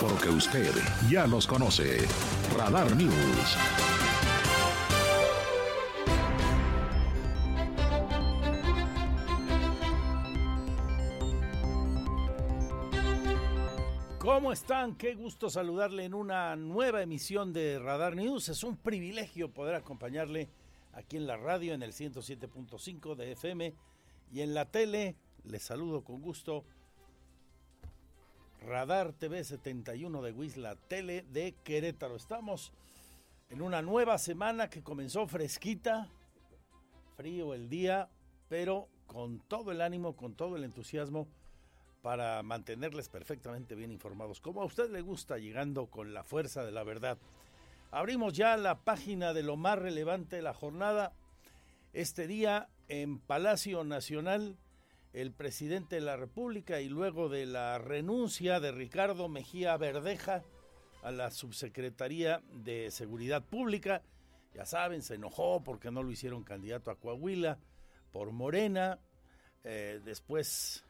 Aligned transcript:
Porque 0.00 0.28
usted 0.28 0.70
ya 1.08 1.26
los 1.26 1.46
conoce. 1.46 1.98
Radar 2.56 2.94
News. 2.96 3.56
¿Cómo 14.18 14.52
están? 14.52 14.96
Qué 14.96 15.14
gusto 15.14 15.48
saludarle 15.48 16.04
en 16.04 16.14
una 16.14 16.56
nueva 16.56 17.02
emisión 17.02 17.52
de 17.52 17.78
Radar 17.78 18.16
News. 18.16 18.48
Es 18.48 18.64
un 18.64 18.76
privilegio 18.76 19.52
poder 19.52 19.74
acompañarle 19.74 20.48
aquí 20.92 21.16
en 21.16 21.26
la 21.26 21.36
radio 21.36 21.72
en 21.74 21.82
el 21.82 21.92
107.5 21.92 23.14
de 23.14 23.32
FM 23.32 23.74
y 24.32 24.40
en 24.40 24.54
la 24.54 24.64
tele. 24.70 25.16
Les 25.44 25.62
saludo 25.62 26.02
con 26.02 26.20
gusto. 26.20 26.64
Radar 28.66 29.12
TV 29.12 29.44
71 29.44 30.22
de 30.22 30.32
Huizla, 30.32 30.76
tele 30.88 31.22
de 31.30 31.54
Querétaro. 31.64 32.16
Estamos 32.16 32.72
en 33.50 33.60
una 33.60 33.82
nueva 33.82 34.16
semana 34.16 34.70
que 34.70 34.82
comenzó 34.82 35.26
fresquita, 35.26 36.08
frío 37.14 37.52
el 37.52 37.68
día, 37.68 38.08
pero 38.48 38.88
con 39.06 39.40
todo 39.40 39.70
el 39.70 39.82
ánimo, 39.82 40.16
con 40.16 40.34
todo 40.34 40.56
el 40.56 40.64
entusiasmo 40.64 41.28
para 42.00 42.42
mantenerles 42.42 43.10
perfectamente 43.10 43.74
bien 43.74 43.90
informados, 43.90 44.40
como 44.40 44.62
a 44.62 44.66
usted 44.66 44.90
le 44.90 45.02
gusta, 45.02 45.36
llegando 45.36 45.86
con 45.86 46.14
la 46.14 46.24
fuerza 46.24 46.64
de 46.64 46.72
la 46.72 46.84
verdad. 46.84 47.18
Abrimos 47.90 48.32
ya 48.32 48.56
la 48.56 48.80
página 48.80 49.34
de 49.34 49.42
lo 49.42 49.56
más 49.56 49.78
relevante 49.78 50.36
de 50.36 50.42
la 50.42 50.54
jornada. 50.54 51.12
Este 51.92 52.26
día 52.26 52.68
en 52.88 53.18
Palacio 53.18 53.84
Nacional, 53.84 54.56
el 55.14 55.32
presidente 55.32 55.94
de 55.94 56.00
la 56.00 56.16
República 56.16 56.80
y 56.80 56.88
luego 56.88 57.28
de 57.28 57.46
la 57.46 57.78
renuncia 57.78 58.58
de 58.58 58.72
Ricardo 58.72 59.28
Mejía 59.28 59.76
Verdeja 59.76 60.42
a 61.04 61.12
la 61.12 61.30
subsecretaría 61.30 62.42
de 62.52 62.90
Seguridad 62.90 63.44
Pública, 63.44 64.02
ya 64.54 64.66
saben, 64.66 65.02
se 65.02 65.14
enojó 65.14 65.62
porque 65.62 65.92
no 65.92 66.02
lo 66.02 66.10
hicieron 66.10 66.42
candidato 66.42 66.90
a 66.90 66.96
Coahuila 66.96 67.58
por 68.10 68.32
Morena, 68.32 68.98
eh, 69.62 70.00
después 70.04 70.84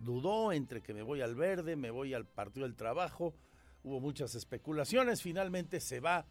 dudó 0.00 0.50
entre 0.50 0.82
que 0.82 0.92
me 0.92 1.02
voy 1.02 1.20
al 1.20 1.36
verde, 1.36 1.76
me 1.76 1.92
voy 1.92 2.12
al 2.12 2.26
Partido 2.26 2.66
del 2.66 2.74
Trabajo, 2.74 3.34
hubo 3.84 4.00
muchas 4.00 4.34
especulaciones, 4.34 5.22
finalmente 5.22 5.78
se 5.78 6.00
va 6.00 6.26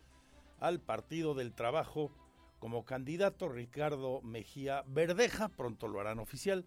al 0.60 0.82
Partido 0.82 1.36
del 1.36 1.54
Trabajo 1.54 2.12
como 2.60 2.84
candidato 2.84 3.48
Ricardo 3.48 4.22
Mejía 4.24 4.84
Verdeja, 4.88 5.48
pronto 5.48 5.88
lo 5.88 6.02
harán 6.02 6.20
oficial, 6.20 6.66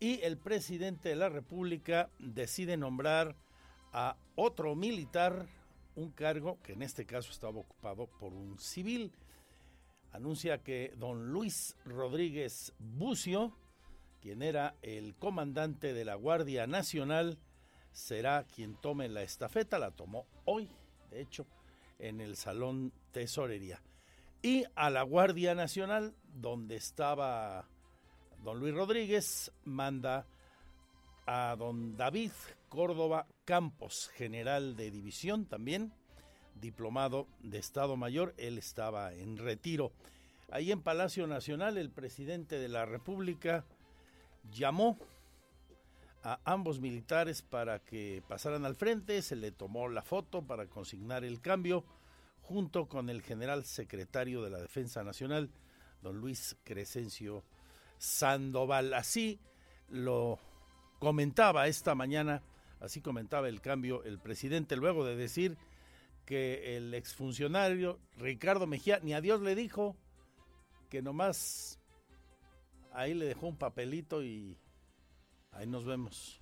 y 0.00 0.22
el 0.22 0.38
presidente 0.38 1.10
de 1.10 1.16
la 1.16 1.28
República 1.28 2.10
decide 2.18 2.78
nombrar 2.78 3.36
a 3.92 4.16
otro 4.34 4.74
militar, 4.74 5.46
un 5.94 6.10
cargo 6.10 6.58
que 6.62 6.72
en 6.72 6.82
este 6.82 7.04
caso 7.04 7.30
estaba 7.30 7.58
ocupado 7.58 8.06
por 8.18 8.32
un 8.32 8.58
civil. 8.58 9.12
Anuncia 10.12 10.62
que 10.62 10.94
don 10.96 11.30
Luis 11.30 11.76
Rodríguez 11.84 12.72
Bucio, 12.78 13.54
quien 14.22 14.42
era 14.42 14.74
el 14.80 15.14
comandante 15.14 15.92
de 15.92 16.06
la 16.06 16.14
Guardia 16.14 16.66
Nacional, 16.66 17.38
será 17.92 18.44
quien 18.44 18.76
tome 18.76 19.08
la 19.08 19.22
estafeta, 19.22 19.78
la 19.78 19.90
tomó 19.90 20.26
hoy, 20.46 20.70
de 21.10 21.20
hecho, 21.20 21.46
en 21.98 22.22
el 22.22 22.36
Salón 22.36 22.92
Tesorería. 23.12 23.82
Y 24.42 24.64
a 24.74 24.88
la 24.88 25.02
Guardia 25.02 25.54
Nacional, 25.54 26.14
donde 26.22 26.76
estaba 26.76 27.68
don 28.42 28.58
Luis 28.58 28.74
Rodríguez, 28.74 29.52
manda 29.64 30.26
a 31.26 31.54
don 31.58 31.96
David 31.96 32.32
Córdoba 32.68 33.26
Campos, 33.44 34.10
general 34.14 34.76
de 34.76 34.90
división 34.90 35.46
también, 35.46 35.92
diplomado 36.54 37.26
de 37.40 37.58
Estado 37.58 37.96
Mayor, 37.96 38.34
él 38.38 38.58
estaba 38.58 39.12
en 39.12 39.36
retiro. 39.36 39.92
Ahí 40.50 40.72
en 40.72 40.82
Palacio 40.82 41.26
Nacional, 41.26 41.78
el 41.78 41.90
presidente 41.90 42.58
de 42.58 42.68
la 42.68 42.86
República, 42.86 43.64
llamó 44.50 44.98
a 46.22 46.40
ambos 46.44 46.80
militares 46.80 47.42
para 47.42 47.78
que 47.78 48.22
pasaran 48.26 48.64
al 48.64 48.74
frente, 48.74 49.22
se 49.22 49.36
le 49.36 49.52
tomó 49.52 49.88
la 49.88 50.02
foto 50.02 50.42
para 50.42 50.66
consignar 50.66 51.24
el 51.24 51.40
cambio, 51.40 51.84
junto 52.42 52.88
con 52.88 53.10
el 53.10 53.22
general 53.22 53.64
secretario 53.64 54.42
de 54.42 54.50
la 54.50 54.58
Defensa 54.58 55.04
Nacional, 55.04 55.50
don 56.02 56.18
Luis 56.18 56.56
Crescencio 56.64 57.44
Sandoval. 58.00 58.94
Así 58.94 59.38
lo 59.88 60.38
comentaba 60.98 61.68
esta 61.68 61.94
mañana, 61.94 62.42
así 62.80 63.00
comentaba 63.00 63.48
el 63.48 63.60
cambio 63.60 64.02
el 64.04 64.18
presidente, 64.18 64.74
luego 64.74 65.04
de 65.04 65.14
decir 65.14 65.56
que 66.24 66.76
el 66.76 66.94
exfuncionario 66.94 68.00
Ricardo 68.16 68.66
Mejía 68.66 69.00
ni 69.02 69.14
a 69.14 69.20
Dios 69.20 69.42
le 69.42 69.54
dijo 69.54 69.96
que 70.88 71.02
nomás 71.02 71.78
ahí 72.92 73.14
le 73.14 73.26
dejó 73.26 73.48
un 73.48 73.56
papelito 73.56 74.22
y 74.24 74.56
ahí 75.52 75.66
nos 75.66 75.84
vemos. 75.84 76.40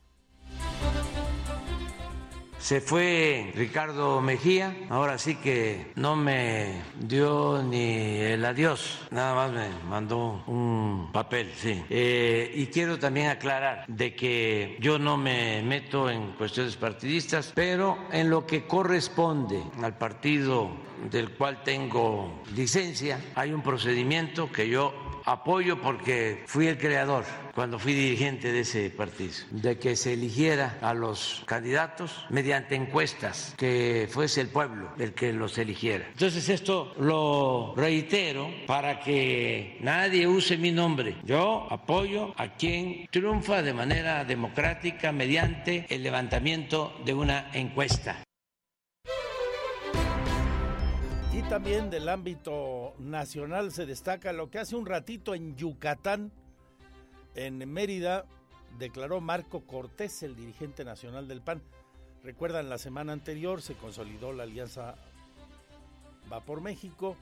Se 2.58 2.80
fue 2.80 3.52
Ricardo 3.54 4.20
Mejía, 4.20 4.76
ahora 4.90 5.16
sí 5.16 5.36
que 5.36 5.92
no 5.94 6.16
me 6.16 6.82
dio 7.00 7.62
ni 7.62 8.18
el 8.18 8.44
adiós, 8.44 9.06
nada 9.10 9.34
más 9.34 9.52
me 9.52 9.68
mandó 9.88 10.42
un 10.46 11.10
papel, 11.12 11.50
sí. 11.56 11.82
Eh, 11.88 12.52
y 12.54 12.66
quiero 12.66 12.98
también 12.98 13.28
aclarar 13.28 13.84
de 13.86 14.14
que 14.14 14.76
yo 14.80 14.98
no 14.98 15.16
me 15.16 15.62
meto 15.62 16.10
en 16.10 16.32
cuestiones 16.32 16.76
partidistas, 16.76 17.52
pero 17.54 17.96
en 18.10 18.28
lo 18.28 18.44
que 18.44 18.66
corresponde 18.66 19.62
al 19.80 19.96
partido 19.96 20.68
del 21.10 21.30
cual 21.30 21.62
tengo 21.62 22.42
licencia, 22.54 23.20
hay 23.36 23.52
un 23.52 23.62
procedimiento 23.62 24.50
que 24.50 24.68
yo 24.68 25.07
apoyo 25.32 25.80
porque 25.80 26.44
fui 26.46 26.66
el 26.66 26.78
creador 26.78 27.24
cuando 27.54 27.78
fui 27.78 27.92
dirigente 27.92 28.52
de 28.52 28.60
ese 28.60 28.90
partido, 28.90 29.32
de 29.50 29.78
que 29.78 29.96
se 29.96 30.12
eligiera 30.12 30.78
a 30.80 30.94
los 30.94 31.42
candidatos 31.46 32.24
mediante 32.30 32.76
encuestas, 32.76 33.54
que 33.56 34.08
fuese 34.10 34.40
el 34.40 34.48
pueblo 34.48 34.90
el 34.98 35.12
que 35.12 35.32
los 35.32 35.58
eligiera. 35.58 36.06
Entonces 36.08 36.48
esto 36.48 36.94
lo 36.98 37.74
reitero 37.76 38.48
para 38.66 39.00
que 39.00 39.78
nadie 39.80 40.26
use 40.26 40.56
mi 40.56 40.70
nombre. 40.70 41.16
Yo 41.24 41.66
apoyo 41.70 42.32
a 42.36 42.54
quien 42.54 43.06
triunfa 43.10 43.62
de 43.62 43.74
manera 43.74 44.24
democrática 44.24 45.12
mediante 45.12 45.86
el 45.88 46.02
levantamiento 46.02 46.94
de 47.04 47.14
una 47.14 47.50
encuesta. 47.52 48.27
También 51.48 51.88
del 51.88 52.10
ámbito 52.10 52.94
nacional 52.98 53.72
se 53.72 53.86
destaca 53.86 54.34
lo 54.34 54.50
que 54.50 54.58
hace 54.58 54.76
un 54.76 54.84
ratito 54.84 55.34
en 55.34 55.56
Yucatán, 55.56 56.30
en 57.34 57.58
Mérida, 57.72 58.26
declaró 58.78 59.22
Marco 59.22 59.62
Cortés, 59.62 60.22
el 60.22 60.36
dirigente 60.36 60.84
nacional 60.84 61.26
del 61.26 61.40
PAN. 61.40 61.62
Recuerdan, 62.22 62.68
la 62.68 62.76
semana 62.76 63.14
anterior 63.14 63.62
se 63.62 63.74
consolidó 63.74 64.34
la 64.34 64.42
alianza 64.42 64.96
Va 66.30 66.44
por 66.44 66.60
México, 66.60 67.16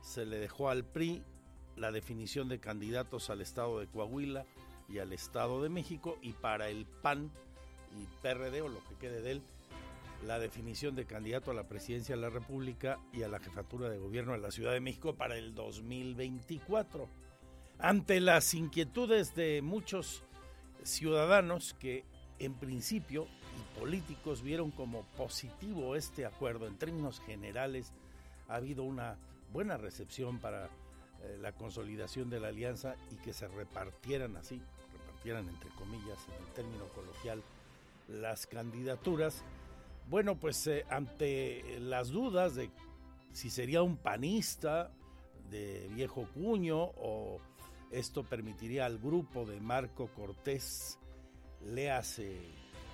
se 0.00 0.26
le 0.26 0.38
dejó 0.38 0.68
al 0.68 0.84
PRI 0.84 1.24
la 1.74 1.90
definición 1.90 2.48
de 2.48 2.60
candidatos 2.60 3.30
al 3.30 3.40
estado 3.40 3.80
de 3.80 3.88
Coahuila 3.88 4.44
y 4.88 5.00
al 5.00 5.12
estado 5.12 5.60
de 5.60 5.70
México 5.70 6.18
y 6.22 6.34
para 6.34 6.68
el 6.68 6.86
PAN 6.86 7.32
y 8.00 8.06
PRD 8.22 8.62
o 8.62 8.68
lo 8.68 8.84
que 8.84 8.94
quede 8.94 9.22
de 9.22 9.32
él 9.32 9.42
la 10.26 10.38
definición 10.38 10.94
de 10.94 11.04
candidato 11.04 11.50
a 11.50 11.54
la 11.54 11.68
presidencia 11.68 12.14
de 12.14 12.20
la 12.20 12.30
República 12.30 12.98
y 13.12 13.22
a 13.22 13.28
la 13.28 13.40
jefatura 13.40 13.88
de 13.88 13.98
gobierno 13.98 14.32
de 14.32 14.38
la 14.38 14.50
Ciudad 14.50 14.72
de 14.72 14.80
México 14.80 15.14
para 15.14 15.36
el 15.36 15.54
2024. 15.54 17.08
Ante 17.78 18.20
las 18.20 18.54
inquietudes 18.54 19.34
de 19.34 19.60
muchos 19.62 20.22
ciudadanos 20.84 21.74
que 21.74 22.04
en 22.38 22.54
principio 22.54 23.26
y 23.26 23.78
políticos 23.78 24.42
vieron 24.42 24.70
como 24.70 25.04
positivo 25.16 25.96
este 25.96 26.24
acuerdo 26.26 26.66
en 26.66 26.76
términos 26.76 27.20
generales, 27.20 27.92
ha 28.48 28.56
habido 28.56 28.84
una 28.84 29.16
buena 29.52 29.76
recepción 29.76 30.38
para 30.38 30.66
eh, 30.66 31.38
la 31.40 31.52
consolidación 31.52 32.30
de 32.30 32.40
la 32.40 32.48
alianza 32.48 32.96
y 33.10 33.16
que 33.16 33.32
se 33.32 33.48
repartieran 33.48 34.36
así, 34.36 34.60
repartieran 34.92 35.48
entre 35.48 35.70
comillas 35.70 36.18
en 36.28 36.46
el 36.46 36.52
término 36.52 36.84
coloquial 36.94 37.42
las 38.08 38.46
candidaturas 38.46 39.44
Bueno, 40.08 40.36
pues 40.38 40.66
eh, 40.66 40.84
ante 40.90 41.78
las 41.80 42.10
dudas 42.10 42.54
de 42.54 42.70
si 43.32 43.48
sería 43.50 43.82
un 43.82 43.96
panista 43.96 44.90
de 45.50 45.88
viejo 45.94 46.26
cuño 46.34 46.78
o 46.78 47.40
esto 47.90 48.24
permitiría 48.24 48.86
al 48.86 48.98
grupo 48.98 49.44
de 49.44 49.60
Marco 49.60 50.08
Cortés, 50.08 50.98
léase 51.64 52.40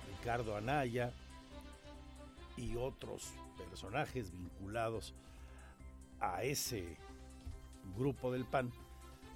Ricardo 0.09 0.55
Anaya 0.55 1.13
y 2.57 2.75
otros 2.75 3.31
personajes 3.57 4.31
vinculados 4.31 5.13
a 6.19 6.43
ese 6.43 6.97
grupo 7.97 8.31
del 8.31 8.45
PAN. 8.45 8.71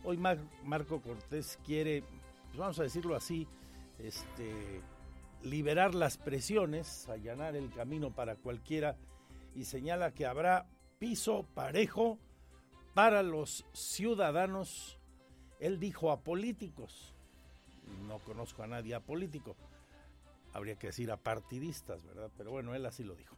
Hoy 0.04 0.18
Marco 0.18 1.02
Cortés 1.02 1.58
quiere, 1.66 2.04
pues 2.48 2.58
vamos 2.58 2.80
a 2.80 2.84
decirlo 2.84 3.16
así, 3.16 3.48
este, 4.00 4.82
liberar 5.44 5.94
las 5.94 6.18
presiones, 6.18 7.08
allanar 7.10 7.56
el 7.56 7.70
camino 7.72 8.12
para 8.12 8.36
cualquiera 8.36 8.96
y 9.56 9.66
señala 9.66 10.14
que 10.14 10.26
habrá 10.26 10.66
piso 11.00 11.46
parejo 11.54 12.18
para 12.94 13.24
los 13.24 13.66
ciudadanos. 13.74 14.98
Él 15.60 15.80
dijo 15.80 16.12
a 16.12 16.22
políticos, 16.22 17.14
no 18.08 18.20
conozco 18.20 18.64
a 18.64 18.68
nadie 18.68 18.96
apolítico, 18.96 19.56
habría 20.54 20.76
que 20.76 20.88
decir 20.88 21.12
a 21.12 21.18
partidistas, 21.18 22.04
¿verdad? 22.06 22.32
Pero 22.38 22.52
bueno, 22.52 22.74
él 22.76 22.86
así 22.86 23.04
lo 23.04 23.16
dijo. 23.16 23.36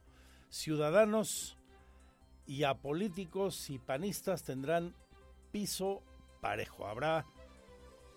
Ciudadanos 0.48 1.56
y 2.46 2.62
apolíticos 2.62 3.68
y 3.70 3.78
panistas 3.78 4.44
tendrán 4.44 4.94
piso 5.50 6.02
parejo. 6.40 6.86
Habrá 6.86 7.26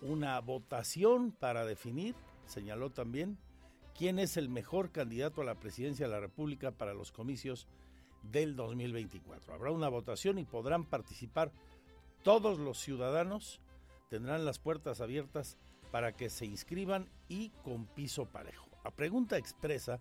una 0.02 0.38
votación 0.40 1.32
para 1.32 1.64
definir, 1.64 2.14
señaló 2.46 2.90
también, 2.90 3.38
quién 4.00 4.18
es 4.18 4.38
el 4.38 4.48
mejor 4.48 4.92
candidato 4.92 5.42
a 5.42 5.44
la 5.44 5.56
presidencia 5.56 6.06
de 6.06 6.12
la 6.12 6.20
República 6.20 6.70
para 6.70 6.94
los 6.94 7.12
comicios 7.12 7.66
del 8.22 8.56
2024. 8.56 9.52
Habrá 9.52 9.72
una 9.72 9.90
votación 9.90 10.38
y 10.38 10.46
podrán 10.46 10.86
participar 10.86 11.52
todos 12.22 12.58
los 12.58 12.80
ciudadanos, 12.80 13.60
tendrán 14.08 14.46
las 14.46 14.58
puertas 14.58 15.02
abiertas 15.02 15.58
para 15.90 16.12
que 16.12 16.30
se 16.30 16.46
inscriban 16.46 17.10
y 17.28 17.50
con 17.62 17.84
piso 17.84 18.24
parejo. 18.24 18.70
A 18.84 18.90
pregunta 18.90 19.36
expresa 19.36 20.00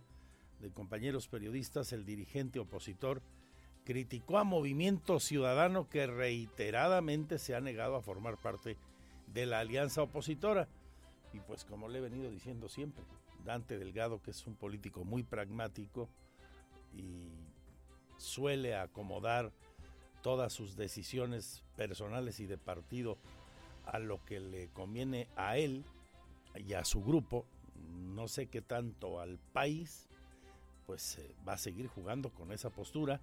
de 0.61 0.71
compañeros 0.71 1.27
periodistas, 1.27 1.91
el 1.91 2.05
dirigente 2.05 2.59
opositor 2.59 3.21
criticó 3.83 4.37
a 4.37 4.45
Movimiento 4.45 5.19
Ciudadano 5.19 5.89
que 5.89 6.07
reiteradamente 6.07 7.37
se 7.37 7.53
ha 7.53 7.59
negado 7.59 7.97
a 7.97 8.01
formar 8.01 8.37
parte 8.37 8.77
de 9.27 9.45
la 9.45 9.59
alianza 9.59 10.01
opositora. 10.03 10.69
Y 11.33 11.41
pues 11.41 11.65
como 11.65 11.89
le 11.89 11.97
he 11.97 12.01
venido 12.01 12.31
diciendo 12.31 12.69
siempre, 12.69 13.03
Dante 13.45 13.77
Delgado, 13.77 14.21
que 14.21 14.31
es 14.31 14.47
un 14.47 14.55
político 14.55 15.03
muy 15.03 15.23
pragmático 15.23 16.09
y 16.93 17.29
suele 18.17 18.75
acomodar 18.75 19.51
todas 20.21 20.51
sus 20.53 20.75
decisiones 20.75 21.63
personales 21.75 22.39
y 22.39 22.45
de 22.45 22.57
partido 22.57 23.17
a 23.85 23.99
lo 23.99 24.23
que 24.25 24.39
le 24.39 24.69
conviene 24.69 25.27
a 25.35 25.57
él 25.57 25.85
y 26.55 26.73
a 26.73 26.83
su 26.83 27.03
grupo, 27.03 27.45
no 27.75 28.27
sé 28.27 28.47
qué 28.47 28.61
tanto 28.61 29.19
al 29.19 29.39
país, 29.53 30.07
pues 30.85 31.17
eh, 31.19 31.35
va 31.47 31.53
a 31.53 31.57
seguir 31.57 31.87
jugando 31.87 32.31
con 32.31 32.51
esa 32.51 32.69
postura, 32.69 33.21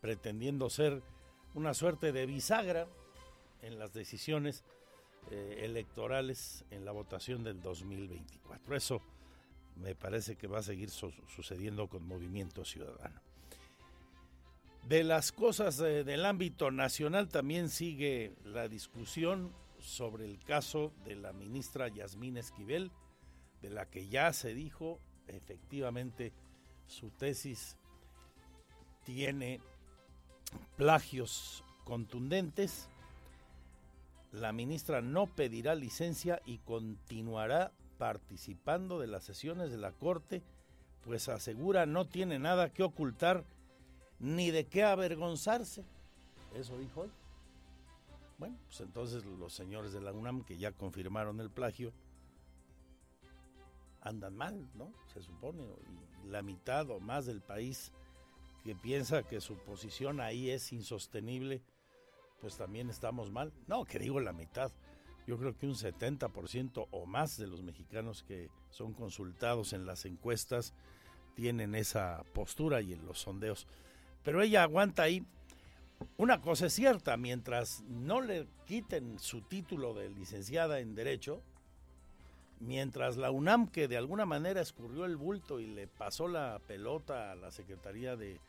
pretendiendo 0.00 0.70
ser 0.70 1.02
una 1.54 1.74
suerte 1.74 2.12
de 2.12 2.26
bisagra 2.26 2.86
en 3.62 3.78
las 3.78 3.92
decisiones 3.92 4.64
eh, 5.30 5.60
electorales 5.64 6.64
en 6.70 6.84
la 6.84 6.92
votación 6.92 7.42
del 7.42 7.60
2024. 7.60 8.76
Eso 8.76 9.02
me 9.80 9.94
parece 9.94 10.36
que 10.36 10.46
va 10.46 10.58
a 10.58 10.62
seguir 10.62 10.90
sucediendo 10.90 11.88
con 11.88 12.06
Movimiento 12.06 12.64
Ciudadano. 12.64 13.20
De 14.88 15.04
las 15.04 15.32
cosas 15.32 15.78
eh, 15.80 16.04
del 16.04 16.24
ámbito 16.24 16.70
nacional 16.70 17.28
también 17.28 17.68
sigue 17.68 18.34
la 18.44 18.68
discusión 18.68 19.52
sobre 19.80 20.24
el 20.24 20.38
caso 20.38 20.92
de 21.04 21.14
la 21.14 21.32
ministra 21.32 21.88
Yasmín 21.88 22.36
Esquivel, 22.36 22.90
de 23.60 23.70
la 23.70 23.86
que 23.86 24.08
ya 24.08 24.32
se 24.32 24.54
dijo 24.54 25.00
efectivamente 25.26 26.32
su 26.86 27.10
tesis 27.10 27.76
tiene 29.04 29.60
plagios 30.76 31.64
contundentes. 31.84 32.88
La 34.32 34.52
ministra 34.52 35.00
no 35.00 35.26
pedirá 35.26 35.74
licencia 35.74 36.40
y 36.44 36.58
continuará 36.58 37.72
participando 37.98 38.98
de 38.98 39.08
las 39.08 39.24
sesiones 39.24 39.70
de 39.70 39.76
la 39.76 39.92
Corte, 39.92 40.42
pues 41.04 41.28
asegura 41.28 41.84
no 41.84 42.06
tiene 42.06 42.38
nada 42.38 42.70
que 42.72 42.82
ocultar 42.82 43.44
ni 44.18 44.50
de 44.50 44.66
qué 44.66 44.84
avergonzarse. 44.84 45.84
Eso 46.54 46.78
dijo 46.78 47.02
hoy. 47.02 47.10
Bueno, 48.38 48.56
pues 48.66 48.80
entonces 48.80 49.24
los 49.24 49.52
señores 49.52 49.92
de 49.92 50.00
la 50.00 50.12
UNAM 50.12 50.44
que 50.44 50.56
ya 50.56 50.72
confirmaron 50.72 51.40
el 51.40 51.50
plagio 51.50 51.92
andan 54.00 54.36
mal, 54.36 54.68
¿no? 54.74 54.92
Se 55.12 55.22
supone. 55.22 55.64
Y 56.24 56.28
la 56.28 56.42
mitad 56.42 56.88
o 56.90 57.00
más 57.00 57.26
del 57.26 57.40
país 57.40 57.92
que 58.62 58.74
piensa 58.76 59.24
que 59.24 59.40
su 59.40 59.56
posición 59.58 60.20
ahí 60.20 60.50
es 60.50 60.72
insostenible, 60.72 61.62
pues 62.40 62.56
también 62.56 62.90
estamos 62.90 63.30
mal. 63.30 63.52
No, 63.66 63.84
que 63.84 63.98
digo 63.98 64.20
la 64.20 64.32
mitad 64.32 64.70
yo 65.28 65.36
creo 65.36 65.54
que 65.54 65.66
un 65.66 65.74
70% 65.74 66.88
o 66.90 67.04
más 67.04 67.36
de 67.36 67.46
los 67.46 67.62
mexicanos 67.62 68.22
que 68.22 68.48
son 68.70 68.94
consultados 68.94 69.74
en 69.74 69.84
las 69.84 70.06
encuestas 70.06 70.72
tienen 71.34 71.74
esa 71.74 72.24
postura 72.32 72.80
y 72.80 72.94
en 72.94 73.04
los 73.04 73.18
sondeos. 73.18 73.66
Pero 74.24 74.40
ella 74.40 74.62
aguanta 74.62 75.02
ahí. 75.02 75.22
Una 76.16 76.40
cosa 76.40 76.66
es 76.66 76.72
cierta, 76.72 77.18
mientras 77.18 77.82
no 77.82 78.22
le 78.22 78.48
quiten 78.64 79.18
su 79.18 79.42
título 79.42 79.92
de 79.92 80.08
licenciada 80.08 80.80
en 80.80 80.94
Derecho, 80.94 81.42
mientras 82.58 83.18
la 83.18 83.30
UNAM, 83.30 83.68
que 83.68 83.86
de 83.86 83.98
alguna 83.98 84.24
manera 84.24 84.62
escurrió 84.62 85.04
el 85.04 85.18
bulto 85.18 85.60
y 85.60 85.66
le 85.66 85.88
pasó 85.88 86.26
la 86.26 86.58
pelota 86.66 87.32
a 87.32 87.34
la 87.34 87.50
Secretaría 87.50 88.16
de 88.16 88.40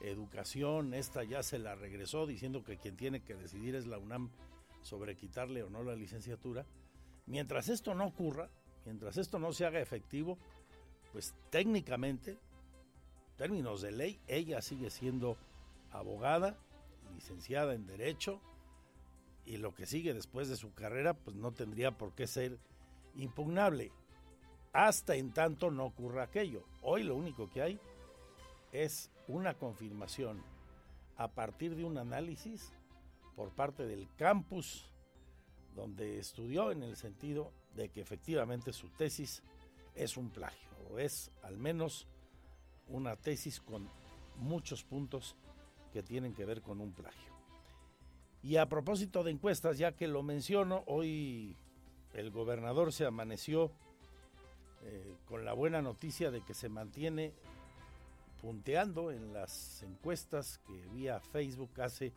Educación, 0.00 0.94
esta 0.94 1.24
ya 1.24 1.42
se 1.42 1.58
la 1.58 1.74
regresó 1.74 2.26
diciendo 2.26 2.64
que 2.64 2.78
quien 2.78 2.96
tiene 2.96 3.20
que 3.20 3.34
decidir 3.34 3.74
es 3.74 3.86
la 3.86 3.98
UNAM 3.98 4.30
sobre 4.82 5.16
quitarle 5.16 5.62
o 5.62 5.70
no 5.70 5.82
la 5.82 5.94
licenciatura, 5.94 6.66
mientras 7.26 7.68
esto 7.68 7.94
no 7.94 8.06
ocurra, 8.06 8.48
mientras 8.84 9.16
esto 9.16 9.38
no 9.38 9.52
se 9.52 9.64
haga 9.66 9.80
efectivo, 9.80 10.38
pues 11.12 11.34
técnicamente, 11.50 12.38
términos 13.36 13.82
de 13.82 13.92
ley, 13.92 14.20
ella 14.26 14.60
sigue 14.62 14.90
siendo 14.90 15.36
abogada, 15.90 16.58
licenciada 17.14 17.74
en 17.74 17.86
Derecho, 17.86 18.40
y 19.44 19.56
lo 19.56 19.74
que 19.74 19.86
sigue 19.86 20.14
después 20.14 20.48
de 20.48 20.56
su 20.56 20.72
carrera, 20.72 21.14
pues 21.14 21.36
no 21.36 21.52
tendría 21.52 21.90
por 21.92 22.14
qué 22.14 22.26
ser 22.26 22.58
impugnable, 23.16 23.92
hasta 24.72 25.16
en 25.16 25.32
tanto 25.32 25.70
no 25.70 25.84
ocurra 25.84 26.24
aquello. 26.24 26.64
Hoy 26.80 27.02
lo 27.02 27.16
único 27.16 27.50
que 27.50 27.62
hay 27.62 27.80
es 28.72 29.10
una 29.28 29.54
confirmación 29.54 30.42
a 31.16 31.28
partir 31.28 31.76
de 31.76 31.84
un 31.84 31.98
análisis 31.98 32.72
por 33.36 33.50
parte 33.50 33.86
del 33.86 34.08
campus 34.16 34.90
donde 35.74 36.18
estudió 36.18 36.70
en 36.70 36.82
el 36.82 36.96
sentido 36.96 37.52
de 37.74 37.88
que 37.88 38.00
efectivamente 38.00 38.72
su 38.72 38.88
tesis 38.90 39.42
es 39.94 40.16
un 40.16 40.30
plagio, 40.30 40.68
o 40.90 40.98
es 40.98 41.30
al 41.42 41.56
menos 41.56 42.06
una 42.88 43.16
tesis 43.16 43.60
con 43.60 43.88
muchos 44.36 44.84
puntos 44.84 45.36
que 45.92 46.02
tienen 46.02 46.34
que 46.34 46.44
ver 46.44 46.62
con 46.62 46.80
un 46.80 46.92
plagio. 46.92 47.32
Y 48.42 48.56
a 48.56 48.68
propósito 48.68 49.22
de 49.22 49.30
encuestas, 49.30 49.78
ya 49.78 49.92
que 49.92 50.08
lo 50.08 50.22
menciono, 50.22 50.82
hoy 50.86 51.56
el 52.12 52.30
gobernador 52.30 52.92
se 52.92 53.06
amaneció 53.06 53.70
eh, 54.82 55.14
con 55.26 55.44
la 55.44 55.52
buena 55.52 55.80
noticia 55.80 56.30
de 56.30 56.42
que 56.42 56.54
se 56.54 56.68
mantiene 56.68 57.32
punteando 58.40 59.12
en 59.12 59.32
las 59.32 59.82
encuestas 59.84 60.58
que 60.66 60.86
vía 60.88 61.20
Facebook 61.20 61.80
hace 61.80 62.12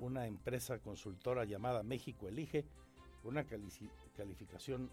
una 0.00 0.26
empresa 0.26 0.78
consultora 0.78 1.44
llamada 1.44 1.82
México 1.82 2.28
Elige, 2.28 2.64
con 3.22 3.32
una 3.32 3.44
calificación 4.16 4.90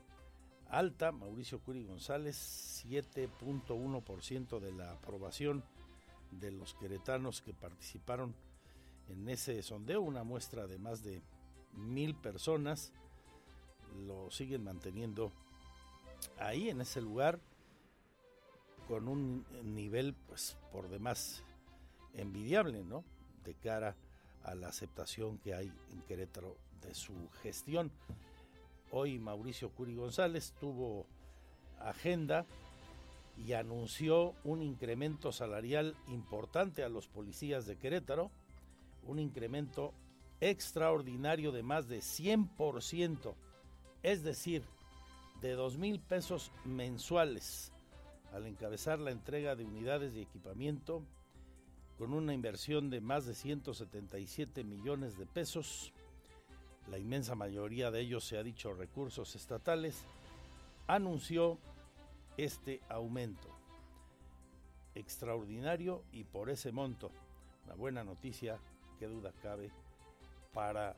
alta, 0.69 1.12
Mauricio 1.12 1.59
Curi 1.59 1.83
González, 1.85 2.83
7.1% 2.88 4.59
de 4.59 4.71
la 4.71 4.91
aprobación 4.91 5.63
de 6.31 6.51
los 6.51 6.74
queretanos 6.74 7.41
que 7.41 7.53
participaron 7.53 8.35
en 9.07 9.29
ese 9.29 9.62
sondeo, 9.62 10.01
una 10.01 10.24
muestra 10.24 10.67
de 10.67 10.79
más 10.79 11.03
de 11.03 11.21
mil 11.74 12.15
personas, 12.15 12.91
lo 14.07 14.31
siguen 14.31 14.63
manteniendo 14.63 15.31
ahí 16.39 16.69
en 16.69 16.81
ese 16.81 17.01
lugar 17.01 17.39
con 18.88 19.07
un 19.07 19.45
nivel 19.63 20.13
pues 20.13 20.57
por 20.71 20.89
demás 20.89 21.43
envidiable, 22.13 22.83
¿no? 22.83 23.03
De 23.43 23.53
cara 23.55 23.95
a 24.45 24.55
la 24.55 24.67
aceptación 24.67 25.37
que 25.39 25.53
hay 25.53 25.71
en 25.91 26.01
Querétaro 26.01 26.55
de 26.81 26.93
su 26.93 27.13
gestión. 27.41 27.91
Hoy 28.91 29.19
Mauricio 29.19 29.69
Curi 29.69 29.95
González 29.95 30.53
tuvo 30.59 31.05
agenda 31.79 32.45
y 33.37 33.53
anunció 33.53 34.33
un 34.43 34.61
incremento 34.61 35.31
salarial 35.31 35.95
importante 36.07 36.83
a 36.83 36.89
los 36.89 37.07
policías 37.07 37.65
de 37.65 37.77
Querétaro, 37.77 38.31
un 39.03 39.19
incremento 39.19 39.93
extraordinario 40.39 41.51
de 41.51 41.63
más 41.63 41.87
de 41.87 41.99
100%, 41.99 43.33
es 44.03 44.23
decir, 44.23 44.63
de 45.41 45.53
2 45.53 45.77
mil 45.77 45.99
pesos 45.99 46.51
mensuales, 46.63 47.71
al 48.31 48.45
encabezar 48.45 48.99
la 48.99 49.11
entrega 49.11 49.55
de 49.55 49.65
unidades 49.65 50.15
y 50.15 50.21
equipamiento 50.21 51.03
con 51.97 52.13
una 52.13 52.33
inversión 52.33 52.89
de 52.89 53.01
más 53.01 53.25
de 53.25 53.35
177 53.35 54.63
millones 54.63 55.17
de 55.17 55.25
pesos. 55.25 55.93
La 56.89 56.97
inmensa 56.97 57.35
mayoría 57.35 57.89
de 57.91 58.01
ellos, 58.01 58.25
se 58.25 58.37
ha 58.37 58.43
dicho, 58.43 58.73
recursos 58.73 59.35
estatales, 59.35 60.05
anunció 60.87 61.57
este 62.37 62.81
aumento 62.89 63.49
extraordinario 64.93 66.03
y 66.11 66.23
por 66.23 66.49
ese 66.49 66.71
monto. 66.71 67.11
Una 67.65 67.75
buena 67.75 68.03
noticia, 68.03 68.59
que 68.99 69.07
duda 69.07 69.33
cabe, 69.41 69.71
para 70.53 70.95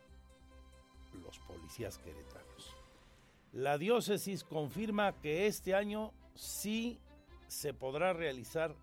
los 1.23 1.39
policías 1.39 1.97
queretanos. 1.97 2.75
La 3.53 3.77
diócesis 3.77 4.43
confirma 4.43 5.13
que 5.13 5.47
este 5.47 5.73
año 5.73 6.11
sí 6.35 6.99
se 7.47 7.73
podrá 7.73 8.13
realizar 8.13 8.75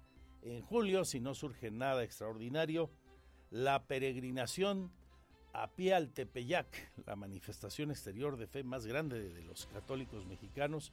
en 0.44 0.62
julio, 0.62 1.04
si 1.04 1.20
no 1.20 1.34
surge 1.34 1.70
nada 1.70 2.04
extraordinario, 2.04 2.90
la 3.50 3.84
peregrinación 3.84 4.92
a 5.52 5.68
pie 5.68 5.94
al 5.94 6.10
Tepeyac, 6.10 6.92
la 7.06 7.16
manifestación 7.16 7.90
exterior 7.90 8.36
de 8.36 8.46
fe 8.46 8.62
más 8.62 8.86
grande 8.86 9.28
de 9.28 9.42
los 9.42 9.66
católicos 9.66 10.26
mexicanos. 10.26 10.92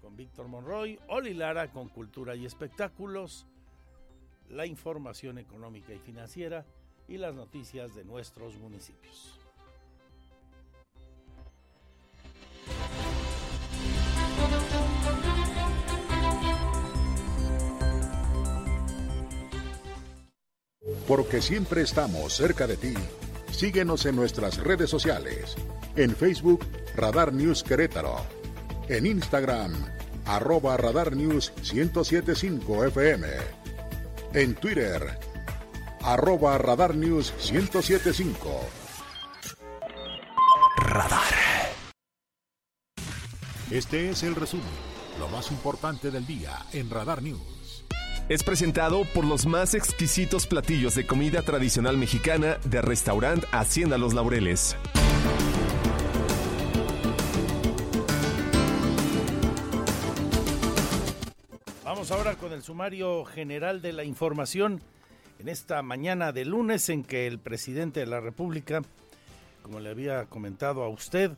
con 0.00 0.16
Víctor 0.16 0.48
Monroy, 0.48 0.98
Oli 1.08 1.34
Lara 1.34 1.70
con 1.72 1.88
Cultura 1.88 2.36
y 2.36 2.46
Espectáculos, 2.46 3.46
la 4.48 4.66
información 4.66 5.38
económica 5.38 5.92
y 5.92 5.98
financiera 5.98 6.64
y 7.12 7.18
las 7.18 7.34
noticias 7.34 7.94
de 7.94 8.04
nuestros 8.04 8.56
municipios. 8.56 9.38
Porque 21.06 21.42
siempre 21.42 21.82
estamos 21.82 22.32
cerca 22.32 22.66
de 22.66 22.78
ti. 22.78 22.94
Síguenos 23.50 24.06
en 24.06 24.16
nuestras 24.16 24.56
redes 24.56 24.88
sociales. 24.88 25.56
En 25.96 26.16
Facebook, 26.16 26.64
Radar 26.96 27.34
News 27.34 27.62
Querétaro. 27.62 28.16
En 28.88 29.04
Instagram, 29.04 29.74
arroba 30.24 30.78
Radar 30.78 31.14
News 31.14 31.52
1075 31.74 32.86
FM. 32.86 33.28
En 34.32 34.54
Twitter, 34.54 35.31
arroba 36.04 36.58
Radar 36.58 36.94
News 36.96 37.32
1075. 37.52 38.60
Radar. 40.76 41.22
Este 43.70 44.10
es 44.10 44.22
el 44.22 44.34
resumen, 44.34 44.66
lo 45.18 45.28
más 45.28 45.50
importante 45.50 46.10
del 46.10 46.26
día 46.26 46.58
en 46.72 46.90
Radar 46.90 47.22
News. 47.22 47.84
Es 48.28 48.42
presentado 48.42 49.04
por 49.14 49.24
los 49.24 49.46
más 49.46 49.74
exquisitos 49.74 50.46
platillos 50.46 50.94
de 50.94 51.06
comida 51.06 51.42
tradicional 51.42 51.96
mexicana 51.96 52.58
de 52.64 52.82
restaurante 52.82 53.46
Hacienda 53.52 53.98
Los 53.98 54.14
Laureles. 54.14 54.76
Vamos 61.84 62.10
ahora 62.10 62.34
con 62.36 62.52
el 62.52 62.62
sumario 62.62 63.24
general 63.24 63.82
de 63.82 63.92
la 63.92 64.04
información 64.04 64.82
en 65.42 65.48
esta 65.48 65.82
mañana 65.82 66.30
de 66.30 66.44
lunes 66.44 66.88
en 66.88 67.02
que 67.02 67.26
el 67.26 67.40
presidente 67.40 67.98
de 67.98 68.06
la 68.06 68.20
República, 68.20 68.80
como 69.62 69.80
le 69.80 69.90
había 69.90 70.26
comentado 70.26 70.84
a 70.84 70.88
usted, 70.88 71.32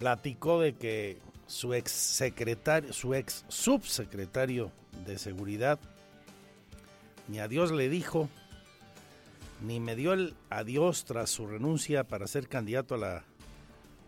platicó 0.00 0.60
de 0.60 0.74
que 0.74 1.18
su 1.46 1.74
ex 1.74 1.92
secretario, 1.92 2.92
su 2.92 3.14
ex 3.14 3.44
subsecretario 3.46 4.72
de 5.06 5.16
seguridad, 5.16 5.78
ni 7.28 7.38
adiós 7.38 7.70
le 7.70 7.88
dijo, 7.88 8.28
ni 9.64 9.78
me 9.78 9.94
dio 9.94 10.14
el 10.14 10.34
adiós 10.50 11.04
tras 11.04 11.30
su 11.30 11.46
renuncia 11.46 12.02
para 12.02 12.26
ser 12.26 12.48
candidato 12.48 12.96
a 12.96 12.98
la 12.98 13.24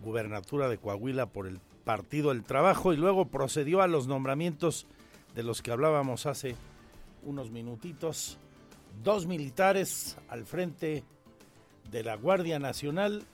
gubernatura 0.02 0.68
de 0.68 0.78
Coahuila 0.78 1.26
por 1.26 1.46
el 1.46 1.60
Partido 1.84 2.30
del 2.30 2.42
Trabajo 2.42 2.92
y 2.92 2.96
luego 2.96 3.26
procedió 3.26 3.82
a 3.82 3.86
los 3.86 4.08
nombramientos 4.08 4.88
de 5.36 5.44
los 5.44 5.62
que 5.62 5.70
hablábamos 5.70 6.26
hace 6.26 6.56
unos 7.24 7.50
minutitos. 7.50 8.38
Dos 9.02 9.26
militares 9.26 10.16
al 10.28 10.44
frente 10.44 11.02
de 11.90 12.04
la 12.04 12.16
Guardia 12.16 12.58
Nacional 12.58 13.24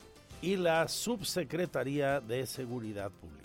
y 0.43 0.57
la 0.57 0.89
Subsecretaría 0.89 2.21
de 2.21 2.47
Seguridad 2.47 3.11
Pública. 3.11 3.40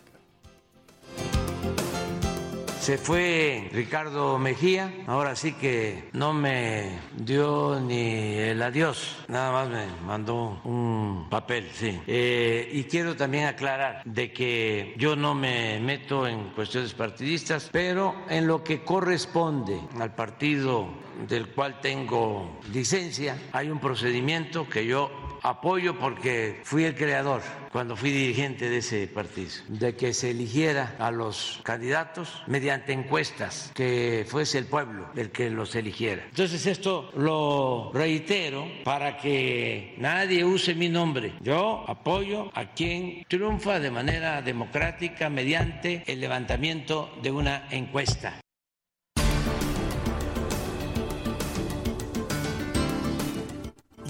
Se 2.85 2.99
fue 2.99 3.67
Ricardo 3.73 4.37
Mejía, 4.37 4.93
ahora 5.07 5.35
sí 5.35 5.53
que 5.53 6.07
no 6.13 6.33
me 6.33 6.99
dio 7.17 7.79
ni 7.79 8.35
el 8.35 8.61
adiós, 8.61 9.25
nada 9.27 9.51
más 9.51 9.69
me 9.69 9.87
mandó 10.05 10.61
un 10.63 11.25
papel, 11.27 11.67
sí. 11.73 11.99
Eh, 12.05 12.69
y 12.71 12.83
quiero 12.83 13.15
también 13.15 13.47
aclarar 13.47 14.03
de 14.05 14.31
que 14.31 14.93
yo 14.99 15.15
no 15.15 15.33
me 15.33 15.79
meto 15.79 16.27
en 16.27 16.49
cuestiones 16.49 16.93
partidistas, 16.93 17.69
pero 17.71 18.13
en 18.29 18.45
lo 18.45 18.63
que 18.63 18.83
corresponde 18.83 19.81
al 19.99 20.13
partido 20.13 20.87
del 21.27 21.47
cual 21.47 21.81
tengo 21.81 22.59
licencia, 22.71 23.35
hay 23.51 23.71
un 23.71 23.79
procedimiento 23.79 24.69
que 24.69 24.85
yo 24.85 25.09
apoyo 25.45 25.97
porque 25.97 26.61
fui 26.63 26.83
el 26.83 26.95
creador 26.95 27.41
cuando 27.71 27.95
fui 27.95 28.11
dirigente 28.11 28.69
de 28.69 28.77
ese 28.77 29.07
partido, 29.07 29.51
de 29.67 29.95
que 29.95 30.13
se 30.13 30.31
eligiera 30.31 30.95
a 30.97 31.11
los 31.11 31.59
candidatos 31.63 32.41
mediante 32.47 32.93
encuestas, 32.93 33.71
que 33.73 34.25
fuese 34.27 34.57
el 34.57 34.65
pueblo 34.65 35.09
el 35.15 35.31
que 35.31 35.49
los 35.49 35.75
eligiera. 35.75 36.23
Entonces 36.29 36.65
esto 36.65 37.11
lo 37.15 37.91
reitero 37.93 38.65
para 38.83 39.17
que 39.17 39.95
nadie 39.97 40.43
use 40.43 40.73
mi 40.73 40.89
nombre. 40.89 41.33
Yo 41.41 41.85
apoyo 41.87 42.49
a 42.55 42.73
quien 42.73 43.23
triunfa 43.27 43.79
de 43.79 43.91
manera 43.91 44.41
democrática 44.41 45.29
mediante 45.29 46.03
el 46.07 46.21
levantamiento 46.21 47.11
de 47.21 47.31
una 47.31 47.67
encuesta. 47.69 48.39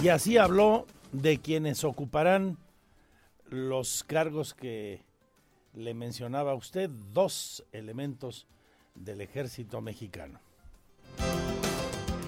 Y 0.02 0.10
así 0.10 0.38
habló 0.38 0.86
de 1.22 1.40
quienes 1.40 1.84
ocuparán 1.84 2.58
los 3.50 4.04
cargos 4.04 4.54
que 4.54 5.02
le 5.74 5.94
mencionaba 5.94 6.52
a 6.52 6.56
usted, 6.56 6.90
dos 7.14 7.64
elementos 7.72 8.48
del 8.96 9.22
ejército 9.22 9.82
mexicano. 9.82 10.40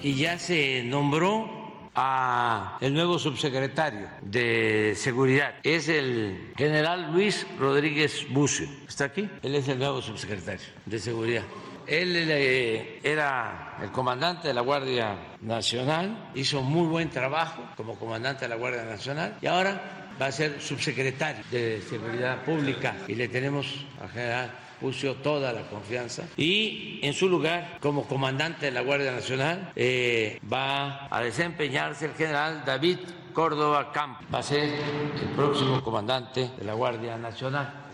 Y 0.02 0.14
ya 0.14 0.38
se 0.38 0.82
nombró 0.84 1.90
a 1.94 2.78
el 2.80 2.94
nuevo 2.94 3.18
subsecretario 3.18 4.08
de 4.22 4.94
Seguridad. 4.96 5.54
Es 5.62 5.88
el 5.88 6.52
general 6.56 7.12
Luis 7.12 7.46
Rodríguez 7.58 8.26
Bucio. 8.30 8.68
¿Está 8.86 9.06
aquí? 9.06 9.28
Él 9.42 9.54
es 9.54 9.66
el 9.68 9.78
nuevo 9.78 10.00
subsecretario 10.00 10.66
de 10.86 10.98
Seguridad. 10.98 11.44
Él 11.88 12.14
eh, 12.16 13.00
era 13.02 13.78
el 13.82 13.90
comandante 13.90 14.48
de 14.48 14.54
la 14.54 14.60
Guardia 14.60 15.16
Nacional, 15.40 16.30
hizo 16.34 16.62
muy 16.62 16.86
buen 16.86 17.08
trabajo 17.08 17.62
como 17.76 17.98
comandante 17.98 18.44
de 18.44 18.48
la 18.50 18.56
Guardia 18.56 18.84
Nacional 18.84 19.36
y 19.40 19.46
ahora 19.46 20.08
va 20.20 20.26
a 20.26 20.32
ser 20.32 20.60
subsecretario 20.60 21.42
de 21.50 21.80
Seguridad 21.80 22.44
Pública 22.44 22.94
y 23.06 23.14
le 23.14 23.28
tenemos 23.28 23.86
al 24.02 24.10
general 24.10 24.50
puso 24.80 25.14
toda 25.16 25.52
la 25.52 25.62
confianza 25.62 26.24
y 26.36 27.00
en 27.02 27.12
su 27.12 27.28
lugar 27.28 27.78
como 27.80 28.06
comandante 28.06 28.66
de 28.66 28.72
la 28.72 28.82
Guardia 28.82 29.12
Nacional 29.12 29.72
eh, 29.74 30.40
va 30.50 31.08
a 31.10 31.20
desempeñarse 31.22 32.06
el 32.06 32.14
general 32.14 32.62
David 32.64 32.98
Córdoba 33.32 33.92
Camp, 33.92 34.18
va 34.32 34.40
a 34.40 34.42
ser 34.42 34.64
el 34.64 35.28
próximo 35.36 35.82
comandante 35.82 36.50
de 36.58 36.64
la 36.64 36.74
Guardia 36.74 37.16
Nacional. 37.16 37.88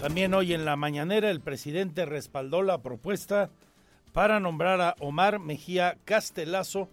También 0.00 0.34
hoy 0.34 0.52
en 0.52 0.64
la 0.64 0.76
mañanera 0.76 1.30
el 1.30 1.40
presidente 1.40 2.04
respaldó 2.04 2.62
la 2.62 2.82
propuesta 2.82 3.50
para 4.12 4.40
nombrar 4.40 4.80
a 4.80 4.94
Omar 5.00 5.38
Mejía 5.38 5.96
Castelazo 6.04 6.88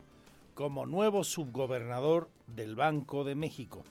como 0.53 0.85
nuevo 0.85 1.23
subgobernador 1.23 2.29
del 2.47 2.75
Banco 2.75 3.23
de 3.23 3.35
México. 3.35 3.83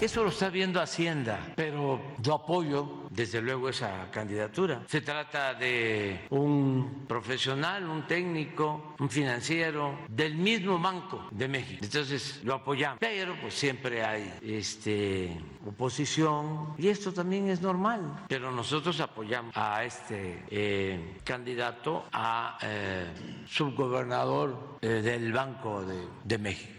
Eso 0.00 0.22
lo 0.22 0.28
está 0.28 0.48
viendo 0.48 0.80
Hacienda, 0.80 1.40
pero 1.56 2.00
yo 2.20 2.34
apoyo 2.34 3.08
desde 3.10 3.42
luego 3.42 3.68
esa 3.68 4.08
candidatura. 4.12 4.82
Se 4.86 5.00
trata 5.00 5.54
de 5.54 6.26
un 6.30 7.04
profesional, 7.08 7.84
un 7.88 8.06
técnico, 8.06 8.94
un 9.00 9.10
financiero 9.10 9.98
del 10.08 10.36
mismo 10.36 10.78
Banco 10.78 11.26
de 11.32 11.48
México. 11.48 11.80
Entonces 11.82 12.40
lo 12.44 12.54
apoyamos. 12.54 12.98
Pero 13.00 13.34
pues 13.40 13.54
siempre 13.54 14.04
hay 14.04 14.32
este, 14.40 15.36
oposición 15.66 16.74
y 16.78 16.88
esto 16.88 17.12
también 17.12 17.48
es 17.48 17.60
normal. 17.60 18.24
Pero 18.28 18.52
nosotros 18.52 19.00
apoyamos 19.00 19.52
a 19.56 19.82
este 19.82 20.44
eh, 20.48 21.16
candidato 21.24 22.04
a 22.12 22.56
eh, 22.62 23.06
subgobernador 23.48 24.78
eh, 24.80 24.86
del 24.86 25.32
Banco 25.32 25.84
de, 25.84 26.06
de 26.22 26.38
México. 26.38 26.77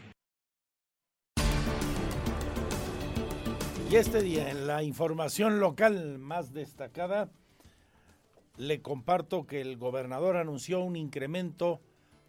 Y 3.92 3.96
este 3.96 4.22
día, 4.22 4.52
en 4.52 4.68
la 4.68 4.84
información 4.84 5.60
local 5.60 6.20
más 6.20 6.54
destacada, 6.54 7.32
le 8.56 8.84
comparto 8.84 9.48
que 9.48 9.62
el 9.62 9.78
gobernador 9.78 10.38
anunció 10.38 10.82
un 10.82 10.96
incremento 10.96 11.82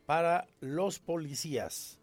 para 0.06 0.46
los 0.60 1.00
policías, 1.00 1.98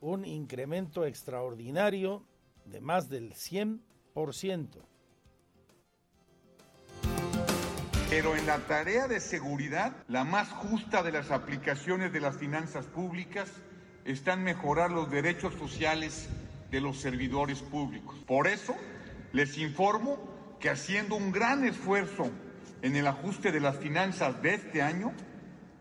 un 0.00 0.24
incremento 0.24 1.04
extraordinario 1.04 2.24
de 2.64 2.80
más 2.80 3.10
del 3.10 3.34
100%. 3.34 3.80
Pero 8.08 8.34
en 8.34 8.46
la 8.46 8.60
tarea 8.60 9.08
de 9.08 9.20
seguridad, 9.20 9.94
la 10.08 10.24
más 10.24 10.48
justa 10.48 11.02
de 11.02 11.12
las 11.12 11.30
aplicaciones 11.30 12.14
de 12.14 12.20
las 12.20 12.38
finanzas 12.38 12.86
públicas 12.86 13.52
está 14.06 14.32
en 14.32 14.44
mejorar 14.44 14.90
los 14.90 15.10
derechos 15.10 15.52
sociales 15.56 16.30
de 16.70 16.80
los 16.80 16.98
servidores 16.98 17.62
públicos. 17.62 18.16
Por 18.26 18.46
eso, 18.46 18.74
les 19.32 19.58
informo 19.58 20.18
que 20.60 20.70
haciendo 20.70 21.16
un 21.16 21.32
gran 21.32 21.64
esfuerzo 21.64 22.30
en 22.82 22.96
el 22.96 23.06
ajuste 23.06 23.52
de 23.52 23.60
las 23.60 23.76
finanzas 23.76 24.40
de 24.42 24.54
este 24.54 24.82
año, 24.82 25.12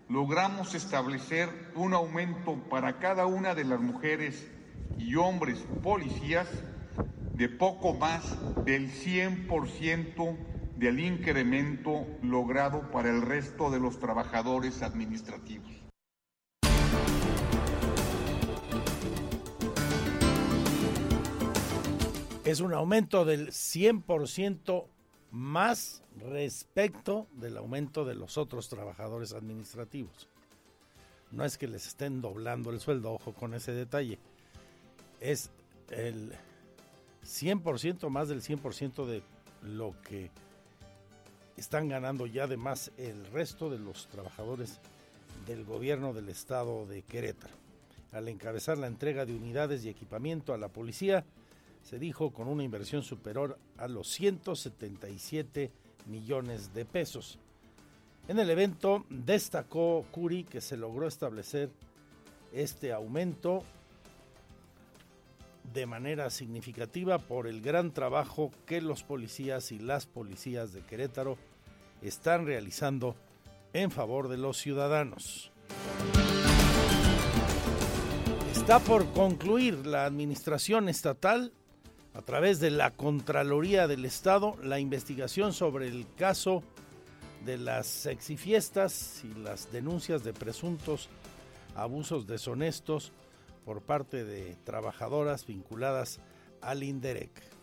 logramos 0.10 0.76
establecer 0.76 1.50
un 1.76 1.94
aumento 1.94 2.56
para 2.70 3.00
cada 3.00 3.26
una 3.26 3.56
de 3.56 3.64
las 3.64 3.80
mujeres 3.80 4.48
y 4.98 5.16
hombres 5.16 5.64
policías 5.84 6.48
de 7.34 7.50
poco 7.50 7.94
más 7.94 8.38
del 8.66 8.92
100% 8.92 10.38
del 10.78 11.00
incremento 11.00 12.06
logrado 12.22 12.92
para 12.92 13.10
el 13.10 13.22
resto 13.22 13.72
de 13.72 13.80
los 13.80 14.00
trabajadores 14.00 14.82
administrativos. 14.82 15.85
Es 22.46 22.60
un 22.60 22.76
aumento 22.76 23.26
del 23.26 23.48
100% 23.48 24.86
más 25.32 26.04
respecto 26.16 27.26
del 27.32 27.58
aumento 27.58 28.06
de 28.06 28.14
los 28.14 28.38
otros 28.38 28.70
trabajadores 28.70 29.34
administrativos. 29.34 30.30
No 31.32 31.44
es 31.44 31.58
que 31.58 31.68
les 31.68 31.88
estén 31.88 32.22
doblando 32.22 32.70
el 32.70 32.80
sueldo, 32.80 33.14
ojo 33.14 33.34
con 33.34 33.56
ese 33.56 33.72
detalle. 33.72 34.20
Es 35.20 35.50
el 35.90 36.34
100% 37.24 38.10
más 38.10 38.30
del 38.30 38.44
100% 38.44 39.08
de 39.08 39.24
lo 39.64 40.00
que 40.04 40.30
están 41.58 41.90
ganando 41.90 42.28
ya 42.28 42.44
además 42.44 42.92
el 42.98 43.26
resto 43.32 43.72
de 43.72 43.80
los 43.80 44.08
trabajadores 44.08 44.80
del 45.48 45.66
gobierno 45.66 46.14
del 46.14 46.30
estado 46.30 46.86
de 46.86 47.02
Querétaro. 47.02 47.56
Al 48.12 48.28
encabezar 48.28 48.78
la 48.78 48.86
entrega 48.86 49.26
de 49.26 49.34
unidades 49.34 49.84
y 49.84 49.90
equipamiento 49.90 50.54
a 50.54 50.60
la 50.60 50.68
policía, 50.68 51.26
se 51.86 52.00
dijo 52.00 52.32
con 52.32 52.48
una 52.48 52.64
inversión 52.64 53.04
superior 53.04 53.60
a 53.78 53.88
los 53.88 54.08
177 54.10 55.72
millones 56.08 56.74
de 56.74 56.84
pesos. 56.84 57.38
En 58.28 58.40
el 58.40 58.50
evento 58.50 59.06
destacó 59.10 60.04
Curi 60.12 60.46
que 60.46 60.62
se 60.62 60.78
logró 60.78 61.08
establecer 61.08 61.70
este 62.52 62.92
aumento 62.92 63.64
de 65.74 65.86
manera 65.86 66.32
significativa 66.32 67.20
por 67.20 67.46
el 67.46 67.62
gran 67.62 67.92
trabajo 67.92 68.50
que 68.66 68.82
los 68.82 69.04
policías 69.04 69.72
y 69.72 69.78
las 69.78 70.08
policías 70.08 70.74
de 70.74 70.82
Querétaro 70.82 71.38
están 72.02 72.48
realizando 72.48 73.16
en 73.74 73.92
favor 73.92 74.28
de 74.28 74.38
los 74.38 74.58
ciudadanos. 74.58 75.52
Está 78.54 78.80
por 78.80 79.06
concluir 79.14 79.86
la 79.86 80.06
administración 80.06 80.90
estatal 80.90 81.52
a 82.16 82.22
través 82.22 82.60
de 82.60 82.72
la 82.72 82.92
Contraloría 82.92 83.88
del 83.88 84.06
Estado 84.06 84.56
la 84.64 84.80
investigación 84.80 85.52
sobre 85.54 85.88
el 85.88 86.08
caso 86.16 86.64
de 87.46 87.58
las 87.58 87.88
sexifiestas 87.88 89.24
y 89.24 89.38
las 89.40 89.72
denuncias 89.72 90.24
de 90.24 90.34
presuntos 90.34 91.10
abusos 91.76 92.26
deshonestos 92.26 93.12
por 93.66 93.82
parte 93.82 94.24
de 94.24 94.56
trabajadoras 94.64 95.46
vinculadas 95.46 96.20
al 96.62 96.84
INDEREC. 96.84 97.55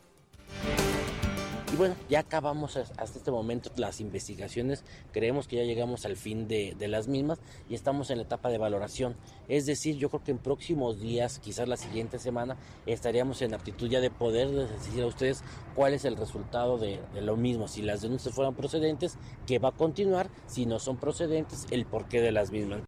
Y 1.72 1.76
bueno, 1.76 1.96
ya 2.10 2.18
acabamos 2.18 2.76
hasta 2.76 3.02
este 3.02 3.30
momento 3.30 3.70
las 3.76 4.02
investigaciones, 4.02 4.84
creemos 5.10 5.48
que 5.48 5.56
ya 5.56 5.62
llegamos 5.62 6.04
al 6.04 6.16
fin 6.16 6.46
de, 6.46 6.76
de, 6.78 6.86
las 6.86 7.08
mismas 7.08 7.40
y 7.66 7.74
estamos 7.74 8.10
en 8.10 8.18
la 8.18 8.24
etapa 8.24 8.50
de 8.50 8.58
valoración. 8.58 9.16
Es 9.48 9.64
decir, 9.64 9.96
yo 9.96 10.10
creo 10.10 10.22
que 10.22 10.32
en 10.32 10.38
próximos 10.38 11.00
días, 11.00 11.38
quizás 11.38 11.68
la 11.68 11.78
siguiente 11.78 12.18
semana, 12.18 12.58
estaríamos 12.84 13.40
en 13.40 13.54
aptitud 13.54 13.88
ya 13.88 14.00
de 14.00 14.10
poder 14.10 14.50
decir 14.50 15.02
a 15.02 15.06
ustedes 15.06 15.42
cuál 15.74 15.94
es 15.94 16.04
el 16.04 16.18
resultado 16.18 16.76
de, 16.76 17.00
lo 17.18 17.38
mismo. 17.38 17.66
Si 17.68 17.80
las 17.80 18.02
denuncias 18.02 18.34
fueran 18.34 18.54
procedentes, 18.54 19.16
qué 19.46 19.58
va 19.58 19.70
a 19.70 19.72
continuar, 19.72 20.28
si 20.46 20.66
no 20.66 20.78
son 20.78 20.98
procedentes, 20.98 21.66
el 21.70 21.86
porqué 21.86 22.20
de 22.20 22.32
las 22.32 22.50
mismas. 22.50 22.82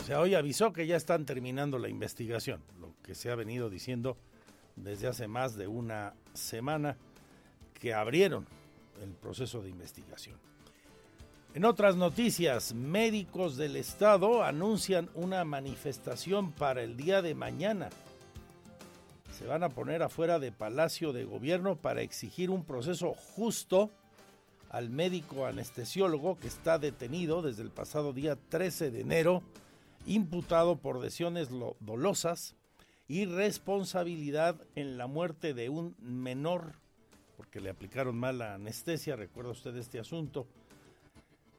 O 0.00 0.06
sea, 0.06 0.20
hoy 0.20 0.34
avisó 0.34 0.72
que 0.72 0.86
ya 0.86 0.96
están 0.96 1.26
terminando 1.26 1.78
la 1.78 1.90
investigación, 1.90 2.62
lo 2.80 2.94
que 3.02 3.14
se 3.14 3.30
ha 3.30 3.34
venido 3.34 3.68
diciendo 3.68 4.16
desde 4.76 5.08
hace 5.08 5.28
más 5.28 5.56
de 5.56 5.66
una 5.66 6.14
semana 6.32 6.96
que 7.74 7.94
abrieron 7.94 8.46
el 9.02 9.10
proceso 9.10 9.62
de 9.62 9.70
investigación. 9.70 10.38
En 11.54 11.64
otras 11.64 11.94
noticias, 11.94 12.74
médicos 12.74 13.56
del 13.56 13.76
Estado 13.76 14.42
anuncian 14.42 15.08
una 15.14 15.44
manifestación 15.44 16.50
para 16.50 16.82
el 16.82 16.96
día 16.96 17.22
de 17.22 17.34
mañana. 17.36 17.90
Se 19.38 19.46
van 19.46 19.62
a 19.62 19.68
poner 19.68 20.02
afuera 20.02 20.40
de 20.40 20.50
Palacio 20.50 21.12
de 21.12 21.24
Gobierno 21.24 21.76
para 21.76 22.02
exigir 22.02 22.50
un 22.50 22.64
proceso 22.64 23.14
justo 23.14 23.90
al 24.70 24.90
médico 24.90 25.46
anestesiólogo 25.46 26.36
que 26.38 26.48
está 26.48 26.78
detenido 26.78 27.40
desde 27.40 27.62
el 27.62 27.70
pasado 27.70 28.12
día 28.12 28.36
13 28.48 28.90
de 28.90 29.02
enero, 29.02 29.42
imputado 30.06 30.76
por 30.76 31.00
lesiones 31.00 31.48
dolosas 31.78 32.56
y 33.06 33.26
responsabilidad 33.26 34.60
en 34.74 34.96
la 34.96 35.06
muerte 35.06 35.54
de 35.54 35.68
un 35.68 35.94
menor, 36.00 36.72
porque 37.36 37.60
le 37.60 37.70
aplicaron 37.70 38.16
mal 38.16 38.38
la 38.38 38.54
anestesia, 38.54 39.16
recuerda 39.16 39.50
usted 39.50 39.76
este 39.76 39.98
asunto. 39.98 40.46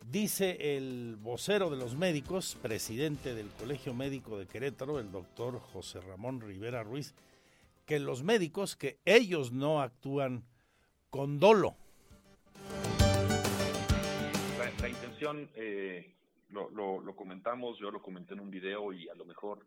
Dice 0.09 0.77
el 0.77 1.17
vocero 1.19 1.69
de 1.69 1.77
los 1.77 1.95
médicos, 1.95 2.57
presidente 2.61 3.33
del 3.33 3.49
Colegio 3.49 3.93
Médico 3.93 4.37
de 4.37 4.45
Querétaro, 4.47 4.99
el 4.99 5.11
doctor 5.11 5.59
José 5.59 5.99
Ramón 6.01 6.41
Rivera 6.41 6.83
Ruiz, 6.83 7.15
que 7.85 7.99
los 7.99 8.23
médicos, 8.23 8.75
que 8.75 8.99
ellos 9.05 9.51
no 9.51 9.81
actúan 9.81 10.43
con 11.09 11.39
dolo. 11.39 11.75
La, 14.79 14.89
intención, 14.89 15.49
eh, 15.55 16.13
lo, 16.49 16.69
lo, 16.69 17.15
comentamos, 17.15 17.79
yo 17.79 17.89
lo 17.89 18.01
comenté 18.01 18.33
en 18.33 18.41
un 18.41 18.51
video 18.51 18.93
y 18.93 19.09
a 19.09 19.15
lo 19.15 19.25
mejor 19.25 19.65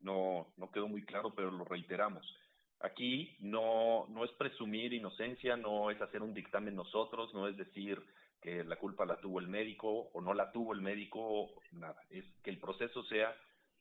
no, 0.00 0.48
no 0.56 0.70
quedó 0.70 0.88
muy 0.88 1.02
claro, 1.04 1.34
pero 1.34 1.50
lo 1.50 1.64
reiteramos. 1.64 2.26
Aquí 2.80 3.36
no, 3.40 4.06
no 4.08 4.24
es 4.24 4.30
presumir 4.32 4.92
inocencia, 4.92 5.56
no 5.56 5.90
es 5.90 6.00
hacer 6.00 6.22
un 6.22 6.32
dictamen 6.32 6.74
nosotros, 6.74 7.32
no 7.34 7.46
es 7.46 7.56
decir 7.56 8.02
que 8.40 8.64
la 8.64 8.76
culpa 8.76 9.04
la 9.04 9.20
tuvo 9.20 9.38
el 9.38 9.48
médico 9.48 10.08
o 10.12 10.20
no 10.20 10.32
la 10.32 10.50
tuvo 10.50 10.72
el 10.72 10.80
médico, 10.80 11.50
nada. 11.72 12.00
Es 12.08 12.24
que 12.42 12.50
el 12.50 12.58
proceso 12.58 13.02
sea 13.04 13.36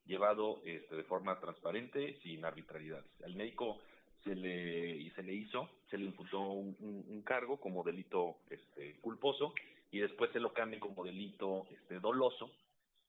llevado 0.05 0.61
este, 0.65 0.95
de 0.95 1.03
forma 1.03 1.39
transparente, 1.39 2.19
sin 2.23 2.43
arbitrariedades. 2.43 3.09
Al 3.23 3.35
médico 3.35 3.79
se 4.23 4.35
le, 4.35 5.09
se 5.11 5.23
le 5.23 5.33
hizo, 5.33 5.69
se 5.89 5.97
le 5.97 6.05
imputó 6.05 6.41
un, 6.41 7.21
cargo 7.25 7.59
como 7.59 7.83
delito 7.83 8.37
este, 8.49 8.99
culposo 9.01 9.53
y 9.91 9.99
después 9.99 10.31
se 10.31 10.39
lo 10.39 10.51
cambia 10.51 10.79
como 10.79 11.03
delito 11.03 11.67
este, 11.71 11.99
doloso 11.99 12.51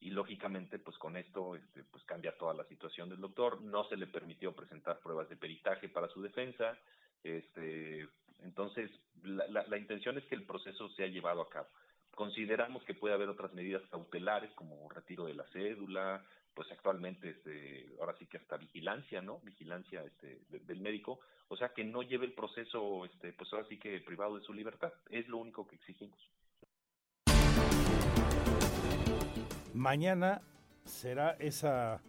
y 0.01 0.11
lógicamente 0.11 0.79
pues 0.79 0.97
con 0.99 1.17
esto 1.17 1.55
este, 1.55 1.85
pues 1.85 2.03
cambia 2.05 2.37
toda 2.37 2.55
la 2.55 2.65
situación 2.65 3.09
del 3.09 3.21
doctor. 3.21 3.61
No 3.61 3.85
se 3.85 3.97
le 3.97 4.07
permitió 4.07 4.53
presentar 4.53 5.01
pruebas 5.01 5.29
de 5.29 5.37
peritaje 5.37 5.89
para 5.89 6.09
su 6.09 6.23
defensa 6.23 6.79
este 7.23 8.09
entonces 8.43 8.91
la, 9.23 9.47
la, 9.67 9.77
intención 9.77 10.17
es 10.17 10.25
que 10.25 10.35
el 10.35 10.45
proceso 10.45 10.89
sea 10.91 11.07
llevado 11.07 11.43
a 11.43 11.51
cabo. 11.51 11.69
Consideramos 12.15 12.83
que 12.85 12.95
puede 12.95 13.15
haber 13.15 13.29
otras 13.29 13.53
medidas 13.53 13.83
cautelares 13.91 14.51
como 14.55 14.89
retiro 14.89 15.27
de 15.27 15.35
la 15.35 15.45
cédula 15.53 16.25
pues 16.55 16.71
actualmente 16.73 17.31
este 17.31 17.87
ahora 18.01 18.17
sí 18.19 18.27
que 18.27 18.39
hasta 18.39 18.57
vigilancia 18.57 19.21
no 19.21 19.41
vigilancia 19.41 20.03
este 20.03 20.41
del 20.49 20.81
médico. 20.81 21.21
O 21.49 21.57
sea 21.57 21.75
que 21.75 21.85
no 21.85 22.03
lleve 22.03 22.25
el 22.25 22.33
proceso 22.33 23.05
este 23.05 23.35
pues 23.35 23.53
ahora 23.53 23.69
sí 23.69 23.79
que 23.79 24.01
privado 24.01 24.39
de 24.39 24.45
su 24.45 24.55
libertad. 24.55 24.95
Es 25.11 25.29
lo 25.29 25.37
único 25.37 25.69
que 25.69 25.77
exigimos 25.77 26.19
Mañana 29.75 30.43
será 30.85 31.37
esa 31.39 32.01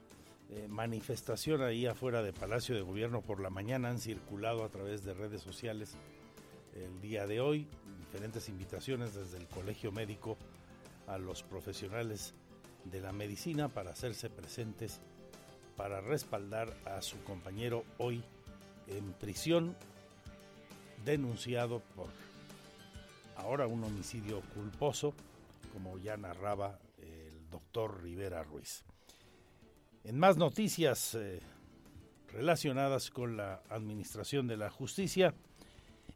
eh, 0.50 0.68
manifestación 0.68 1.62
ahí 1.62 1.86
afuera 1.86 2.24
de 2.24 2.34
Palacio 2.34 2.74
de 2.74 2.82
Gobierno 2.82 3.22
por 3.22 3.40
la 3.40 3.50
mañana. 3.52 3.90
Han 3.90 4.00
circulado 4.00 4.64
a 4.64 4.70
través 4.70 5.04
de 5.04 5.14
redes 5.14 5.42
sociales 5.42 5.96
el 6.76 7.02
día 7.02 7.28
de 7.28 7.40
hoy 7.40 7.68
diferentes 8.00 8.50
invitaciones 8.50 9.14
desde 9.14 9.38
el 9.38 9.48
Colegio 9.48 9.92
Médico 9.92 10.38
a 11.08 11.18
los 11.18 11.44
profesionales 11.44 12.34
de 12.86 13.00
la 13.00 13.14
medicina 13.14 13.70
para 13.70 13.92
hacerse 13.92 14.30
presentes 14.30 15.00
para 15.78 16.02
respaldar 16.02 16.76
a 16.86 17.02
su 17.02 17.24
compañero 17.24 17.86
hoy 18.00 18.24
en 18.88 19.14
prisión 19.14 19.76
denunciado 21.06 21.82
por 21.96 22.08
ahora 23.38 23.68
un 23.68 23.84
homicidio 23.84 24.42
culposo 24.54 25.14
como 25.74 25.98
ya 25.98 26.18
narraba 26.18 26.78
doctor 27.52 28.02
Rivera 28.02 28.44
Ruiz. 28.44 28.84
En 30.04 30.18
más 30.18 30.38
noticias 30.38 31.14
eh, 31.14 31.42
relacionadas 32.32 33.12
con 33.12 33.38
la 33.38 33.62
administración 33.70 34.48
de 34.48 34.58
la 34.58 34.72
justicia, 34.72 35.36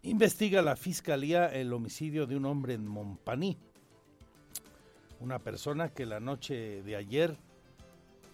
investiga 0.01 0.61
la 0.61 0.75
Fiscalía 0.75 1.47
el 1.47 1.71
homicidio 1.73 2.25
de 2.25 2.35
un 2.35 2.45
hombre 2.45 2.73
en 2.73 2.87
Montpaní, 2.87 3.57
una 5.19 5.39
persona 5.39 5.89
que 5.89 6.05
la 6.05 6.19
noche 6.19 6.81
de 6.81 6.95
ayer 6.95 7.37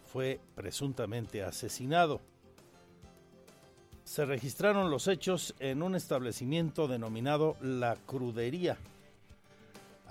fue 0.05 0.39
presuntamente 0.55 1.43
asesinado. 1.43 2.21
Se 4.03 4.25
registraron 4.25 4.89
los 4.89 5.07
hechos 5.07 5.55
en 5.59 5.83
un 5.83 5.95
establecimiento 5.95 6.87
denominado 6.87 7.55
La 7.61 7.95
Crudería, 8.05 8.77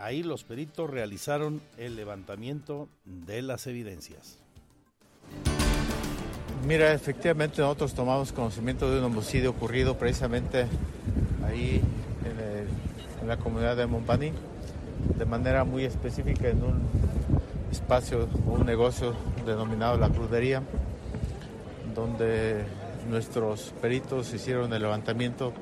Ahí 0.00 0.22
los 0.22 0.44
peritos 0.44 0.88
realizaron 0.88 1.60
el 1.76 1.94
levantamiento 1.94 2.88
de 3.04 3.42
las 3.42 3.66
evidencias. 3.66 4.38
Mira, 6.66 6.94
efectivamente 6.94 7.60
nosotros 7.60 7.92
tomamos 7.92 8.32
conocimiento 8.32 8.90
de 8.90 8.98
un 8.98 9.04
homicidio 9.04 9.50
ocurrido 9.50 9.98
precisamente 9.98 10.66
ahí 11.46 11.82
en, 12.24 13.28
la 13.28 13.36
comunidad 13.36 13.76
de 13.76 13.86
Montpaní, 13.86 14.32
de 15.18 15.24
manera 15.26 15.64
muy 15.64 15.84
específica 15.84 16.48
en 16.48 16.64
un 16.64 16.80
espacio 17.70 18.26
o 18.46 18.52
un 18.52 18.64
negocio 18.64 19.14
denominado 19.44 19.98
La 19.98 20.08
Crudería, 20.08 20.62
donde 21.94 22.64
nuestros 23.10 23.74
peritos 23.82 24.32
hicieron 24.32 24.72
el 24.72 24.80
levantamiento, 24.80 25.52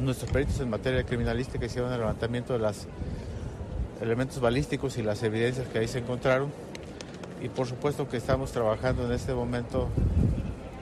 nuestros 0.00 0.30
peritos 0.30 0.58
en 0.60 0.70
materia 0.70 1.04
criminalística 1.04 1.66
hicieron 1.66 1.92
el 1.92 1.98
levantamiento 1.98 2.54
de 2.54 2.58
las 2.60 2.88
elementos 4.02 4.40
balísticos 4.40 4.98
y 4.98 5.02
las 5.02 5.22
evidencias 5.22 5.68
que 5.68 5.78
ahí 5.78 5.88
se 5.88 6.00
encontraron. 6.00 6.52
Y 7.40 7.48
por 7.48 7.66
supuesto 7.66 8.08
que 8.08 8.16
estamos 8.16 8.52
trabajando 8.52 9.06
en 9.06 9.12
este 9.12 9.32
momento 9.32 9.88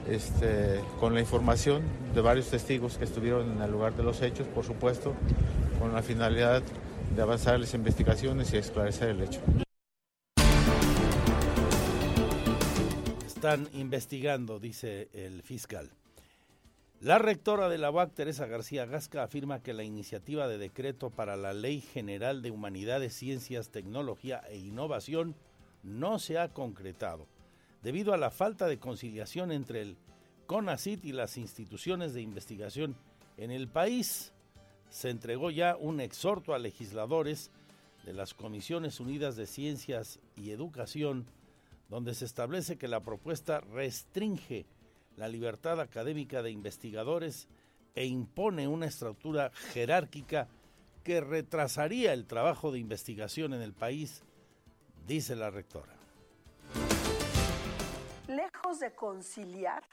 este, 0.07 0.81
con 0.99 1.13
la 1.13 1.21
información 1.21 1.83
de 2.13 2.21
varios 2.21 2.49
testigos 2.49 2.97
que 2.97 3.05
estuvieron 3.05 3.51
en 3.51 3.61
el 3.61 3.71
lugar 3.71 3.95
de 3.95 4.03
los 4.03 4.21
hechos, 4.21 4.47
por 4.47 4.65
supuesto, 4.65 5.13
con 5.79 5.93
la 5.93 6.01
finalidad 6.01 6.63
de 7.15 7.21
avanzar 7.21 7.59
las 7.59 7.73
investigaciones 7.73 8.53
y 8.53 8.57
esclarecer 8.57 9.09
el 9.09 9.21
hecho. 9.21 9.39
Están 13.25 13.67
investigando, 13.73 14.59
dice 14.59 15.09
el 15.13 15.41
fiscal. 15.41 15.89
La 17.01 17.17
rectora 17.17 17.67
de 17.67 17.79
la 17.79 17.89
UAC, 17.89 18.13
Teresa 18.13 18.45
García 18.45 18.85
Gasca, 18.85 19.23
afirma 19.23 19.63
que 19.63 19.73
la 19.73 19.83
iniciativa 19.83 20.47
de 20.47 20.59
decreto 20.59 21.09
para 21.09 21.35
la 21.35 21.51
Ley 21.51 21.81
General 21.81 22.43
de 22.43 22.51
Humanidades, 22.51 23.15
Ciencias, 23.15 23.69
Tecnología 23.69 24.43
e 24.47 24.59
Innovación 24.59 25.33
no 25.81 26.19
se 26.19 26.37
ha 26.37 26.49
concretado, 26.49 27.25
debido 27.81 28.13
a 28.13 28.17
la 28.17 28.29
falta 28.29 28.67
de 28.67 28.77
conciliación 28.77 29.51
entre 29.51 29.81
el 29.81 29.97
CONACIT 30.45 31.03
y 31.03 31.11
las 31.11 31.37
instituciones 31.37 32.13
de 32.13 32.21
investigación 32.21 32.95
en 33.37 33.49
el 33.49 33.67
país. 33.67 34.31
Se 34.91 35.09
entregó 35.09 35.49
ya 35.49 35.77
un 35.77 36.01
exhorto 36.01 36.53
a 36.53 36.59
legisladores 36.59 37.49
de 38.05 38.13
las 38.13 38.35
Comisiones 38.35 38.99
Unidas 38.99 39.35
de 39.35 39.47
Ciencias 39.47 40.19
y 40.35 40.51
Educación, 40.51 41.25
donde 41.89 42.13
se 42.13 42.25
establece 42.25 42.77
que 42.77 42.87
la 42.87 42.99
propuesta 42.99 43.59
restringe 43.59 44.67
la 45.21 45.27
libertad 45.27 45.79
académica 45.79 46.41
de 46.41 46.49
investigadores 46.49 47.47
e 47.93 48.05
impone 48.05 48.67
una 48.67 48.87
estructura 48.87 49.51
jerárquica 49.71 50.47
que 51.03 51.21
retrasaría 51.21 52.11
el 52.11 52.25
trabajo 52.25 52.71
de 52.71 52.79
investigación 52.79 53.53
en 53.53 53.61
el 53.61 53.71
país, 53.71 54.23
dice 55.05 55.35
la 55.35 55.51
rectora. 55.51 55.93
Lejos 58.27 58.79
de 58.79 58.95
conciliar, 58.95 59.83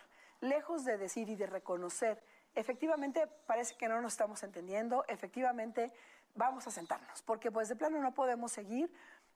lejos 0.41 0.87
de 0.87 0.97
decir 0.97 1.29
y 1.29 1.37
de 1.37 1.45
reconocer, 1.45 2.23
efectivamente 2.55 3.27
parece 3.47 3.77
que 3.77 3.87
no 3.87 4.01
nos 4.01 4.14
estamos 4.14 4.43
entendiendo, 4.43 5.05
efectivamente 5.09 5.93
vamos 6.37 6.67
a 6.67 6.71
sentarnos, 6.71 7.21
porque 7.21 7.51
pues 7.51 7.69
de 7.69 7.77
plano 7.77 8.01
no 8.01 8.14
podemos 8.14 8.51
seguir 8.51 8.91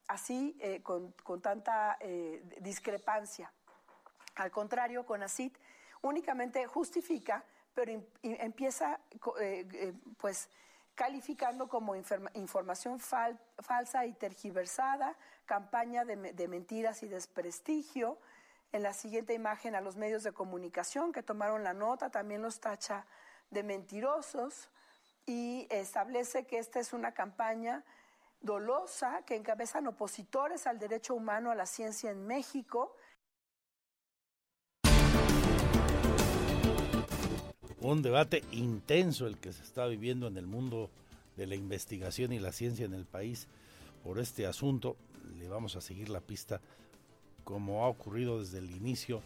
así 0.08 0.56
eh, 0.58 0.80
con, 0.82 1.12
tanta 1.42 1.98
eh, 2.00 2.42
discrepancia. 2.62 3.52
Al 4.36 4.50
contrario, 4.50 5.04
con 5.04 5.22
ACID 5.22 5.52
únicamente 6.02 6.66
justifica, 6.66 7.44
pero 7.74 8.02
empieza 8.22 9.00
eh, 9.40 9.66
eh, 9.72 9.94
pues 10.18 10.50
calificando 10.94 11.68
como 11.68 11.96
información 11.96 13.00
falsa 13.00 14.04
y 14.04 14.12
tergiversada, 14.12 15.16
campaña 15.46 16.04
de, 16.04 16.48
mentiras 16.48 17.02
y 17.02 17.08
desprestigio. 17.08 18.18
En 18.72 18.82
la 18.82 18.92
siguiente 18.92 19.34
imagen 19.34 19.74
a 19.74 19.80
los 19.80 19.96
medios 19.96 20.22
de 20.22 20.32
comunicación 20.32 21.12
que 21.12 21.22
tomaron 21.22 21.62
la 21.62 21.74
nota 21.74 22.10
también 22.10 22.42
los 22.42 22.60
tacha 22.60 23.06
de 23.50 23.62
mentirosos 23.62 24.70
y 25.26 25.66
establece 25.70 26.46
que 26.46 26.58
esta 26.58 26.80
es 26.80 26.92
una 26.92 27.12
campaña 27.12 27.84
dolosa 28.40 29.22
que 29.24 29.36
encabezan 29.36 29.86
opositores 29.86 30.66
al 30.66 30.78
derecho 30.78 31.14
humano 31.14 31.50
a 31.50 31.54
la 31.54 31.66
ciencia 31.66 32.10
en 32.10 32.26
México. 32.26 32.96
Un 37.82 38.00
debate 38.00 38.44
intenso 38.52 39.26
el 39.26 39.38
que 39.38 39.52
se 39.52 39.60
está 39.60 39.86
viviendo 39.88 40.28
en 40.28 40.36
el 40.36 40.46
mundo 40.46 40.88
de 41.36 41.48
la 41.48 41.56
investigación 41.56 42.32
y 42.32 42.38
la 42.38 42.52
ciencia 42.52 42.86
en 42.86 42.94
el 42.94 43.06
país 43.06 43.48
por 44.04 44.20
este 44.20 44.46
asunto. 44.46 44.96
Le 45.36 45.48
vamos 45.48 45.74
a 45.74 45.80
seguir 45.80 46.08
la 46.08 46.20
pista 46.20 46.60
como 47.42 47.84
ha 47.84 47.88
ocurrido 47.88 48.38
desde 48.38 48.58
el 48.58 48.70
inicio 48.70 49.20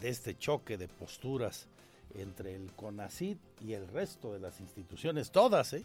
de 0.00 0.08
este 0.08 0.36
choque 0.36 0.76
de 0.76 0.88
posturas 0.88 1.68
entre 2.16 2.56
el 2.56 2.72
CONACID 2.72 3.36
y 3.64 3.74
el 3.74 3.86
resto 3.86 4.32
de 4.32 4.40
las 4.40 4.58
instituciones, 4.58 5.30
todas, 5.30 5.72
¿eh? 5.72 5.84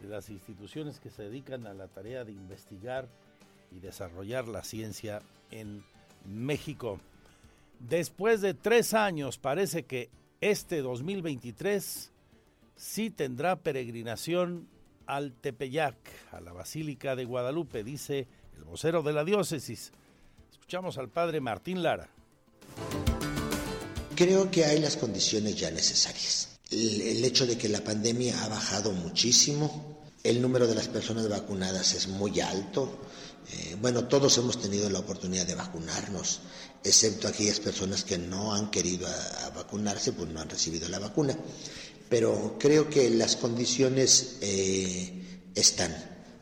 de 0.00 0.08
las 0.08 0.30
instituciones 0.30 1.00
que 1.00 1.10
se 1.10 1.24
dedican 1.24 1.66
a 1.66 1.74
la 1.74 1.88
tarea 1.88 2.22
de 2.22 2.30
investigar 2.30 3.08
y 3.72 3.80
desarrollar 3.80 4.46
la 4.46 4.62
ciencia 4.62 5.20
en 5.50 5.82
México. 6.24 7.00
Después 7.80 8.40
de 8.40 8.54
tres 8.54 8.94
años, 8.94 9.36
parece 9.36 9.82
que 9.82 10.10
este 10.50 10.82
2023 10.82 12.10
sí 12.76 13.10
tendrá 13.10 13.56
peregrinación 13.56 14.68
al 15.06 15.32
Tepeyac, 15.32 15.96
a 16.32 16.40
la 16.40 16.52
Basílica 16.52 17.16
de 17.16 17.24
Guadalupe, 17.24 17.84
dice 17.84 18.28
el 18.56 18.64
vocero 18.64 19.02
de 19.02 19.12
la 19.12 19.24
diócesis. 19.24 19.92
Escuchamos 20.50 20.98
al 20.98 21.08
padre 21.08 21.40
Martín 21.40 21.82
Lara. 21.82 22.08
Creo 24.14 24.50
que 24.50 24.64
hay 24.64 24.80
las 24.80 24.96
condiciones 24.96 25.56
ya 25.56 25.70
necesarias. 25.70 26.58
El, 26.70 27.24
hecho 27.24 27.46
de 27.46 27.56
que 27.56 27.68
la 27.68 27.84
pandemia 27.84 28.42
ha 28.42 28.48
bajado 28.48 28.90
muchísimo, 28.92 30.02
el 30.24 30.42
número 30.42 30.66
de 30.66 30.74
las 30.74 30.88
personas 30.88 31.28
vacunadas 31.28 31.94
es 31.94 32.08
muy 32.08 32.40
alto. 32.40 32.98
Eh, 33.52 33.76
bueno, 33.80 34.04
todos 34.08 34.36
hemos 34.38 34.60
tenido 34.60 34.90
la 34.90 34.98
oportunidad 34.98 35.46
de 35.46 35.54
vacunarnos, 35.54 36.40
excepto 36.82 37.28
aquellas 37.28 37.60
personas 37.60 38.02
que 38.02 38.18
no 38.18 38.54
han 38.54 38.70
querido 38.70 39.08
vacunarse, 39.54 40.12
pues 40.12 40.28
no 40.30 40.40
han 40.40 40.48
recibido 40.48 40.88
la 40.88 40.98
vacuna. 40.98 41.36
Pero 42.08 42.56
creo 42.58 42.88
que 42.88 43.10
las 43.10 43.36
condiciones 43.36 44.36
eh, 44.40 45.42
están. 45.54 45.94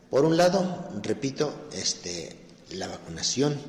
Por 0.09 0.25
un 0.25 0.37
lado, 0.37 0.89
repito, 1.01 1.67
este, 1.73 2.35
la 2.71 2.87
vacunación. 2.87 3.59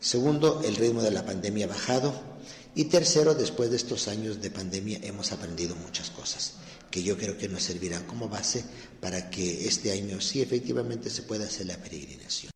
Segundo, 0.00 0.62
el 0.64 0.76
ritmo 0.76 1.02
de 1.02 1.10
la 1.10 1.24
pandemia 1.24 1.66
ha 1.66 1.68
bajado. 1.68 2.30
Y 2.74 2.84
tercero, 2.84 3.34
después 3.34 3.70
de 3.70 3.76
estos 3.76 4.06
años 4.08 4.40
de 4.40 4.50
pandemia 4.50 5.00
hemos 5.02 5.32
aprendido 5.32 5.74
muchas 5.76 6.10
cosas 6.10 6.54
que 6.90 7.02
yo 7.02 7.16
creo 7.16 7.36
que 7.36 7.48
nos 7.48 7.62
servirán 7.62 8.04
como 8.06 8.28
base 8.28 8.64
para 9.00 9.30
que 9.30 9.66
este 9.66 9.92
año 9.92 10.20
sí 10.20 10.42
efectivamente 10.42 11.10
se 11.10 11.22
pueda 11.22 11.44
hacer 11.44 11.66
la 11.66 11.76
peregrinación. 11.76 12.50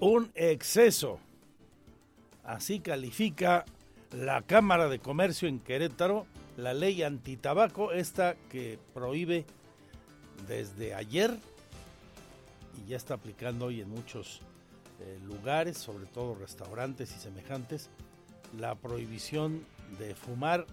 Un 0.00 0.30
exceso. 0.34 1.20
Así 2.44 2.80
califica 2.80 3.64
la 4.12 4.42
Cámara 4.42 4.88
de 4.88 4.98
Comercio 4.98 5.48
en 5.48 5.60
Querétaro 5.60 6.26
la 6.56 6.74
ley 6.74 7.02
antitabaco, 7.02 7.92
esta 7.92 8.36
que 8.50 8.78
prohíbe 8.92 9.44
desde 10.48 10.94
ayer 10.94 11.36
y 12.84 12.90
ya 12.90 12.96
está 12.96 13.14
aplicando 13.14 13.66
hoy 13.66 13.80
en 13.80 13.88
muchos 13.88 14.40
eh, 15.00 15.18
lugares, 15.24 15.78
sobre 15.78 16.06
todo 16.06 16.34
restaurantes 16.34 17.14
y 17.16 17.20
semejantes, 17.20 17.88
la 18.58 18.74
prohibición 18.74 19.64
de 19.98 20.14
fumar 20.14 20.66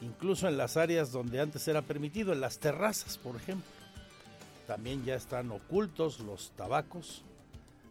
incluso 0.00 0.48
en 0.48 0.56
las 0.56 0.76
áreas 0.76 1.12
donde 1.12 1.40
antes 1.40 1.66
era 1.68 1.82
permitido, 1.82 2.32
en 2.32 2.40
las 2.40 2.58
terrazas, 2.58 3.18
por 3.18 3.36
ejemplo. 3.36 3.70
También 4.66 5.04
ya 5.04 5.14
están 5.14 5.50
ocultos 5.50 6.20
los 6.20 6.50
tabacos, 6.52 7.22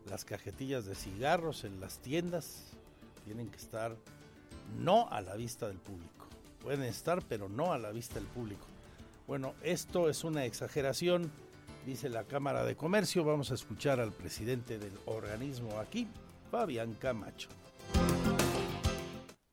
las 0.10 0.26
cajetillas 0.26 0.86
de 0.86 0.96
cigarros 0.96 1.64
en 1.64 1.80
las 1.80 2.00
tiendas, 2.00 2.72
tienen 3.26 3.50
que 3.50 3.58
estar 3.58 3.96
no 4.80 5.10
a 5.10 5.22
la 5.22 5.36
vista 5.36 5.68
del 5.68 5.78
público. 5.78 6.28
Pueden 6.62 6.84
estar, 6.84 7.22
pero 7.28 7.50
no 7.50 7.74
a 7.74 7.78
la 7.78 7.92
vista 7.92 8.16
del 8.16 8.26
público. 8.26 8.66
Bueno, 9.28 9.54
esto 9.64 10.10
es 10.10 10.24
una 10.24 10.46
exageración 10.46 11.32
dice 11.86 12.10
la 12.10 12.24
Cámara 12.24 12.64
de 12.66 12.76
Comercio. 12.76 13.24
Vamos 13.24 13.52
a 13.52 13.56
escuchar 13.56 14.00
al 14.00 14.12
presidente 14.12 14.78
del 14.78 14.94
organismo 15.06 15.80
aquí, 15.80 16.08
Fabián 16.52 16.94
Camacho. 16.94 17.50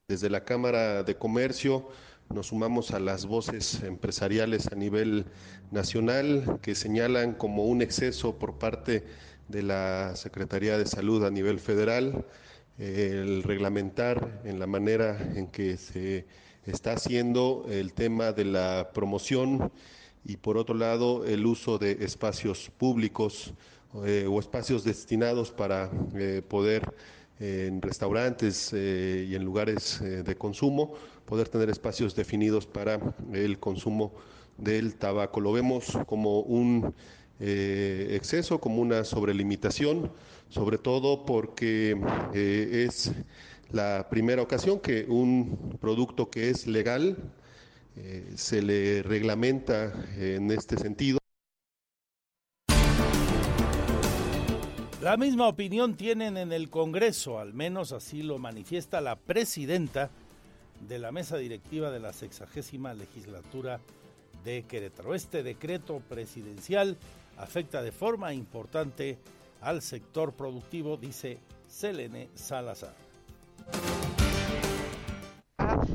Desde 0.08 0.30
la 0.30 0.44
Cámara 0.44 1.02
de 1.02 1.16
Comercio 1.16 1.88
nos 2.32 2.48
sumamos 2.48 2.90
a 2.90 3.00
las 3.00 3.26
voces 3.26 3.82
empresariales 3.82 4.68
a 4.68 4.74
nivel 4.74 5.26
nacional 5.70 6.58
que 6.62 6.74
señalan 6.74 7.34
como 7.34 7.64
un 7.64 7.82
exceso 7.82 8.38
por 8.38 8.58
parte 8.58 9.04
de 9.48 9.62
la 9.62 10.16
Secretaría 10.16 10.76
de 10.78 10.86
Salud 10.86 11.24
a 11.24 11.30
nivel 11.30 11.60
federal 11.60 12.26
el 12.78 13.42
reglamentar 13.42 14.42
en 14.44 14.58
la 14.58 14.66
manera 14.66 15.18
en 15.34 15.46
que 15.46 15.76
se 15.76 16.26
está 16.66 16.92
haciendo 16.92 17.64
el 17.70 17.92
tema 17.94 18.32
de 18.32 18.44
la 18.44 18.90
promoción 18.92 19.72
y 20.24 20.36
por 20.36 20.58
otro 20.58 20.74
lado 20.74 21.24
el 21.24 21.46
uso 21.46 21.78
de 21.78 22.04
espacios 22.04 22.70
públicos 22.76 23.54
eh, 24.04 24.26
o 24.28 24.40
espacios 24.40 24.84
destinados 24.84 25.52
para 25.52 25.90
eh, 26.14 26.42
poder 26.46 26.82
eh, 27.38 27.66
en 27.68 27.80
restaurantes 27.80 28.72
y 28.72 29.34
en 29.34 29.44
lugares 29.44 30.00
de 30.02 30.36
consumo 30.36 30.94
poder 31.26 31.48
tener 31.48 31.68
espacios 31.68 32.14
definidos 32.14 32.66
para 32.66 33.00
el 33.32 33.58
consumo 33.58 34.12
del 34.56 34.94
tabaco. 34.94 35.40
Lo 35.40 35.52
vemos 35.52 35.98
como 36.06 36.40
un 36.40 36.94
exceso, 37.38 38.58
como 38.58 38.80
una 38.80 39.04
sobrelimitación, 39.04 40.10
sobre 40.48 40.78
todo 40.78 41.26
porque 41.26 42.00
es 42.32 43.12
la 43.70 44.06
primera 44.08 44.42
ocasión 44.42 44.80
que 44.80 45.04
un 45.08 45.76
producto 45.80 46.30
que 46.30 46.50
es 46.50 46.66
legal, 46.66 47.16
eh, 47.96 48.32
se 48.36 48.62
le 48.62 49.02
reglamenta 49.02 49.92
en 50.18 50.50
este 50.50 50.76
sentido. 50.76 51.18
La 55.02 55.16
misma 55.16 55.48
opinión 55.48 55.94
tienen 55.94 56.36
en 56.36 56.52
el 56.52 56.68
Congreso, 56.68 57.38
al 57.38 57.54
menos 57.54 57.92
así 57.92 58.22
lo 58.22 58.38
manifiesta 58.38 59.00
la 59.00 59.16
presidenta 59.16 60.10
de 60.80 60.98
la 60.98 61.12
mesa 61.12 61.36
directiva 61.36 61.90
de 61.90 62.00
la 62.00 62.12
sexagésima 62.12 62.94
legislatura 62.94 63.80
de 64.44 64.64
Querétaro. 64.64 65.14
Este 65.14 65.42
decreto 65.42 66.00
presidencial 66.08 66.96
afecta 67.38 67.82
de 67.82 67.92
forma 67.92 68.32
importante 68.32 69.18
al 69.60 69.82
sector 69.82 70.32
productivo, 70.32 70.96
dice 70.96 71.38
Selene 71.68 72.28
Salazar. 72.34 72.94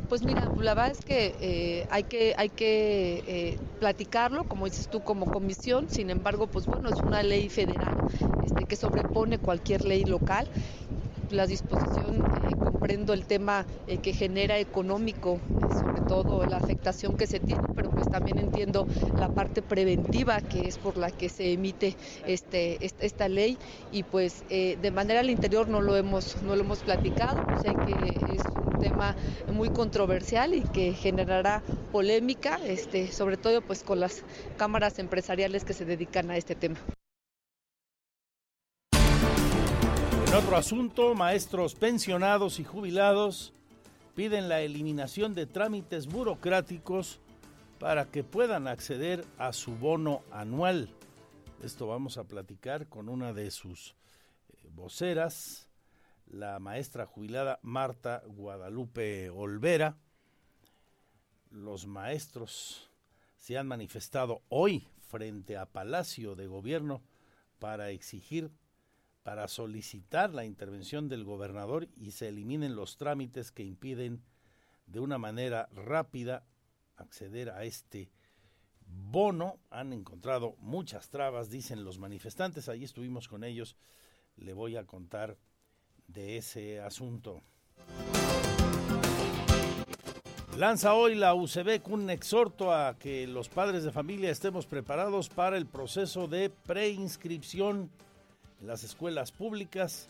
Pues 0.09 0.23
mira, 0.23 0.51
la 0.57 0.73
verdad 0.73 0.91
es 0.91 1.05
que 1.05 1.35
eh, 1.39 1.87
hay 1.89 2.03
que, 2.03 2.33
hay 2.37 2.49
que 2.49 3.23
eh, 3.27 3.59
platicarlo, 3.79 4.43
como 4.43 4.65
dices 4.65 4.89
tú, 4.89 5.01
como 5.01 5.25
comisión, 5.25 5.89
sin 5.89 6.09
embargo, 6.09 6.47
pues 6.47 6.65
bueno, 6.65 6.89
es 6.89 6.99
una 6.99 7.23
ley 7.23 7.47
federal 7.47 7.95
este, 8.45 8.65
que 8.65 8.75
sobrepone 8.75 9.37
cualquier 9.37 9.85
ley 9.85 10.03
local 10.03 10.49
la 11.33 11.47
disposición, 11.47 12.15
eh, 12.15 12.55
comprendo 12.55 13.13
el 13.13 13.25
tema 13.25 13.65
que 14.01 14.13
genera 14.13 14.57
económico, 14.57 15.39
sobre 15.71 16.01
todo 16.01 16.45
la 16.45 16.57
afectación 16.57 17.17
que 17.17 17.27
se 17.27 17.39
tiene, 17.39 17.61
pero 17.75 17.89
pues 17.89 18.09
también 18.09 18.37
entiendo 18.39 18.87
la 19.17 19.29
parte 19.29 19.61
preventiva 19.61 20.41
que 20.41 20.67
es 20.67 20.77
por 20.77 20.97
la 20.97 21.11
que 21.11 21.29
se 21.29 21.53
emite 21.53 21.95
este, 22.25 22.77
esta, 22.81 23.27
ley 23.27 23.57
y 23.91 24.03
pues 24.03 24.43
de 24.49 24.91
manera 24.91 25.19
al 25.19 25.29
interior 25.29 25.67
no 25.67 25.81
lo 25.81 25.95
hemos, 25.95 26.41
no 26.41 26.55
lo 26.55 26.61
hemos 26.61 26.79
platicado, 26.79 27.43
sé 27.61 27.73
que 27.85 28.35
es 28.35 28.41
tema 28.81 29.15
muy 29.51 29.69
controversial 29.69 30.53
y 30.53 30.61
que 30.61 30.93
generará 30.93 31.63
polémica, 31.91 32.59
este, 32.65 33.11
sobre 33.11 33.37
todo 33.37 33.61
pues 33.61 33.83
con 33.83 33.99
las 33.99 34.23
cámaras 34.57 34.99
empresariales 34.99 35.63
que 35.63 35.73
se 35.73 35.85
dedican 35.85 36.31
a 36.31 36.37
este 36.37 36.55
tema. 36.55 36.77
En 40.31 40.37
otro 40.37 40.55
asunto, 40.55 41.13
maestros 41.13 41.75
pensionados 41.75 42.61
y 42.61 42.63
jubilados 42.63 43.51
piden 44.15 44.47
la 44.47 44.61
eliminación 44.61 45.35
de 45.35 45.45
trámites 45.45 46.07
burocráticos 46.07 47.19
para 47.81 48.05
que 48.05 48.23
puedan 48.23 48.69
acceder 48.69 49.25
a 49.37 49.51
su 49.51 49.75
bono 49.75 50.23
anual. 50.31 50.87
Esto 51.61 51.85
vamos 51.85 52.17
a 52.17 52.23
platicar 52.23 52.87
con 52.87 53.09
una 53.09 53.33
de 53.33 53.51
sus 53.51 53.93
eh, 54.47 54.69
voceras, 54.71 55.67
la 56.27 56.59
maestra 56.59 57.05
jubilada 57.05 57.59
Marta 57.61 58.23
Guadalupe 58.25 59.29
Olvera. 59.31 59.97
Los 61.49 61.87
maestros 61.87 62.89
se 63.35 63.57
han 63.57 63.67
manifestado 63.67 64.43
hoy 64.47 64.87
frente 65.09 65.57
a 65.57 65.65
Palacio 65.65 66.35
de 66.35 66.47
Gobierno 66.47 67.01
para 67.59 67.89
exigir, 67.89 68.49
para 69.23 69.47
solicitar 69.47 70.33
la 70.33 70.45
intervención 70.45 71.07
del 71.07 71.23
gobernador 71.23 71.87
y 71.95 72.11
se 72.11 72.29
eliminen 72.29 72.75
los 72.75 72.97
trámites 72.97 73.51
que 73.51 73.63
impiden 73.63 74.23
de 74.87 74.99
una 74.99 75.17
manera 75.17 75.69
rápida 75.73 76.43
acceder 76.95 77.49
a 77.49 77.63
este 77.63 78.11
bono. 78.85 79.59
Han 79.69 79.93
encontrado 79.93 80.55
muchas 80.59 81.09
trabas, 81.09 81.49
dicen 81.49 81.83
los 81.83 81.99
manifestantes. 81.99 82.67
Allí 82.67 82.83
estuvimos 82.83 83.27
con 83.27 83.43
ellos. 83.43 83.75
Le 84.37 84.53
voy 84.53 84.75
a 84.75 84.85
contar 84.85 85.37
de 86.07 86.37
ese 86.37 86.81
asunto. 86.81 87.41
Lanza 90.57 90.93
hoy 90.93 91.15
la 91.15 91.33
UCB 91.33 91.81
un 91.89 92.09
exhorto 92.09 92.73
a 92.73 92.97
que 92.99 93.25
los 93.25 93.47
padres 93.47 93.83
de 93.83 93.91
familia 93.91 94.29
estemos 94.29 94.65
preparados 94.65 95.29
para 95.29 95.57
el 95.57 95.65
proceso 95.65 96.27
de 96.27 96.49
preinscripción 96.49 97.89
las 98.65 98.83
escuelas 98.83 99.31
públicas. 99.31 100.07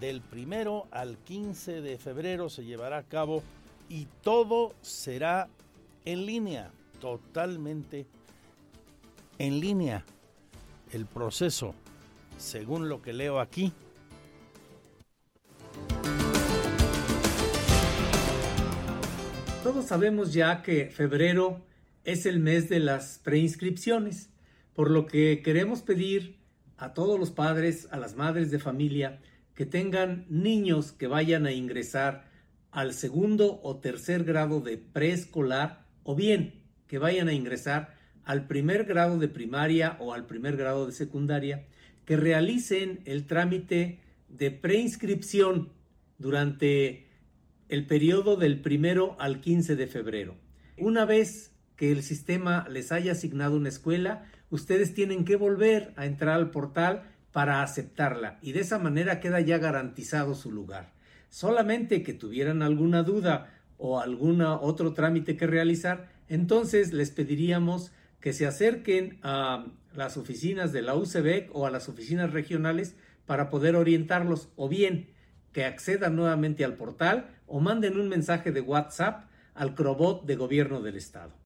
Del 0.00 0.20
primero 0.20 0.88
al 0.90 1.16
15 1.18 1.80
de 1.80 1.98
febrero 1.98 2.48
se 2.48 2.64
llevará 2.64 2.98
a 2.98 3.02
cabo 3.02 3.42
y 3.88 4.06
todo 4.22 4.74
será 4.80 5.48
en 6.04 6.26
línea, 6.26 6.70
totalmente 7.00 8.06
en 9.38 9.60
línea. 9.60 10.04
El 10.92 11.06
proceso, 11.06 11.74
según 12.38 12.88
lo 12.88 13.00
que 13.00 13.12
leo 13.12 13.38
aquí, 13.38 13.72
Todos 19.62 19.86
sabemos 19.86 20.32
ya 20.32 20.60
que 20.60 20.86
febrero 20.86 21.64
es 22.02 22.26
el 22.26 22.40
mes 22.40 22.68
de 22.68 22.80
las 22.80 23.20
preinscripciones, 23.22 24.28
por 24.74 24.90
lo 24.90 25.06
que 25.06 25.40
queremos 25.44 25.82
pedir 25.82 26.41
a 26.82 26.94
todos 26.94 27.16
los 27.16 27.30
padres, 27.30 27.86
a 27.92 27.96
las 27.96 28.16
madres 28.16 28.50
de 28.50 28.58
familia, 28.58 29.20
que 29.54 29.66
tengan 29.66 30.26
niños 30.28 30.90
que 30.90 31.06
vayan 31.06 31.46
a 31.46 31.52
ingresar 31.52 32.28
al 32.72 32.92
segundo 32.92 33.60
o 33.62 33.76
tercer 33.76 34.24
grado 34.24 34.60
de 34.60 34.78
preescolar 34.78 35.86
o 36.02 36.16
bien 36.16 36.60
que 36.88 36.98
vayan 36.98 37.28
a 37.28 37.34
ingresar 37.34 37.94
al 38.24 38.48
primer 38.48 38.84
grado 38.84 39.20
de 39.20 39.28
primaria 39.28 39.96
o 40.00 40.12
al 40.12 40.26
primer 40.26 40.56
grado 40.56 40.86
de 40.86 40.92
secundaria, 40.92 41.66
que 42.04 42.16
realicen 42.16 43.00
el 43.04 43.26
trámite 43.28 44.00
de 44.28 44.50
preinscripción 44.50 45.70
durante 46.18 47.06
el 47.68 47.86
periodo 47.86 48.34
del 48.34 48.60
primero 48.60 49.14
al 49.20 49.40
15 49.40 49.76
de 49.76 49.86
febrero. 49.86 50.34
Una 50.78 51.04
vez 51.04 51.52
que 51.76 51.92
el 51.92 52.02
sistema 52.02 52.66
les 52.68 52.90
haya 52.90 53.12
asignado 53.12 53.56
una 53.56 53.68
escuela, 53.68 54.24
ustedes 54.52 54.92
tienen 54.92 55.24
que 55.24 55.36
volver 55.36 55.94
a 55.96 56.04
entrar 56.04 56.34
al 56.34 56.50
portal 56.50 57.04
para 57.32 57.62
aceptarla 57.62 58.38
y 58.42 58.52
de 58.52 58.60
esa 58.60 58.78
manera 58.78 59.18
queda 59.18 59.40
ya 59.40 59.56
garantizado 59.56 60.34
su 60.34 60.52
lugar. 60.52 60.92
Solamente 61.30 62.02
que 62.02 62.12
tuvieran 62.12 62.60
alguna 62.60 63.02
duda 63.02 63.50
o 63.78 63.98
algún 63.98 64.42
otro 64.42 64.92
trámite 64.92 65.38
que 65.38 65.46
realizar, 65.46 66.10
entonces 66.28 66.92
les 66.92 67.10
pediríamos 67.10 67.92
que 68.20 68.34
se 68.34 68.46
acerquen 68.46 69.18
a 69.22 69.64
las 69.94 70.18
oficinas 70.18 70.70
de 70.72 70.82
la 70.82 70.94
UCBEC 70.96 71.48
o 71.54 71.66
a 71.66 71.70
las 71.70 71.88
oficinas 71.88 72.34
regionales 72.34 72.94
para 73.24 73.48
poder 73.48 73.74
orientarlos 73.74 74.50
o 74.56 74.68
bien 74.68 75.08
que 75.52 75.64
accedan 75.64 76.14
nuevamente 76.14 76.62
al 76.62 76.74
portal 76.74 77.30
o 77.46 77.60
manden 77.60 77.98
un 77.98 78.10
mensaje 78.10 78.52
de 78.52 78.60
WhatsApp 78.60 79.24
al 79.54 79.74
Crobot 79.74 80.26
de 80.26 80.36
Gobierno 80.36 80.82
del 80.82 80.96
Estado. 80.96 81.41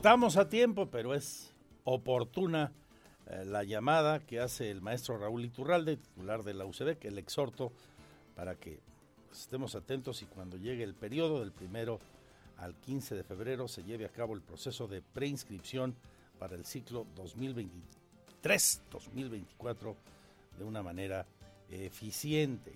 Estamos 0.00 0.38
a 0.38 0.48
tiempo, 0.48 0.88
pero 0.90 1.12
es 1.14 1.52
oportuna 1.84 2.72
eh, 3.26 3.44
la 3.44 3.64
llamada 3.64 4.20
que 4.20 4.40
hace 4.40 4.70
el 4.70 4.80
maestro 4.80 5.18
Raúl 5.18 5.44
Iturralde, 5.44 5.98
titular 5.98 6.42
de 6.42 6.54
la 6.54 6.64
UCB, 6.64 6.96
que 6.96 7.08
el 7.08 7.18
exhorto 7.18 7.70
para 8.34 8.54
que 8.54 8.80
estemos 9.30 9.74
atentos 9.74 10.22
y 10.22 10.24
cuando 10.24 10.56
llegue 10.56 10.84
el 10.84 10.94
periodo 10.94 11.40
del 11.40 11.52
primero 11.52 12.00
al 12.56 12.76
15 12.76 13.14
de 13.14 13.24
febrero 13.24 13.68
se 13.68 13.82
lleve 13.82 14.06
a 14.06 14.08
cabo 14.08 14.32
el 14.32 14.40
proceso 14.40 14.88
de 14.88 15.02
preinscripción 15.02 15.94
para 16.38 16.56
el 16.56 16.64
ciclo 16.64 17.04
2023-2024 18.42 19.94
de 20.56 20.64
una 20.64 20.82
manera 20.82 21.26
eficiente 21.68 22.72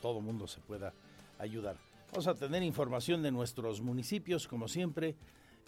todo 0.00 0.22
mundo 0.22 0.46
se 0.46 0.62
pueda 0.62 0.94
ayudar. 1.38 1.76
Vamos 2.10 2.26
a 2.26 2.34
tener 2.34 2.62
información 2.62 3.22
de 3.22 3.30
nuestros 3.30 3.82
municipios, 3.82 4.48
como 4.48 4.66
siempre, 4.66 5.14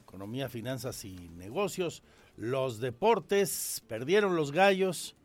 economía, 0.07 0.49
finanzas 0.49 1.05
y 1.05 1.29
negocios. 1.37 2.03
Los 2.37 2.79
deportes, 2.79 3.83
perdieron 3.89 4.37
los 4.37 4.53
gallos. 4.53 5.17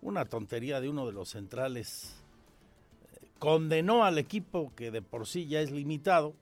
Una 0.00 0.24
tontería 0.24 0.80
de 0.80 0.88
uno 0.88 1.06
de 1.06 1.12
los 1.12 1.28
centrales. 1.28 2.14
Condenó 3.38 4.04
al 4.04 4.18
equipo 4.18 4.72
que 4.74 4.90
de 4.90 5.02
por 5.02 5.26
sí 5.26 5.46
ya 5.46 5.60
es 5.60 5.70
limitado 5.70 6.34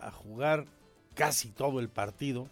a 0.00 0.10
jugar 0.10 0.66
casi 1.14 1.50
todo 1.50 1.80
el 1.80 1.88
partido, 1.88 2.48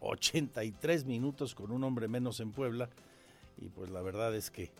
83 0.00 1.04
minutos 1.04 1.54
con 1.54 1.70
un 1.70 1.84
hombre 1.84 2.08
menos 2.08 2.40
en 2.40 2.52
Puebla. 2.52 2.88
Y 3.58 3.68
pues 3.68 3.90
la 3.90 4.00
verdad 4.02 4.34
es 4.34 4.50
que 4.50 4.70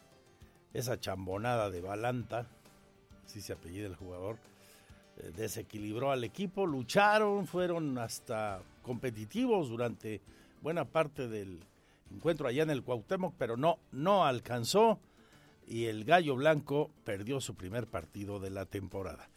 esa 0.72 0.98
chambonada 0.98 1.70
de 1.70 1.80
Balanta, 1.80 2.46
así 3.26 3.40
se 3.40 3.52
apellida 3.52 3.86
el 3.86 3.96
jugador, 3.96 4.38
desequilibró 5.36 6.10
al 6.10 6.24
equipo, 6.24 6.66
lucharon, 6.66 7.46
fueron 7.46 7.98
hasta 7.98 8.60
competitivos 8.82 9.68
durante 9.68 10.20
buena 10.62 10.84
parte 10.84 11.28
del 11.28 11.60
encuentro 12.12 12.48
allá 12.48 12.62
en 12.62 12.70
el 12.70 12.82
Cuauhtémoc, 12.82 13.34
pero 13.38 13.56
no, 13.56 13.78
no 13.92 14.24
alcanzó 14.24 14.98
y 15.66 15.86
el 15.86 16.04
Gallo 16.04 16.36
Blanco 16.36 16.90
perdió 17.04 17.40
su 17.40 17.54
primer 17.54 17.86
partido 17.86 18.40
de 18.40 18.50
la 18.50 18.66
temporada. 18.66 19.28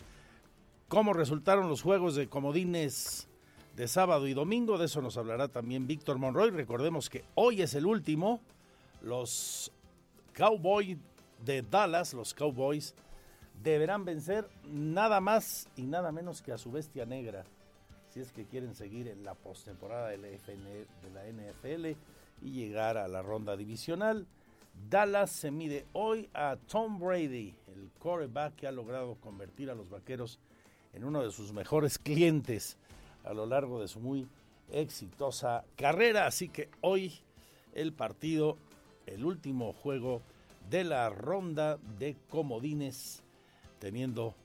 ¿Cómo 0.87 1.13
resultaron 1.13 1.69
los 1.69 1.81
juegos 1.81 2.15
de 2.15 2.27
comodines 2.27 3.27
de 3.75 3.87
sábado 3.87 4.27
y 4.27 4.33
domingo? 4.33 4.77
De 4.77 4.85
eso 4.85 5.01
nos 5.01 5.17
hablará 5.17 5.47
también 5.47 5.87
Víctor 5.87 6.17
Monroy. 6.17 6.49
Recordemos 6.51 7.09
que 7.09 7.23
hoy 7.35 7.61
es 7.61 7.73
el 7.75 7.85
último. 7.85 8.39
Los 9.01 9.71
Cowboys 10.33 10.97
de 11.45 11.61
Dallas, 11.61 12.13
los 12.13 12.33
Cowboys, 12.33 12.95
deberán 13.63 14.05
vencer 14.05 14.47
nada 14.65 15.19
más 15.19 15.67
y 15.75 15.83
nada 15.83 16.11
menos 16.11 16.41
que 16.41 16.51
a 16.51 16.57
su 16.57 16.71
bestia 16.71 17.05
negra, 17.05 17.45
si 18.09 18.19
es 18.19 18.31
que 18.31 18.45
quieren 18.45 18.75
seguir 18.75 19.07
en 19.07 19.23
la 19.23 19.35
postemporada 19.35 20.09
de 20.09 20.17
la, 20.17 20.27
NFL 20.27 21.97
y 22.41 22.51
llegar 22.51 22.97
a 22.97 23.07
la 23.07 23.21
ronda 23.21 23.57
divisional. 23.57 24.27
Dallas 24.89 25.31
se 25.31 25.49
mide 25.49 25.85
hoy 25.93 26.29
a 26.33 26.57
Tom 26.67 26.99
Brady, 26.99 27.55
el 27.67 27.89
quarterback 27.99 28.55
que 28.55 28.67
ha 28.67 28.71
logrado 28.71 29.15
convertir 29.15 29.71
a 29.71 29.75
los 29.75 29.89
vaqueros 29.89 30.39
en 30.93 31.03
uno 31.03 31.23
de 31.23 31.31
sus 31.31 31.51
mejores 31.51 31.97
clientes 31.97 32.77
a 33.23 33.33
lo 33.33 33.45
largo 33.45 33.81
de 33.81 33.87
su 33.87 33.99
muy 33.99 34.27
exitosa 34.71 35.65
carrera. 35.75 36.27
Así 36.27 36.49
que 36.49 36.69
hoy 36.81 37.19
el 37.73 37.93
partido, 37.93 38.57
el 39.05 39.25
último 39.25 39.73
juego 39.73 40.21
de 40.69 40.83
la 40.83 41.09
ronda 41.09 41.77
de 41.99 42.15
comodines, 42.29 43.23
teniendo 43.79 44.35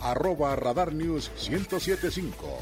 arroba 0.00 0.54
Radar 0.56 0.92
News 0.92 1.30
1075. 1.48 2.58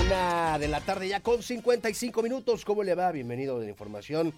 Una 0.00 0.58
de 0.58 0.68
la 0.68 0.80
tarde 0.80 1.08
ya 1.08 1.20
con 1.20 1.42
55 1.42 2.22
minutos. 2.22 2.64
¿Cómo 2.64 2.82
le 2.82 2.94
va? 2.94 3.12
Bienvenido 3.12 3.56
a 3.56 3.60
la 3.60 3.68
información 3.68 4.32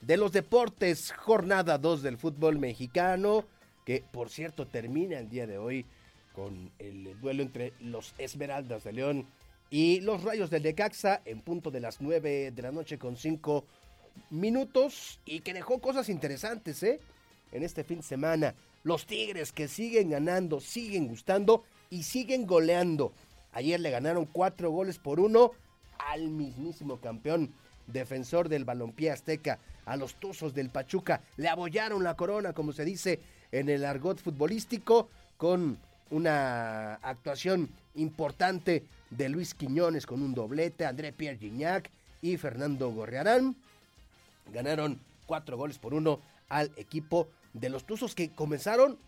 de 0.00 0.16
los 0.16 0.32
deportes. 0.32 1.12
Jornada 1.12 1.78
2 1.78 2.02
del 2.02 2.18
fútbol 2.18 2.58
mexicano, 2.58 3.44
que 3.84 4.02
por 4.12 4.30
cierto 4.30 4.66
termina 4.66 5.18
el 5.18 5.28
día 5.28 5.46
de 5.46 5.58
hoy 5.58 5.86
con 6.34 6.70
el 6.78 7.18
duelo 7.20 7.42
entre 7.42 7.72
los 7.80 8.14
Esmeraldas 8.18 8.84
de 8.84 8.92
León 8.92 9.26
y 9.70 10.00
los 10.00 10.22
Rayos 10.22 10.50
del 10.50 10.62
Decaxa 10.62 11.20
en 11.24 11.40
punto 11.40 11.70
de 11.70 11.80
las 11.80 12.00
9 12.00 12.52
de 12.52 12.62
la 12.62 12.72
noche 12.72 12.98
con 12.98 13.16
5 13.16 13.64
minutos 14.30 15.20
y 15.24 15.40
que 15.40 15.54
dejó 15.54 15.80
cosas 15.80 16.08
interesantes, 16.08 16.82
¿eh? 16.82 17.00
En 17.52 17.62
este 17.62 17.84
fin 17.84 17.98
de 17.98 18.04
semana. 18.04 18.54
Los 18.82 19.06
Tigres 19.06 19.52
que 19.52 19.68
siguen 19.68 20.10
ganando, 20.10 20.60
siguen 20.60 21.08
gustando 21.08 21.64
y 21.90 22.02
siguen 22.04 22.46
goleando. 22.46 23.12
Ayer 23.52 23.80
le 23.80 23.90
ganaron 23.90 24.26
cuatro 24.26 24.70
goles 24.70 24.98
por 24.98 25.20
uno 25.20 25.52
al 25.98 26.28
mismísimo 26.28 27.00
campeón 27.00 27.52
defensor 27.86 28.48
del 28.48 28.64
balompié 28.64 29.10
azteca, 29.10 29.58
a 29.84 29.96
los 29.96 30.14
Tuzos 30.14 30.54
del 30.54 30.70
Pachuca. 30.70 31.22
Le 31.36 31.48
abollaron 31.48 32.04
la 32.04 32.14
corona, 32.14 32.52
como 32.52 32.72
se 32.72 32.84
dice 32.84 33.20
en 33.50 33.68
el 33.68 33.84
argot 33.84 34.20
futbolístico, 34.20 35.08
con 35.38 35.78
una 36.10 36.94
actuación 36.94 37.68
importante 37.94 38.84
de 39.10 39.28
Luis 39.28 39.54
Quiñones 39.54 40.06
con 40.06 40.22
un 40.22 40.34
doblete, 40.34 40.84
André 40.84 41.12
Pierre 41.12 41.38
Gignac 41.38 41.90
y 42.22 42.36
Fernando 42.36 42.90
Gorriarán. 42.90 43.56
Ganaron 44.52 45.00
cuatro 45.26 45.56
goles 45.56 45.78
por 45.78 45.94
uno 45.94 46.20
al 46.48 46.72
equipo 46.76 47.28
de 47.52 47.68
los 47.68 47.84
Tuzos 47.84 48.14
que 48.14 48.30
comenzaron, 48.30 48.98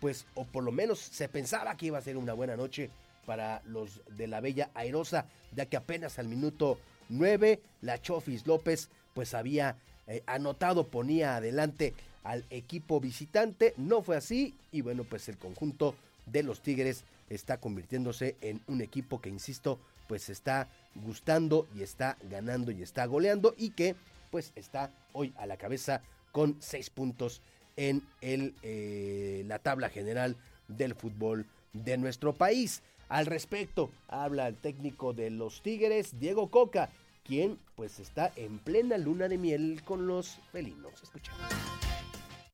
pues, 0.00 0.26
o 0.34 0.44
por 0.44 0.64
lo 0.64 0.72
menos 0.72 0.98
se 0.98 1.28
pensaba 1.28 1.76
que 1.76 1.86
iba 1.86 1.98
a 1.98 2.02
ser 2.02 2.16
una 2.16 2.32
buena 2.32 2.56
noche 2.56 2.90
para 3.26 3.62
los 3.66 4.02
de 4.16 4.26
la 4.26 4.40
Bella 4.40 4.70
Airosa, 4.74 5.26
ya 5.54 5.66
que 5.66 5.76
apenas 5.76 6.18
al 6.18 6.28
minuto 6.28 6.78
9 7.08 7.60
la 7.82 8.00
Chofis 8.00 8.46
López 8.46 8.88
pues 9.14 9.34
había 9.34 9.76
eh, 10.06 10.22
anotado, 10.26 10.88
ponía 10.88 11.36
adelante 11.36 11.94
al 12.22 12.44
equipo 12.50 13.00
visitante, 13.00 13.74
no 13.76 14.02
fue 14.02 14.16
así 14.16 14.54
y 14.72 14.80
bueno 14.80 15.04
pues 15.04 15.28
el 15.28 15.38
conjunto 15.38 15.94
de 16.26 16.42
los 16.42 16.60
Tigres 16.60 17.04
está 17.28 17.58
convirtiéndose 17.58 18.36
en 18.40 18.62
un 18.66 18.80
equipo 18.80 19.20
que 19.20 19.28
insisto 19.28 19.78
pues 20.06 20.28
está 20.28 20.68
gustando 20.94 21.66
y 21.74 21.82
está 21.82 22.16
ganando 22.30 22.70
y 22.70 22.82
está 22.82 23.06
goleando 23.06 23.54
y 23.56 23.70
que 23.70 23.96
pues 24.30 24.52
está 24.54 24.90
hoy 25.12 25.32
a 25.36 25.46
la 25.46 25.56
cabeza 25.56 26.02
con 26.32 26.56
seis 26.60 26.90
puntos 26.90 27.40
en 27.76 28.02
el, 28.20 28.54
eh, 28.62 29.44
la 29.46 29.58
tabla 29.58 29.88
general 29.88 30.36
del 30.68 30.94
fútbol 30.94 31.46
de 31.72 31.96
nuestro 31.96 32.34
país. 32.34 32.82
Al 33.08 33.26
respecto, 33.26 33.90
habla 34.08 34.48
el 34.48 34.56
técnico 34.56 35.12
de 35.12 35.30
los 35.30 35.62
Tigres, 35.62 36.18
Diego 36.18 36.50
Coca, 36.50 36.90
quien 37.22 37.58
pues 37.76 38.00
está 38.00 38.32
en 38.36 38.58
plena 38.58 38.98
luna 38.98 39.28
de 39.28 39.38
miel 39.38 39.82
con 39.84 40.06
los 40.06 40.40
felinos. 40.52 41.02
Escuchamos. 41.02 41.42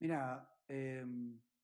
Mira, 0.00 0.48
eh, 0.68 1.04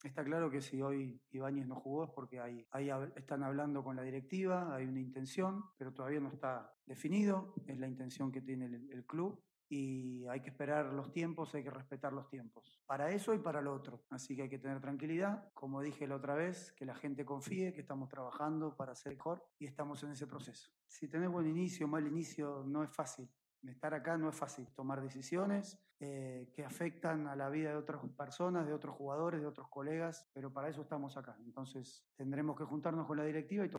está 0.03 0.25
claro 0.25 0.51
que 0.51 0.61
si 0.61 0.81
hoy 0.83 1.21
Ibáñez 1.31 1.67
no 1.67 1.77
jugó 1.77 2.05
es 2.05 2.11
porque 2.11 2.41
hay, 2.41 2.67
hay, 2.71 2.91
están 3.17 3.43
hablando 3.43 3.83
con 3.83 3.97
la 3.97 4.03
directiva, 4.03 4.75
hay 4.75 4.87
una 4.87 5.01
intención, 5.01 5.65
pero 5.77 5.93
todavía 5.93 6.21
no 6.21 6.29
está 6.29 6.75
definido, 6.85 7.55
es 7.67 7.79
la 7.79 7.89
intención 7.89 8.31
que 8.31 8.41
tiene 8.41 8.67
el, 8.67 8.91
el 8.93 9.05
club 9.05 9.43
y 9.69 10.25
hay 10.29 10.41
que 10.41 10.51
esperar 10.51 10.93
los 10.93 11.13
tiempos, 11.13 11.55
hay 11.55 11.65
que 11.65 11.71
respetar 11.71 12.13
los 12.13 12.29
tiempos. 12.29 12.81
Para 12.87 13.11
eso 13.11 13.35
y 13.35 13.39
para 13.39 13.61
lo 13.61 13.75
otro. 13.75 14.05
Así 14.11 14.37
que 14.37 14.43
hay 14.43 14.49
que 14.49 14.59
tener 14.59 14.81
tranquilidad. 14.81 15.51
Como 15.55 15.83
dije 15.83 16.07
la 16.07 16.17
otra 16.17 16.35
vez, 16.35 16.73
que 16.73 16.85
la 16.85 16.95
gente 16.95 17.25
confíe, 17.25 17.73
que 17.73 17.81
estamos 17.81 18.09
trabajando 18.09 18.77
para 18.77 18.95
ser 18.95 19.15
mejor 19.15 19.45
y 19.59 19.67
estamos 19.67 20.03
en 20.05 20.13
ese 20.13 20.27
proceso. 20.27 20.71
Si 20.87 21.09
tenés 21.09 21.31
buen 21.31 21.49
inicio, 21.49 21.89
mal 21.89 22.07
inicio, 22.07 22.65
no 22.67 22.85
es 22.85 22.91
fácil. 22.91 23.29
Estar 23.69 23.95
acá 23.95 24.17
no 24.17 24.29
es 24.29 24.37
fácil. 24.37 24.67
Tomar 24.75 25.01
decisiones 25.01 25.79
eh, 26.01 26.51
que 26.55 26.65
afectan 26.65 27.27
a 27.27 27.37
la 27.37 27.49
vida 27.49 27.71
de 27.71 27.77
otras 27.77 28.01
personas, 28.17 28.67
de 28.67 28.73
otros 28.73 28.95
jugadores, 28.95 29.41
de 29.41 29.47
otros 29.47 29.69
colegas, 29.69 30.29
pero 30.33 30.53
para 30.53 30.69
eso 30.69 30.83
estamos 30.83 31.17
acá. 31.17 31.37
Entonces 31.45 32.07
tendremos 32.17 32.57
que 32.57 32.65
juntarnos 32.65 33.07
con 33.07 33.17
la 33.17 33.25
directiva 33.25 33.67
y 33.67 33.71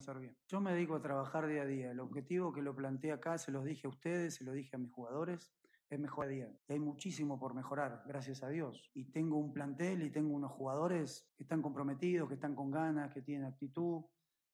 hacer 0.00 0.18
bien. 0.18 0.36
Yo 0.48 0.60
me 0.60 0.72
dedico 0.72 0.96
a 0.96 1.02
trabajar 1.02 1.46
día 1.46 1.62
a 1.62 1.66
día. 1.66 1.90
El 1.90 2.00
objetivo 2.00 2.52
que 2.52 2.62
lo 2.62 2.74
planteé 2.74 3.12
acá, 3.12 3.38
se 3.38 3.52
los 3.52 3.64
dije 3.64 3.86
a 3.86 3.90
ustedes, 3.90 4.36
se 4.36 4.44
lo 4.44 4.52
dije 4.52 4.76
a 4.76 4.78
mis 4.78 4.90
jugadores, 4.90 5.52
es 5.90 5.98
mejorar 5.98 6.30
día. 6.30 6.52
Y 6.68 6.72
hay 6.72 6.78
muchísimo 6.78 7.38
por 7.38 7.54
mejorar, 7.54 8.02
gracias 8.06 8.42
a 8.42 8.48
Dios. 8.48 8.90
Y 8.94 9.10
tengo 9.10 9.36
un 9.36 9.52
plantel 9.52 10.02
y 10.02 10.10
tengo 10.10 10.34
unos 10.34 10.52
jugadores 10.52 11.30
que 11.36 11.42
están 11.42 11.60
comprometidos, 11.60 12.28
que 12.28 12.34
están 12.34 12.54
con 12.54 12.70
ganas, 12.70 13.12
que 13.12 13.22
tienen 13.22 13.46
actitud 13.46 14.04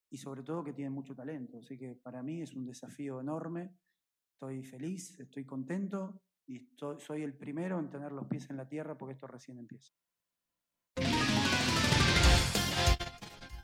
y 0.09 0.17
sobre 0.17 0.43
todo 0.43 0.63
que 0.63 0.73
tienen 0.73 0.93
mucho 0.93 1.15
talento. 1.15 1.59
Así 1.59 1.77
que 1.77 1.95
para 1.95 2.23
mí 2.23 2.41
es 2.41 2.55
un 2.55 2.65
desafío 2.65 3.21
enorme. 3.21 3.77
Estoy 4.37 4.61
feliz, 4.61 5.19
estoy 5.19 5.45
contento 5.45 6.21
y 6.45 6.57
estoy, 6.57 6.99
soy 6.99 7.23
el 7.23 7.33
primero 7.33 7.79
en 7.79 7.89
tener 7.89 8.11
los 8.11 8.27
pies 8.27 8.47
en 8.51 8.57
la 8.57 8.69
tierra 8.69 8.95
porque 8.95 9.13
esto 9.15 9.25
recién 9.25 9.57
empieza. 9.57 9.91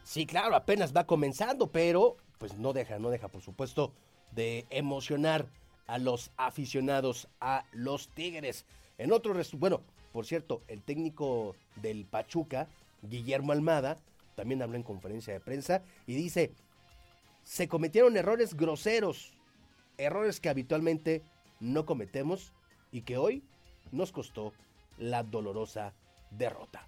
Sí, 0.03 0.25
claro, 0.25 0.55
apenas 0.55 0.91
va 0.91 1.05
comenzando, 1.05 1.71
pero 1.71 2.17
pues 2.39 2.57
no 2.57 2.73
deja, 2.73 2.97
no 2.97 3.11
deja, 3.11 3.27
por 3.27 3.43
supuesto, 3.43 3.93
de 4.31 4.65
emocionar 4.71 5.45
a 5.85 5.99
los 5.99 6.31
aficionados 6.37 7.27
a 7.39 7.65
los 7.73 8.07
Tigres. 8.07 8.65
En 8.97 9.11
otro, 9.11 9.35
bueno, 9.59 9.81
por 10.11 10.25
cierto, 10.25 10.63
el 10.67 10.81
técnico 10.81 11.55
del 11.83 12.05
Pachuca, 12.05 12.67
Guillermo 13.03 13.51
Almada, 13.51 13.99
también 14.35 14.63
habló 14.63 14.75
en 14.75 14.81
conferencia 14.81 15.33
de 15.33 15.39
prensa 15.39 15.83
y 16.07 16.15
dice, 16.15 16.51
se 17.43 17.67
cometieron 17.67 18.17
errores 18.17 18.55
groseros, 18.55 19.35
errores 19.97 20.39
que 20.39 20.49
habitualmente 20.49 21.23
no 21.59 21.85
cometemos 21.85 22.53
y 22.91 23.01
que 23.01 23.17
hoy 23.17 23.43
nos 23.91 24.11
costó 24.11 24.53
la 24.97 25.23
dolorosa 25.23 25.93
derrota. 26.31 26.87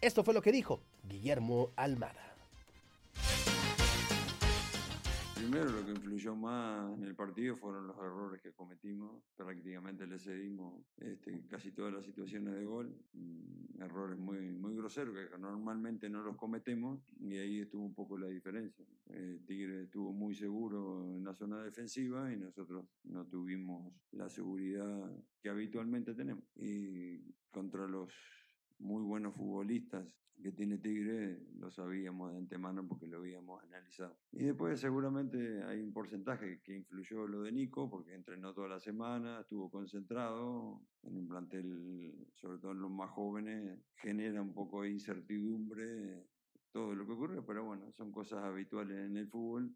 Esto 0.00 0.24
fue 0.24 0.34
lo 0.34 0.42
que 0.42 0.52
dijo 0.52 0.80
Guillermo 1.04 1.70
Almada. 1.76 2.27
Primero 5.38 5.70
lo 5.70 5.84
que 5.84 5.92
influyó 5.92 6.34
más 6.34 6.92
en 6.98 7.04
el 7.04 7.14
partido 7.14 7.56
fueron 7.56 7.86
los 7.86 7.96
errores 7.96 8.42
que 8.42 8.52
cometimos. 8.52 9.22
Prácticamente 9.36 10.04
le 10.04 10.18
cedimos 10.18 10.84
este, 10.96 11.46
casi 11.46 11.70
todas 11.70 11.94
las 11.94 12.04
situaciones 12.04 12.54
de 12.54 12.64
gol. 12.64 12.92
Mm, 13.12 13.80
errores 13.80 14.18
muy, 14.18 14.50
muy 14.50 14.74
groseros 14.74 15.14
que 15.14 15.38
normalmente 15.38 16.10
no 16.10 16.22
los 16.22 16.36
cometemos 16.36 17.00
y 17.20 17.36
ahí 17.36 17.60
estuvo 17.60 17.84
un 17.84 17.94
poco 17.94 18.18
la 18.18 18.26
diferencia. 18.26 18.84
El 19.06 19.44
Tigre 19.46 19.84
estuvo 19.84 20.12
muy 20.12 20.34
seguro 20.34 21.04
en 21.14 21.24
la 21.24 21.34
zona 21.34 21.62
defensiva 21.62 22.32
y 22.32 22.36
nosotros 22.36 22.86
no 23.04 23.24
tuvimos 23.24 23.94
la 24.10 24.28
seguridad 24.28 25.08
que 25.40 25.50
habitualmente 25.50 26.14
tenemos. 26.14 26.44
Y 26.56 27.32
contra 27.52 27.86
los 27.86 28.12
muy 28.78 29.02
buenos 29.02 29.34
futbolistas 29.34 30.06
que 30.42 30.52
tiene 30.52 30.78
Tigre 30.78 31.40
lo 31.56 31.70
sabíamos 31.70 32.32
de 32.32 32.38
antemano 32.38 32.86
porque 32.86 33.06
lo 33.06 33.18
habíamos 33.18 33.62
analizado. 33.64 34.16
Y 34.32 34.44
después 34.44 34.80
seguramente 34.80 35.62
hay 35.64 35.80
un 35.80 35.92
porcentaje 35.92 36.60
que 36.62 36.76
influyó 36.76 37.26
lo 37.26 37.42
de 37.42 37.52
Nico 37.52 37.90
porque 37.90 38.14
entrenó 38.14 38.54
toda 38.54 38.68
la 38.68 38.80
semana, 38.80 39.40
estuvo 39.40 39.70
concentrado 39.70 40.80
en 41.02 41.16
un 41.16 41.28
plantel, 41.28 42.28
sobre 42.34 42.58
todo 42.58 42.72
en 42.72 42.80
los 42.80 42.90
más 42.90 43.10
jóvenes, 43.10 43.80
genera 43.96 44.40
un 44.40 44.54
poco 44.54 44.82
de 44.82 44.90
incertidumbre 44.90 46.24
todo 46.70 46.94
lo 46.94 47.06
que 47.06 47.12
ocurre, 47.12 47.42
pero 47.42 47.64
bueno, 47.64 47.90
son 47.92 48.12
cosas 48.12 48.44
habituales 48.44 48.98
en 49.06 49.16
el 49.16 49.28
fútbol 49.28 49.74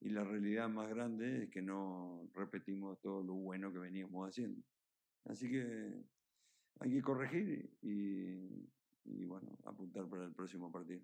y 0.00 0.10
la 0.10 0.24
realidad 0.24 0.68
más 0.68 0.88
grande 0.88 1.44
es 1.44 1.50
que 1.50 1.60
no 1.60 2.30
repetimos 2.32 3.00
todo 3.00 3.22
lo 3.22 3.34
bueno 3.34 3.72
que 3.72 3.80
veníamos 3.80 4.28
haciendo. 4.28 4.62
Así 5.24 5.50
que 5.50 6.04
hay 6.80 6.90
que 6.90 7.02
corregir 7.02 7.70
y, 7.82 9.24
bueno, 9.26 9.48
apuntar 9.64 10.06
para 10.06 10.24
el 10.24 10.32
próximo 10.32 10.70
partido. 10.70 11.00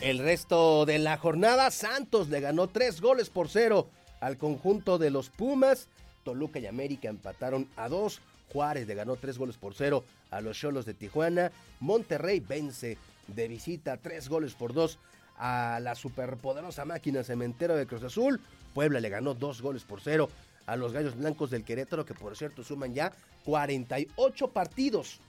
El 0.00 0.18
resto 0.18 0.84
de 0.84 0.98
la 0.98 1.16
jornada, 1.16 1.70
Santos 1.70 2.28
le 2.28 2.40
ganó 2.40 2.66
tres 2.68 3.00
goles 3.00 3.30
por 3.30 3.48
cero 3.48 3.88
al 4.20 4.36
conjunto 4.36 4.98
de 4.98 5.10
los 5.10 5.30
Pumas. 5.30 5.88
Toluca 6.24 6.58
y 6.58 6.66
América 6.66 7.08
empataron 7.08 7.68
a 7.76 7.88
dos. 7.88 8.20
Juárez 8.52 8.86
le 8.86 8.94
ganó 8.94 9.16
tres 9.16 9.38
goles 9.38 9.56
por 9.56 9.74
cero 9.74 10.04
a 10.30 10.42
los 10.42 10.58
Cholos 10.58 10.84
de 10.84 10.92
Tijuana. 10.92 11.50
Monterrey 11.80 12.40
vence 12.40 12.98
de 13.28 13.48
visita 13.48 13.96
tres 13.96 14.28
goles 14.28 14.54
por 14.54 14.74
dos 14.74 14.98
a 15.36 15.80
la 15.82 15.94
superpoderosa 15.94 16.84
máquina 16.84 17.24
cementero 17.24 17.74
de 17.74 17.86
Cruz 17.86 18.04
Azul. 18.04 18.40
Puebla 18.74 19.00
le 19.00 19.08
ganó 19.08 19.34
dos 19.34 19.62
goles 19.62 19.84
por 19.84 20.00
cero 20.00 20.28
a 20.66 20.76
los 20.76 20.92
Gallos 20.92 21.16
Blancos 21.16 21.50
del 21.50 21.64
Querétaro, 21.64 22.04
que 22.04 22.14
por 22.14 22.36
cierto 22.36 22.64
suman 22.64 22.94
ya 22.94 23.12
48 23.44 24.48
partidos. 24.48 25.20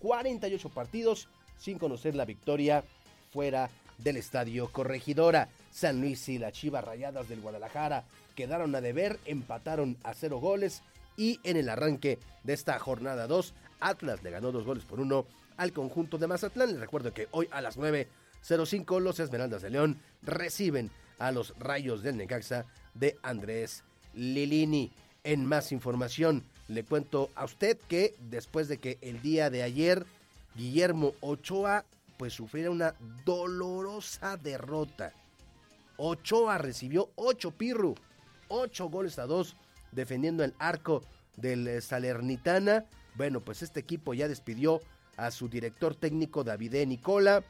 48 0.00 0.68
partidos 0.68 1.28
sin 1.56 1.78
conocer 1.78 2.14
la 2.14 2.24
victoria 2.24 2.84
fuera 3.32 3.70
del 3.98 4.16
Estadio 4.16 4.70
Corregidora. 4.70 5.48
San 5.70 6.00
Luis 6.00 6.28
y 6.28 6.38
las 6.38 6.52
Chivas 6.52 6.84
Rayadas 6.84 7.28
del 7.28 7.40
Guadalajara 7.40 8.04
quedaron 8.34 8.74
a 8.74 8.80
deber, 8.80 9.18
empataron 9.24 9.96
a 10.04 10.14
cero 10.14 10.38
goles 10.38 10.82
y 11.16 11.40
en 11.42 11.56
el 11.56 11.68
arranque 11.68 12.18
de 12.44 12.52
esta 12.52 12.78
jornada 12.78 13.26
2, 13.26 13.52
Atlas 13.80 14.22
le 14.22 14.30
ganó 14.30 14.52
dos 14.52 14.64
goles 14.64 14.84
por 14.84 15.00
uno 15.00 15.26
al 15.56 15.72
conjunto 15.72 16.16
de 16.16 16.28
Mazatlán. 16.28 16.70
Les 16.70 16.80
recuerdo 16.80 17.12
que 17.12 17.26
hoy 17.32 17.48
a 17.50 17.60
las 17.60 17.76
9.05 17.76 19.00
los 19.00 19.18
Esmeraldas 19.18 19.62
de 19.62 19.70
León 19.70 20.00
reciben 20.22 20.90
a 21.18 21.32
los 21.32 21.58
Rayos 21.58 22.02
del 22.02 22.16
Necaxa 22.16 22.64
de 22.98 23.18
Andrés 23.22 23.84
Lilini. 24.14 24.90
En 25.24 25.44
más 25.46 25.72
información, 25.72 26.44
le 26.68 26.84
cuento 26.84 27.30
a 27.34 27.44
usted 27.44 27.78
que 27.88 28.14
después 28.30 28.68
de 28.68 28.78
que 28.78 28.98
el 29.00 29.20
día 29.22 29.50
de 29.50 29.62
ayer 29.62 30.06
Guillermo 30.54 31.14
Ochoa 31.20 31.84
pues 32.18 32.32
sufriera 32.32 32.70
una 32.70 32.94
dolorosa 33.24 34.36
derrota. 34.36 35.12
Ochoa 35.96 36.58
recibió 36.58 37.10
ocho 37.14 37.52
pirru, 37.52 37.94
ocho 38.48 38.88
goles 38.88 39.18
a 39.18 39.26
dos 39.26 39.54
defendiendo 39.92 40.44
el 40.44 40.54
arco 40.58 41.02
del 41.36 41.80
Salernitana. 41.80 42.84
Bueno, 43.14 43.40
pues 43.40 43.62
este 43.62 43.80
equipo 43.80 44.14
ya 44.14 44.28
despidió 44.28 44.80
a 45.16 45.30
su 45.30 45.48
director 45.48 45.94
técnico 45.94 46.44
Davide 46.44 46.84
Nicola 46.86 47.42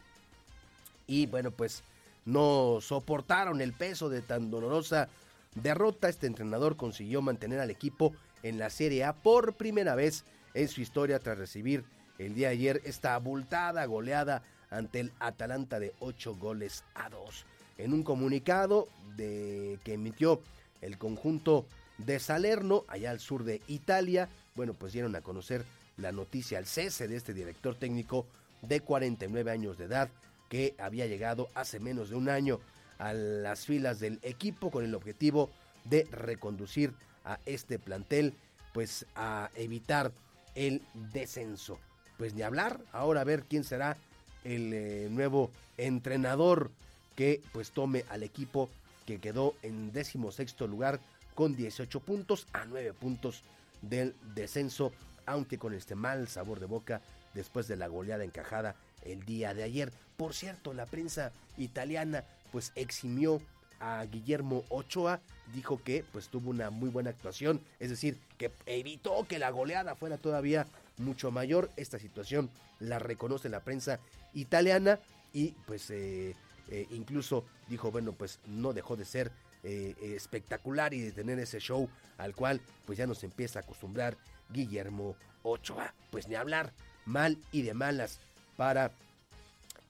y 1.06 1.26
bueno, 1.26 1.50
pues 1.50 1.82
no 2.24 2.78
soportaron 2.80 3.60
el 3.60 3.72
peso 3.72 4.08
de 4.08 4.20
tan 4.22 4.50
dolorosa 4.50 5.08
derrota. 5.54 6.08
Este 6.08 6.26
entrenador 6.26 6.76
consiguió 6.76 7.22
mantener 7.22 7.60
al 7.60 7.70
equipo 7.70 8.14
en 8.42 8.58
la 8.58 8.70
Serie 8.70 9.04
A 9.04 9.14
por 9.14 9.54
primera 9.54 9.94
vez 9.94 10.24
en 10.54 10.68
su 10.68 10.80
historia 10.80 11.18
tras 11.18 11.38
recibir 11.38 11.84
el 12.18 12.34
día 12.34 12.48
de 12.48 12.54
ayer 12.54 12.82
esta 12.84 13.14
abultada 13.14 13.84
goleada 13.86 14.42
ante 14.70 15.00
el 15.00 15.12
Atalanta 15.18 15.78
de 15.78 15.94
8 16.00 16.36
goles 16.36 16.84
a 16.94 17.08
2. 17.08 17.46
En 17.78 17.94
un 17.94 18.02
comunicado 18.02 18.88
de, 19.16 19.78
que 19.84 19.94
emitió 19.94 20.42
el 20.80 20.98
conjunto 20.98 21.66
de 21.98 22.18
Salerno, 22.18 22.84
allá 22.88 23.10
al 23.10 23.20
sur 23.20 23.44
de 23.44 23.60
Italia, 23.66 24.28
bueno, 24.54 24.74
pues 24.74 24.92
dieron 24.92 25.14
a 25.16 25.20
conocer 25.20 25.64
la 25.96 26.12
noticia 26.12 26.58
al 26.58 26.66
cese 26.66 27.08
de 27.08 27.16
este 27.16 27.34
director 27.34 27.74
técnico 27.74 28.26
de 28.62 28.80
49 28.80 29.50
años 29.50 29.78
de 29.78 29.84
edad 29.84 30.08
que 30.48 30.74
había 30.78 31.06
llegado 31.06 31.48
hace 31.54 31.78
menos 31.80 32.10
de 32.10 32.16
un 32.16 32.28
año 32.28 32.60
a 32.98 33.12
las 33.12 33.66
filas 33.66 34.00
del 34.00 34.18
equipo 34.22 34.70
con 34.70 34.84
el 34.84 34.94
objetivo 34.94 35.50
de 35.84 36.06
reconducir 36.10 36.92
a 37.24 37.38
este 37.46 37.78
plantel 37.78 38.34
pues 38.72 39.06
a 39.14 39.50
evitar 39.54 40.12
el 40.54 40.82
descenso. 41.12 41.78
Pues 42.16 42.34
ni 42.34 42.42
hablar, 42.42 42.80
ahora 42.92 43.20
a 43.20 43.24
ver 43.24 43.44
quién 43.44 43.64
será 43.64 43.96
el 44.44 44.72
eh, 44.72 45.08
nuevo 45.10 45.50
entrenador 45.76 46.70
que 47.14 47.40
pues 47.52 47.70
tome 47.70 48.04
al 48.10 48.22
equipo 48.22 48.68
que 49.06 49.18
quedó 49.20 49.54
en 49.62 49.92
décimo 49.92 50.30
sexto 50.30 50.66
lugar 50.66 51.00
con 51.34 51.56
18 51.56 52.00
puntos 52.00 52.46
a 52.52 52.64
9 52.64 52.92
puntos 52.92 53.42
del 53.82 54.14
descenso, 54.34 54.92
aunque 55.26 55.58
con 55.58 55.72
este 55.74 55.94
mal 55.94 56.28
sabor 56.28 56.60
de 56.60 56.66
boca 56.66 57.00
después 57.34 57.68
de 57.68 57.76
la 57.76 57.86
goleada 57.86 58.24
encajada 58.24 58.74
el 59.02 59.24
día 59.24 59.54
de 59.54 59.62
ayer. 59.62 59.92
Por 60.16 60.34
cierto, 60.34 60.74
la 60.74 60.86
prensa 60.86 61.32
italiana 61.56 62.24
pues 62.50 62.72
eximió 62.74 63.40
a 63.80 64.04
Guillermo 64.04 64.64
Ochoa, 64.68 65.20
dijo 65.54 65.80
que 65.82 66.04
pues 66.12 66.28
tuvo 66.28 66.50
una 66.50 66.70
muy 66.70 66.88
buena 66.88 67.10
actuación, 67.10 67.60
es 67.78 67.90
decir, 67.90 68.18
que 68.36 68.50
evitó 68.66 69.26
que 69.26 69.38
la 69.38 69.50
goleada 69.50 69.94
fuera 69.94 70.18
todavía 70.18 70.66
mucho 70.98 71.30
mayor. 71.30 71.70
Esta 71.76 71.98
situación 71.98 72.50
la 72.80 72.98
reconoce 72.98 73.48
la 73.48 73.60
prensa 73.60 74.00
italiana 74.34 74.98
y 75.32 75.52
pues 75.66 75.90
eh, 75.90 76.34
eh, 76.70 76.86
incluso 76.90 77.44
dijo, 77.68 77.90
bueno, 77.90 78.12
pues 78.12 78.40
no 78.46 78.72
dejó 78.72 78.96
de 78.96 79.04
ser 79.04 79.30
eh, 79.64 79.94
espectacular 80.00 80.94
y 80.94 81.00
de 81.00 81.12
tener 81.12 81.38
ese 81.38 81.58
show 81.58 81.88
al 82.16 82.34
cual 82.34 82.60
pues 82.86 82.98
ya 82.98 83.06
nos 83.06 83.24
empieza 83.24 83.58
a 83.58 83.62
acostumbrar 83.62 84.16
Guillermo 84.50 85.16
Ochoa. 85.42 85.94
Pues 86.10 86.28
ni 86.28 86.34
hablar 86.34 86.72
mal 87.04 87.38
y 87.52 87.62
de 87.62 87.74
malas 87.74 88.20
para 88.56 88.90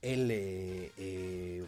el 0.03 0.93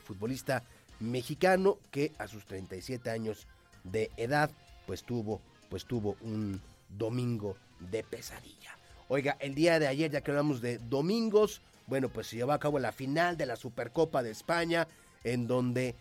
futbolista 0.04 0.62
mexicano 1.00 1.78
que 1.90 2.12
a 2.18 2.28
sus 2.28 2.44
37 2.46 3.10
años 3.10 3.46
de 3.84 4.10
edad 4.16 4.50
pues 4.86 5.02
tuvo 5.02 5.40
pues 5.68 5.84
tuvo 5.84 6.16
un 6.20 6.60
domingo 6.88 7.56
de 7.78 8.02
pesadilla. 8.02 8.76
Oiga, 9.08 9.36
el 9.40 9.54
día 9.54 9.78
de 9.78 9.86
ayer 9.86 10.10
ya 10.10 10.20
que 10.20 10.30
hablamos 10.30 10.60
de 10.60 10.78
domingos, 10.78 11.62
bueno, 11.86 12.08
pues 12.08 12.26
se 12.28 12.36
llevó 12.36 12.52
a 12.52 12.60
cabo 12.60 12.78
la 12.78 12.92
final 12.92 13.36
de 13.36 13.46
la 13.46 13.56
Supercopa 13.56 14.22
de 14.22 14.30
España 14.30 14.86
en 15.24 15.46
donde 15.46 15.94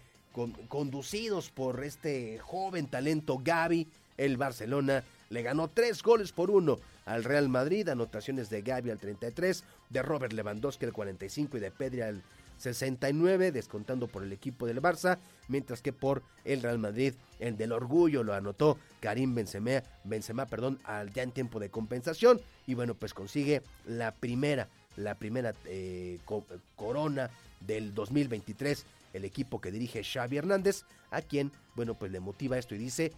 conducidos 0.67 1.49
por 1.49 1.83
este 1.83 2.39
joven 2.39 2.87
talento 2.87 3.39
Gaby, 3.43 3.87
el 4.17 4.37
Barcelona 4.37 5.03
le 5.29 5.41
ganó 5.41 5.67
tres 5.67 6.01
goles 6.03 6.31
por 6.31 6.51
uno 6.51 6.79
al 7.05 7.23
Real 7.23 7.49
Madrid, 7.49 7.89
anotaciones 7.89 8.49
de 8.49 8.61
Gaby 8.61 8.91
al 8.91 8.99
33, 8.99 9.63
de 9.89 10.01
Robert 10.01 10.33
Lewandowski 10.33 10.85
al 10.85 10.93
45 10.93 11.57
y 11.57 11.59
de 11.59 11.71
Pedri 11.71 12.01
al 12.01 12.23
69, 12.60 13.51
descontando 13.51 14.07
por 14.07 14.24
el 14.24 14.32
equipo 14.32 14.66
del 14.68 14.82
Barça, 14.82 15.18
mientras 15.47 15.82
que 15.82 15.93
por 15.93 16.24
el 16.45 16.62
Real 16.62 16.80
Madrid, 16.80 17.14
el 17.39 17.57
del 17.57 17.72
orgullo 17.72 18.24
lo 18.24 18.34
anotó 18.34 18.78
Karim 18.99 19.34
Benzema, 19.34 19.84
Benzema 20.03 20.45
perdón, 20.45 20.80
ya 21.14 21.24
en 21.24 21.32
tiempo 21.32 21.60
de 21.60 21.70
compensación, 21.70 22.41
y 22.68 22.74
bueno, 22.74 22.95
pues 22.95 23.14
consigue 23.14 23.62
la 23.86 24.14
primera, 24.14 24.68
la 24.95 25.16
primera 25.16 25.53
eh, 25.66 26.20
corona 26.76 27.30
del 27.62 27.93
2023, 27.93 28.86
el 29.14 29.26
equipo 29.26 29.60
que 29.60 29.72
dirige 29.72 30.03
Xavi 30.03 30.38
Hernández, 30.38 30.84
a 31.12 31.22
quien, 31.22 31.51
bueno, 31.76 31.95
pues 31.95 32.12
le 32.12 32.20
motiva 32.20 32.57
esto 32.57 32.76
y 32.76 32.78
dice, 32.78 33.14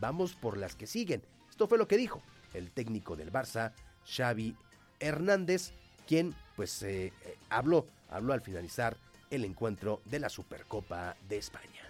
vamos 0.00 0.34
por 0.34 0.56
las 0.56 0.74
que 0.74 0.86
siguen. 0.86 1.22
Esto 1.48 1.68
fue 1.68 1.78
lo 1.78 1.88
que 1.88 1.96
dijo 1.96 2.22
el 2.54 2.70
técnico 2.70 3.16
del 3.16 3.32
Barça, 3.32 3.72
Xavi 4.06 4.56
Hernández, 5.00 5.72
quien 6.08 6.34
pues 6.56 6.82
eh, 6.82 7.12
eh, 7.24 7.36
habló 7.50 7.86
habló 8.10 8.32
al 8.32 8.40
finalizar 8.40 8.96
el 9.30 9.44
encuentro 9.44 10.00
de 10.06 10.18
la 10.18 10.30
Supercopa 10.30 11.14
de 11.28 11.36
España. 11.36 11.87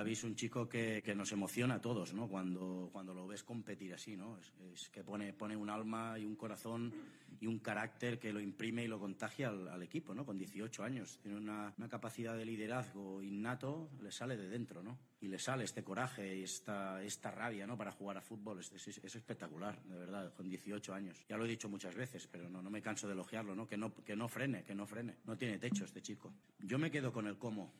Gaby 0.00 0.12
es 0.12 0.24
un 0.24 0.34
chico 0.34 0.66
que, 0.66 1.02
nos 1.14 1.30
emociona 1.32 1.74
a 1.74 1.80
todos, 1.82 2.14
¿no? 2.14 2.26
Cuando, 2.26 2.88
cuando 2.90 3.12
lo 3.12 3.26
ves 3.26 3.42
competir 3.42 3.92
así, 3.92 4.16
¿no? 4.16 4.38
Es, 4.72 4.88
que 4.88 5.04
pone, 5.04 5.34
pone 5.34 5.54
un 5.54 5.68
alma 5.68 6.18
y 6.18 6.24
un 6.24 6.36
corazón 6.36 6.90
y 7.38 7.46
un 7.46 7.58
carácter 7.58 8.18
que 8.18 8.32
lo 8.32 8.40
imprime 8.40 8.82
y 8.82 8.88
lo 8.88 8.98
contagia 8.98 9.50
al, 9.50 9.82
equipo, 9.82 10.14
¿no? 10.14 10.24
Con 10.24 10.38
18 10.38 10.82
años. 10.82 11.18
Tiene 11.20 11.36
una, 11.36 11.74
capacidad 11.90 12.34
de 12.34 12.46
liderazgo 12.46 13.22
innato, 13.22 13.90
le 14.00 14.10
sale 14.10 14.38
de 14.38 14.48
dentro, 14.48 14.82
¿no? 14.82 14.96
Y 15.20 15.28
le 15.28 15.38
sale 15.38 15.64
este 15.64 15.84
coraje 15.84 16.38
y 16.38 16.44
esta, 16.44 17.02
esta 17.02 17.30
rabia, 17.30 17.66
¿no? 17.66 17.76
Para 17.76 17.92
jugar 17.92 18.16
a 18.16 18.22
fútbol. 18.22 18.60
Es, 18.60 18.72
es, 18.72 19.14
espectacular, 19.14 19.82
de 19.82 19.98
verdad, 19.98 20.32
con 20.32 20.48
18 20.48 20.94
años. 20.94 21.26
Ya 21.28 21.36
lo 21.36 21.44
he 21.44 21.48
dicho 21.48 21.68
muchas 21.68 21.94
veces, 21.94 22.26
pero 22.26 22.48
no, 22.48 22.62
no 22.62 22.70
me 22.70 22.80
canso 22.80 23.06
de 23.06 23.12
elogiarlo, 23.12 23.54
¿no? 23.54 23.68
Que, 23.68 23.76
¿no? 23.76 23.94
que 23.94 24.16
no 24.16 24.28
frene, 24.28 24.64
que 24.64 24.74
no 24.74 24.86
frene. 24.86 25.16
No 25.26 25.36
tiene 25.36 25.58
techo 25.58 25.84
este 25.84 26.00
chico. 26.00 26.32
Yo 26.60 26.78
me 26.78 26.90
quedo 26.90 27.12
con 27.12 27.26
el 27.26 27.36
cómo 27.36 27.70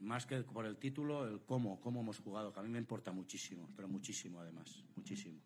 más 0.00 0.26
que 0.26 0.40
por 0.42 0.66
el 0.66 0.76
título, 0.76 1.26
el 1.26 1.40
cómo, 1.40 1.80
cómo 1.80 2.00
hemos 2.00 2.18
jugado, 2.18 2.52
que 2.52 2.60
a 2.60 2.62
mí 2.62 2.68
me 2.68 2.78
importa 2.78 3.12
muchísimo, 3.12 3.68
pero 3.76 3.88
muchísimo 3.88 4.40
además, 4.40 4.84
muchísimo. 4.96 5.40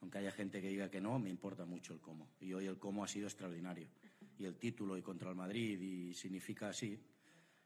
Aunque 0.00 0.18
haya 0.18 0.30
gente 0.30 0.60
que 0.60 0.68
diga 0.68 0.90
que 0.90 1.00
no, 1.00 1.18
me 1.18 1.30
importa 1.30 1.64
mucho 1.64 1.94
el 1.94 2.00
cómo. 2.00 2.28
Y 2.40 2.52
hoy 2.52 2.66
el 2.66 2.78
cómo 2.78 3.02
ha 3.02 3.08
sido 3.08 3.26
extraordinario. 3.26 3.88
Y 4.38 4.44
el 4.44 4.56
título 4.56 4.98
y 4.98 5.02
contra 5.02 5.30
el 5.30 5.36
Madrid 5.36 5.80
y 5.80 6.12
significa 6.12 6.68
así. 6.68 7.00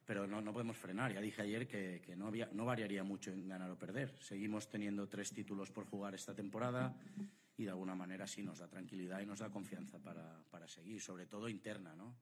Pero 0.05 0.26
no, 0.26 0.40
no 0.40 0.53
podemos 0.53 0.76
frenar. 0.76 1.12
Ya 1.12 1.20
dije 1.20 1.42
ayer 1.42 1.66
que, 1.66 2.01
que 2.01 2.14
no, 2.14 2.28
había, 2.28 2.49
no 2.53 2.64
variaría 2.64 3.03
mucho 3.03 3.32
en 3.32 3.49
ganar 3.49 3.70
o 3.70 3.78
perder. 3.78 4.16
Seguimos 4.20 4.68
teniendo 4.68 5.09
tres 5.09 5.32
títulos 5.32 5.72
por 5.72 5.86
jugar 5.86 6.14
esta 6.14 6.32
temporada 6.32 6.96
y 7.57 7.64
de 7.64 7.70
alguna 7.70 7.96
manera 7.96 8.26
sí 8.26 8.42
nos 8.42 8.61
da 8.61 8.68
tranquilidad 8.68 9.20
y 9.20 9.26
nos 9.26 9.40
da 9.40 9.51
confianza 9.51 9.99
para, 9.99 10.40
para 10.49 10.68
seguir, 10.68 11.01
sobre 11.01 11.26
todo 11.26 11.49
interna, 11.49 11.96
¿no? 11.96 12.14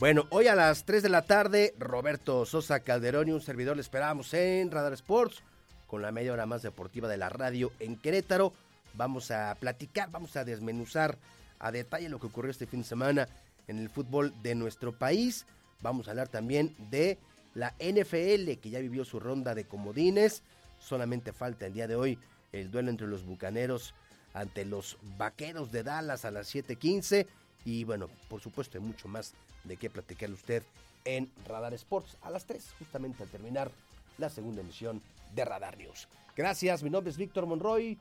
Bueno, 0.00 0.26
hoy 0.30 0.46
a 0.46 0.54
las 0.54 0.86
3 0.86 1.02
de 1.02 1.10
la 1.10 1.26
tarde, 1.26 1.74
Roberto 1.78 2.46
Sosa 2.46 2.80
Calderón 2.80 3.28
y 3.28 3.32
un 3.32 3.42
servidor 3.42 3.76
le 3.76 3.82
esperamos 3.82 4.32
en 4.32 4.70
Radar 4.70 4.94
Sports 4.94 5.42
con 5.86 6.00
la 6.00 6.10
media 6.10 6.32
hora 6.32 6.46
más 6.46 6.62
deportiva 6.62 7.06
de 7.06 7.18
la 7.18 7.28
radio 7.28 7.70
en 7.80 7.98
Querétaro. 7.98 8.54
vamos 8.94 9.30
a 9.30 9.54
platicar, 9.60 10.10
vamos 10.10 10.36
a 10.36 10.44
desmenuzar 10.46 11.18
a 11.58 11.70
detalle 11.70 12.08
lo 12.08 12.18
que 12.18 12.28
ocurrió 12.28 12.50
este 12.50 12.66
fin 12.66 12.80
de 12.80 12.88
semana 12.88 13.28
en 13.68 13.78
el 13.78 13.90
fútbol 13.90 14.32
de 14.42 14.54
nuestro 14.54 14.98
país. 14.98 15.44
Vamos 15.82 16.08
a 16.08 16.12
hablar 16.12 16.28
también 16.28 16.74
de 16.90 17.18
la 17.52 17.74
NFL 17.78 18.58
que 18.58 18.70
ya 18.70 18.78
vivió 18.78 19.04
su 19.04 19.20
ronda 19.20 19.54
de 19.54 19.64
comodines. 19.66 20.42
Solamente 20.78 21.34
falta 21.34 21.66
el 21.66 21.74
día 21.74 21.86
de 21.86 21.96
hoy 21.96 22.18
el 22.52 22.70
duelo 22.70 22.88
entre 22.88 23.06
los 23.06 23.26
Bucaneros 23.26 23.92
ante 24.32 24.64
los 24.64 24.96
Vaqueros 25.18 25.72
de 25.72 25.82
Dallas 25.82 26.24
a 26.24 26.30
las 26.30 26.48
7:15 26.54 27.26
y 27.64 27.84
bueno, 27.84 28.08
por 28.28 28.40
supuesto 28.40 28.78
hay 28.78 28.84
mucho 28.84 29.08
más 29.08 29.34
de 29.64 29.76
qué 29.76 29.90
platicarle 29.90 30.34
usted 30.34 30.62
en 31.04 31.30
Radar 31.46 31.74
Sports 31.74 32.16
a 32.22 32.30
las 32.30 32.46
3, 32.46 32.74
justamente 32.78 33.22
al 33.22 33.28
terminar 33.28 33.70
la 34.18 34.28
segunda 34.28 34.60
emisión 34.60 35.02
de 35.34 35.44
Radar 35.44 35.76
News. 35.78 36.08
Gracias, 36.36 36.82
mi 36.82 36.90
nombre 36.90 37.10
es 37.10 37.16
Víctor 37.16 37.46
Monroy. 37.46 37.98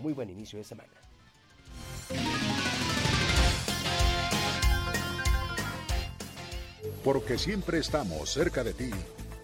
Muy 0.00 0.12
buen 0.12 0.30
inicio 0.30 0.58
de 0.58 0.64
semana. 0.64 0.92
Porque 7.02 7.38
siempre 7.38 7.78
estamos 7.78 8.30
cerca 8.30 8.64
de 8.64 8.72
ti. 8.72 8.90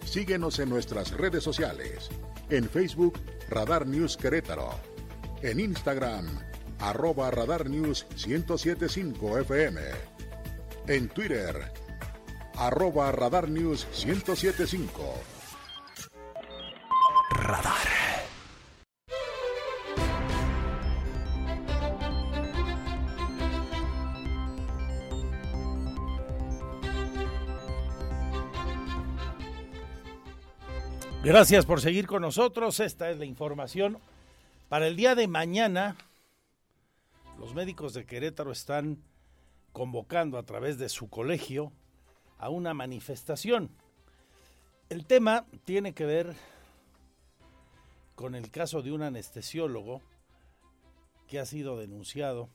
Síguenos 0.03 0.59
en 0.59 0.69
nuestras 0.69 1.11
redes 1.11 1.43
sociales. 1.43 2.09
En 2.49 2.67
Facebook, 2.67 3.19
Radar 3.49 3.85
News 3.85 4.17
Querétaro. 4.17 4.71
En 5.41 5.59
Instagram, 5.59 6.27
arroba 6.81 7.29
Radar 7.29 7.69
News 7.69 8.05
1075 8.15 9.39
FM. 9.39 9.81
En 10.87 11.09
Twitter, 11.09 11.71
arroba 12.57 13.11
Radar 13.11 13.47
News 13.47 13.87
1075. 14.05 15.13
Radar. 17.31 18.01
Gracias 31.23 31.67
por 31.67 31.81
seguir 31.81 32.07
con 32.07 32.23
nosotros. 32.23 32.79
Esta 32.79 33.11
es 33.11 33.19
la 33.19 33.25
información. 33.25 33.99
Para 34.69 34.87
el 34.87 34.95
día 34.95 35.13
de 35.13 35.27
mañana, 35.27 35.95
los 37.41 37.55
médicos 37.55 37.95
de 37.95 38.05
Querétaro 38.05 38.51
están 38.51 39.01
convocando 39.73 40.37
a 40.37 40.43
través 40.43 40.77
de 40.77 40.89
su 40.89 41.09
colegio 41.09 41.73
a 42.37 42.49
una 42.49 42.75
manifestación. 42.75 43.71
El 44.89 45.07
tema 45.07 45.47
tiene 45.65 45.95
que 45.95 46.05
ver 46.05 46.35
con 48.13 48.35
el 48.35 48.51
caso 48.51 48.83
de 48.83 48.91
un 48.91 49.01
anestesiólogo 49.01 50.03
que 51.25 51.39
ha 51.39 51.47
sido 51.47 51.79
denunciado 51.79 52.47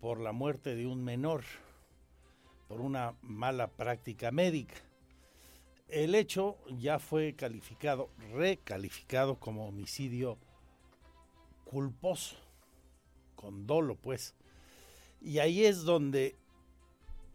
por 0.00 0.20
la 0.20 0.32
muerte 0.32 0.74
de 0.74 0.86
un 0.86 1.02
menor 1.02 1.44
por 2.68 2.82
una 2.82 3.14
mala 3.22 3.68
práctica 3.68 4.30
médica. 4.30 4.74
El 5.88 6.14
hecho 6.14 6.58
ya 6.76 6.98
fue 6.98 7.34
calificado, 7.36 8.10
recalificado 8.34 9.36
como 9.36 9.66
homicidio 9.66 10.36
culposo, 11.64 12.36
con 13.38 13.68
dolo 13.68 13.94
pues. 13.94 14.34
Y 15.20 15.38
ahí 15.38 15.64
es 15.64 15.84
donde 15.84 16.34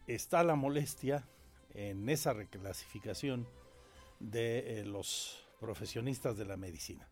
está 0.05 0.43
la 0.43 0.55
molestia 0.55 1.25
en 1.73 2.09
esa 2.09 2.33
reclasificación 2.33 3.47
de 4.19 4.81
eh, 4.81 4.85
los 4.85 5.47
profesionistas 5.61 6.37
de 6.37 6.45
la 6.45 6.57
medicina. 6.57 7.07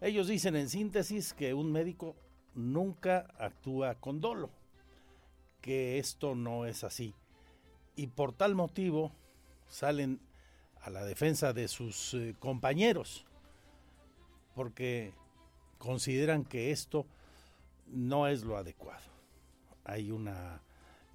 Ellos 0.00 0.26
dicen 0.26 0.56
en 0.56 0.70
síntesis 0.70 1.34
que 1.34 1.52
un 1.52 1.70
médico 1.70 2.16
nunca 2.54 3.26
actúa 3.38 3.96
con 3.96 4.20
dolo, 4.22 4.50
que 5.60 5.98
esto 5.98 6.34
no 6.34 6.64
es 6.64 6.84
así. 6.84 7.14
Y 7.94 8.06
por 8.06 8.32
tal 8.32 8.54
motivo 8.54 9.12
salen 9.68 10.20
a 10.80 10.88
la 10.88 11.04
defensa 11.04 11.52
de 11.52 11.68
sus 11.68 12.14
eh, 12.14 12.34
compañeros, 12.38 13.26
porque 14.54 15.12
consideran 15.78 16.44
que 16.44 16.70
esto 16.70 17.06
no 17.90 18.26
es 18.26 18.44
lo 18.44 18.56
adecuado. 18.56 19.06
Hay 19.84 20.10
una 20.10 20.60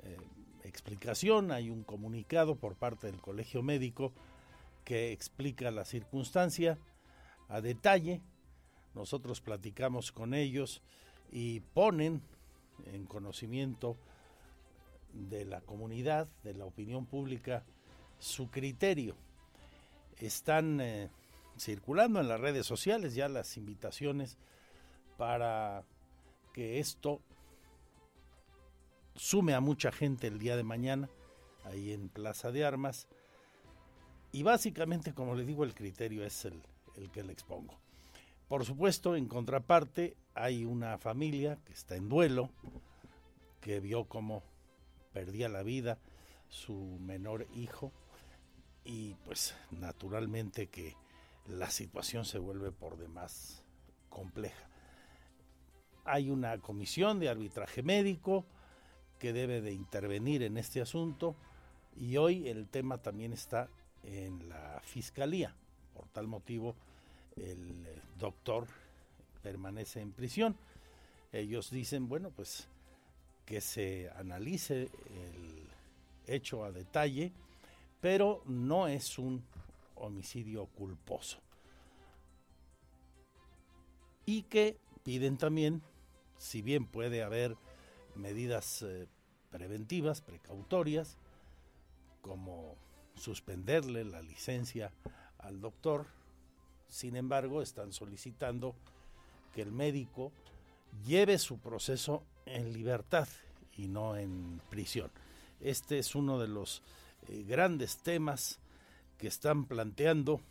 eh, 0.03 0.17
explicación, 0.63 1.51
hay 1.51 1.69
un 1.69 1.83
comunicado 1.83 2.55
por 2.55 2.75
parte 2.75 3.07
del 3.07 3.21
Colegio 3.21 3.61
Médico 3.61 4.13
que 4.83 5.11
explica 5.11 5.71
la 5.71 5.85
circunstancia 5.85 6.77
a 7.49 7.61
detalle. 7.61 8.21
Nosotros 8.95 9.41
platicamos 9.41 10.11
con 10.11 10.33
ellos 10.33 10.81
y 11.31 11.61
ponen 11.61 12.21
en 12.85 13.05
conocimiento 13.05 13.97
de 15.13 15.45
la 15.45 15.61
comunidad, 15.61 16.27
de 16.43 16.53
la 16.53 16.65
opinión 16.65 17.05
pública, 17.05 17.63
su 18.19 18.49
criterio. 18.49 19.15
Están 20.17 20.79
eh, 20.81 21.09
circulando 21.57 22.19
en 22.19 22.27
las 22.27 22.39
redes 22.39 22.65
sociales 22.65 23.13
ya 23.15 23.29
las 23.29 23.57
invitaciones 23.57 24.37
para 25.17 25.83
que 26.53 26.79
esto 26.79 27.21
sume 29.15 29.53
a 29.53 29.59
mucha 29.59 29.91
gente 29.91 30.27
el 30.27 30.39
día 30.39 30.55
de 30.55 30.63
mañana 30.63 31.09
ahí 31.65 31.91
en 31.91 32.09
Plaza 32.09 32.51
de 32.51 32.65
Armas. 32.65 33.07
Y 34.31 34.43
básicamente, 34.43 35.13
como 35.13 35.35
le 35.35 35.45
digo, 35.45 35.63
el 35.63 35.75
criterio 35.75 36.23
es 36.23 36.45
el, 36.45 36.61
el 36.95 37.11
que 37.11 37.23
le 37.23 37.33
expongo. 37.33 37.79
Por 38.47 38.65
supuesto, 38.65 39.15
en 39.15 39.27
contraparte, 39.27 40.15
hay 40.33 40.65
una 40.65 40.97
familia 40.97 41.57
que 41.65 41.73
está 41.73 41.95
en 41.95 42.09
duelo, 42.09 42.49
que 43.61 43.79
vio 43.79 44.05
cómo 44.05 44.43
perdía 45.11 45.49
la 45.49 45.63
vida 45.63 45.99
su 46.49 46.99
menor 46.99 47.47
hijo 47.55 47.91
y 48.83 49.15
pues 49.25 49.55
naturalmente 49.71 50.67
que 50.67 50.95
la 51.47 51.69
situación 51.69 52.25
se 52.25 52.39
vuelve 52.39 52.71
por 52.71 52.97
demás 52.97 53.63
compleja. 54.09 54.72
Hay 56.05 56.29
una 56.29 56.57
comisión 56.57 57.19
de 57.19 57.29
arbitraje 57.29 57.81
médico 57.81 58.45
que 59.19 59.31
debe 59.31 59.61
de 59.61 59.71
intervenir 59.71 60.43
en 60.43 60.57
este 60.57 60.81
asunto 60.81 61.35
y 61.95 62.17
hoy 62.17 62.49
el 62.49 62.67
tema 62.67 62.97
también 62.97 63.31
está 63.31 63.69
en 64.03 64.49
la 64.49 64.81
fiscalía. 64.83 65.55
Por 65.93 66.07
tal 66.09 66.27
motivo, 66.27 66.75
el 67.37 67.87
doctor 68.19 68.67
permanece 69.41 70.01
en 70.01 70.11
prisión. 70.11 70.57
Ellos 71.31 71.71
dicen, 71.71 72.09
bueno, 72.09 72.31
pues 72.31 72.67
que 73.45 73.61
se 73.61 74.09
analice 74.17 74.83
el 74.83 75.67
hecho 76.27 76.63
a 76.63 76.71
detalle, 76.71 77.31
pero 78.01 78.43
no 78.45 78.87
es 78.87 79.17
un 79.17 79.43
homicidio 79.95 80.65
culposo. 80.65 81.39
Y 84.25 84.43
que 84.43 84.77
piden 85.03 85.37
también 85.37 85.81
si 86.43 86.61
bien 86.61 86.85
puede 86.85 87.23
haber 87.23 87.55
medidas 88.15 88.81
eh, 88.81 89.07
preventivas, 89.49 90.19
precautorias, 90.19 91.17
como 92.21 92.75
suspenderle 93.15 94.03
la 94.03 94.21
licencia 94.21 94.91
al 95.39 95.61
doctor, 95.61 96.05
sin 96.89 97.15
embargo 97.15 97.61
están 97.61 97.93
solicitando 97.93 98.75
que 99.55 99.61
el 99.61 99.71
médico 99.71 100.33
lleve 101.05 101.37
su 101.37 101.59
proceso 101.59 102.23
en 102.45 102.73
libertad 102.73 103.27
y 103.77 103.87
no 103.87 104.17
en 104.17 104.61
prisión. 104.69 105.11
Este 105.61 105.97
es 105.97 106.13
uno 106.13 106.39
de 106.39 106.49
los 106.49 106.83
eh, 107.29 107.45
grandes 107.47 107.99
temas 107.99 108.59
que 109.17 109.27
están 109.27 109.65
planteando 109.65 110.41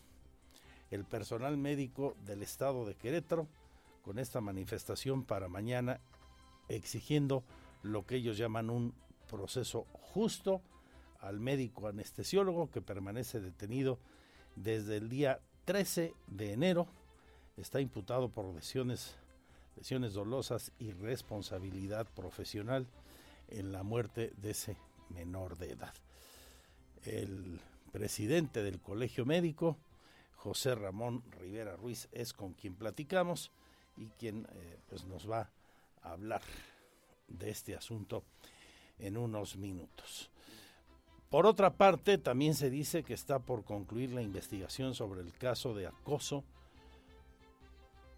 el 0.91 1.05
personal 1.05 1.59
médico 1.59 2.17
del 2.25 2.43
estado 2.43 2.87
de 2.87 2.95
Querétaro 2.95 3.47
con 4.03 4.19
esta 4.19 4.41
manifestación 4.41 5.25
para 5.25 5.49
mañana 5.49 6.01
exigiendo 6.69 7.45
lo 7.83 8.07
que 8.07 8.17
ellos 8.17 8.37
llaman 8.37 8.71
un 8.71 8.95
proceso 9.29 9.87
justo 9.93 10.61
al 11.21 11.41
médico 11.41 11.89
anestesiólogo 11.89 12.71
que 12.71 12.83
permanece 12.83 13.41
detenido 13.41 13.99
desde 14.57 14.97
el 14.97 15.09
día 15.09 15.41
13 15.65 16.15
de 16.27 16.53
enero. 16.53 16.87
Está 17.57 17.81
imputado 17.81 18.29
por 18.29 18.45
lesiones, 18.55 19.17
lesiones 19.77 20.15
dolosas 20.15 20.73
y 20.79 20.93
responsabilidad 20.93 22.07
profesional 22.15 22.87
en 23.49 23.73
la 23.73 23.83
muerte 23.83 24.33
de 24.37 24.51
ese 24.51 24.77
menor 25.11 25.57
de 25.59 25.73
edad. 25.73 25.95
El 27.05 27.61
presidente 27.93 28.63
del 28.63 28.81
Colegio 28.81 29.27
Médico, 29.27 29.77
José 30.37 30.75
Ramón 30.75 31.23
Rivera 31.39 31.77
Ruiz, 31.77 32.09
es 32.13 32.33
con 32.33 32.55
quien 32.55 32.75
platicamos 32.75 33.53
y 33.97 34.09
quien 34.19 34.47
eh, 34.53 34.79
pues 34.89 35.05
nos 35.05 35.31
va 35.31 35.51
a 36.03 36.13
hablar 36.13 36.43
de 37.29 37.51
este 37.51 37.75
asunto 37.75 38.25
en 38.99 39.17
unos 39.17 39.57
minutos. 39.57 40.31
Por 41.31 41.47
otra 41.47 41.73
parte, 41.73 42.19
también 42.19 42.55
se 42.55 42.69
dice 42.69 43.03
que 43.03 43.15
está 43.15 43.39
por 43.39 43.65
concluir 43.65 44.13
la 44.13 44.23
investigación 44.23 44.95
sobre 44.95 45.23
el 45.23 45.33
caso 45.33 45.75
de 45.75 45.87
acoso, 45.87 46.45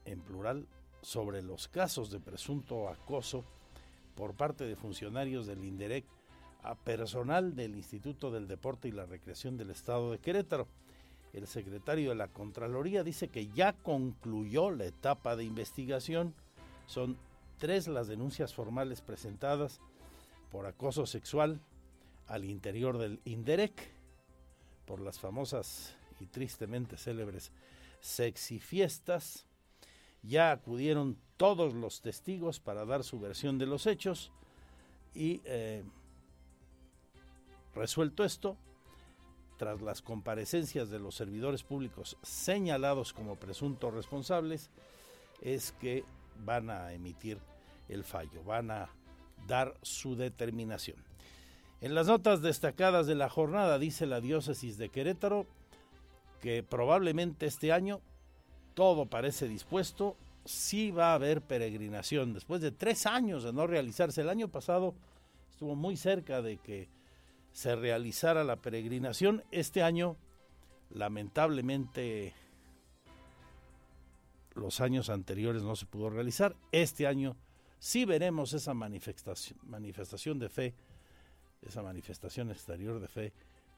en 0.05 0.21
plural, 0.21 0.67
sobre 1.01 1.43
los 1.43 1.69
casos 1.69 2.11
de 2.11 2.19
presunto 2.19 2.89
acoso 2.89 3.45
por 4.17 4.35
parte 4.35 4.65
de 4.65 4.75
funcionarios 4.75 5.47
del 5.47 5.65
INDEREC 5.65 6.05
a 6.63 6.75
personal 6.75 7.55
del 7.55 7.77
Instituto 7.77 8.31
del 8.31 8.49
Deporte 8.49 8.89
y 8.89 8.93
la 8.93 9.07
Recreación 9.07 9.57
del 9.57 9.71
Estado 9.71 10.11
de 10.11 10.19
Querétaro. 10.19 10.67
El 11.35 11.49
secretario 11.49 12.11
de 12.11 12.15
la 12.15 12.29
Contraloría 12.29 13.03
dice 13.03 13.29
que 13.29 13.49
ya 13.49 13.73
concluyó 13.73 14.71
la 14.71 14.85
etapa 14.85 15.35
de 15.35 15.43
investigación. 15.43 16.33
Son 16.87 17.19
tres 17.59 17.89
las 17.89 18.07
denuncias 18.07 18.55
formales 18.55 19.01
presentadas 19.01 19.81
por 20.53 20.67
acoso 20.67 21.07
sexual 21.07 21.61
al 22.29 22.45
interior 22.45 22.99
del 22.99 23.21
INDEREC 23.25 23.73
por 24.87 25.01
las 25.01 25.19
famosas 25.19 25.97
y 26.21 26.27
tristemente 26.27 26.97
célebres 26.97 27.51
sexy 28.01 28.61
fiestas. 28.61 29.49
Ya 30.23 30.53
acudieron 30.53 31.19
todos 31.37 31.75
los 31.75 32.01
testigos 32.01 32.61
para 32.61 32.85
dar 32.85 33.03
su 33.03 33.19
versión 33.19 33.59
de 33.59 33.67
los 33.67 33.87
hechos 33.87 34.31
y 35.15 35.43
eh, 35.45 35.83
resuelto 37.75 38.25
esto, 38.25 38.57
tras 39.57 39.81
las 39.83 40.03
comparecencias 40.03 40.91
de 40.91 40.99
los 40.99 41.15
servidores 41.15 41.63
públicos 41.63 42.17
señalados 42.23 43.13
como 43.13 43.37
presuntos 43.37 43.95
responsables, 43.95 44.71
es 45.41 45.73
que 45.73 46.05
van 46.45 46.71
a 46.71 46.93
emitir 46.93 47.39
el 47.89 48.05
fallo, 48.05 48.43
van 48.45 48.71
a 48.71 48.89
dar 49.47 49.75
su 49.83 50.17
determinación. 50.17 50.97
En 51.81 51.95
las 51.95 52.07
notas 52.07 52.41
destacadas 52.41 53.07
de 53.07 53.15
la 53.15 53.29
jornada 53.29 53.79
dice 53.79 54.07
la 54.07 54.21
diócesis 54.21 54.79
de 54.79 54.89
Querétaro 54.89 55.47
que 56.41 56.63
probablemente 56.63 57.47
este 57.47 57.73
año 57.73 58.01
todo 58.75 59.07
parece 59.07 59.49
dispuesto, 59.49 60.17
sí 60.45 60.91
va 60.91 61.13
a 61.13 61.15
haber 61.15 61.41
peregrinación. 61.41 62.35
Después 62.35 62.61
de 62.61 62.71
tres 62.71 63.07
años 63.07 63.45
de 63.45 63.53
no 63.53 63.67
realizarse, 63.67 64.21
el 64.21 64.29
año 64.29 64.49
pasado 64.49 64.95
estuvo 65.51 65.75
muy 65.75 65.97
cerca 65.97 66.43
de 66.43 66.59
que 66.59 66.89
se 67.55 67.77
realizara 67.77 68.43
la 68.43 68.57
peregrinación. 68.57 69.45
Este 69.53 69.83
año, 69.85 70.17
lamentablemente, 70.91 72.35
los 74.55 74.81
años 74.81 75.09
anteriores 75.09 75.63
no 75.63 75.77
se 75.77 75.87
pudo 75.87 76.11
realizar. 76.11 76.57
Este 76.73 77.07
año 77.07 77.37
sí 77.79 78.05
veremos 78.05 78.53
esa 78.55 78.75
manifestación, 78.75 79.57
manifestación 79.63 80.41
de 80.41 80.49
fe, 80.49 80.75
esa 81.63 81.81
manifestación 81.81 82.51
exterior 82.51 83.01
de 83.01 83.09
fe 83.09 83.33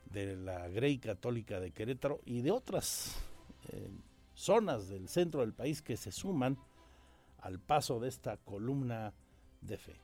de 0.06 0.36
la 0.36 0.68
Grey 0.68 0.96
Católica 0.96 1.60
de 1.60 1.72
Querétaro 1.72 2.20
y 2.24 2.40
de 2.40 2.52
otras 2.52 3.14
eh, 3.68 3.90
zonas 4.34 4.88
del 4.88 5.06
centro 5.08 5.42
del 5.42 5.52
país 5.52 5.82
que 5.82 5.98
se 5.98 6.12
suman 6.12 6.56
al 7.40 7.60
paso 7.60 8.00
de 8.00 8.08
esta 8.08 8.38
columna 8.38 9.12
de 9.60 9.76
fe. 9.76 10.00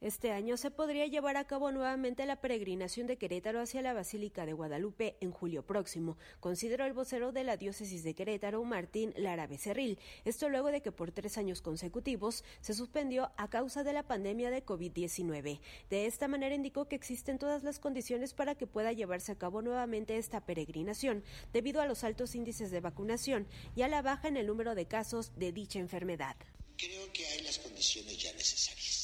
Este 0.00 0.30
año 0.32 0.56
se 0.56 0.70
podría 0.70 1.06
llevar 1.06 1.36
a 1.36 1.46
cabo 1.46 1.70
nuevamente 1.72 2.24
la 2.24 2.40
peregrinación 2.40 3.06
de 3.06 3.18
Querétaro 3.18 3.60
hacia 3.60 3.82
la 3.82 3.92
Basílica 3.92 4.46
de 4.46 4.54
Guadalupe 4.54 5.18
en 5.20 5.30
julio 5.30 5.62
próximo, 5.66 6.16
consideró 6.40 6.86
el 6.86 6.94
vocero 6.94 7.32
de 7.32 7.44
la 7.44 7.58
diócesis 7.58 8.02
de 8.02 8.14
Querétaro, 8.14 8.64
Martín 8.64 9.12
Lara 9.18 9.46
Becerril. 9.46 9.98
Esto 10.24 10.48
luego 10.48 10.68
de 10.68 10.80
que 10.80 10.90
por 10.90 11.12
tres 11.12 11.36
años 11.36 11.60
consecutivos 11.60 12.44
se 12.62 12.72
suspendió 12.72 13.30
a 13.36 13.50
causa 13.50 13.84
de 13.84 13.92
la 13.92 14.02
pandemia 14.02 14.50
de 14.50 14.64
COVID-19. 14.64 15.60
De 15.90 16.06
esta 16.06 16.28
manera 16.28 16.54
indicó 16.54 16.88
que 16.88 16.96
existen 16.96 17.38
todas 17.38 17.62
las 17.62 17.78
condiciones 17.78 18.32
para 18.32 18.54
que 18.54 18.66
pueda 18.66 18.94
llevarse 18.94 19.32
a 19.32 19.38
cabo 19.38 19.60
nuevamente 19.60 20.16
esta 20.16 20.46
peregrinación, 20.46 21.22
debido 21.52 21.82
a 21.82 21.86
los 21.86 22.04
altos 22.04 22.34
índices 22.34 22.70
de 22.70 22.80
vacunación 22.80 23.46
y 23.76 23.82
a 23.82 23.88
la 23.88 24.00
baja 24.00 24.28
en 24.28 24.38
el 24.38 24.46
número 24.46 24.74
de 24.74 24.86
casos 24.86 25.32
de 25.36 25.52
dicha 25.52 25.78
enfermedad. 25.78 26.36
Creo 26.78 27.12
que 27.12 27.26
hay 27.26 27.42
las 27.42 27.58
condiciones 27.58 28.16
ya 28.16 28.32
necesarias 28.32 28.99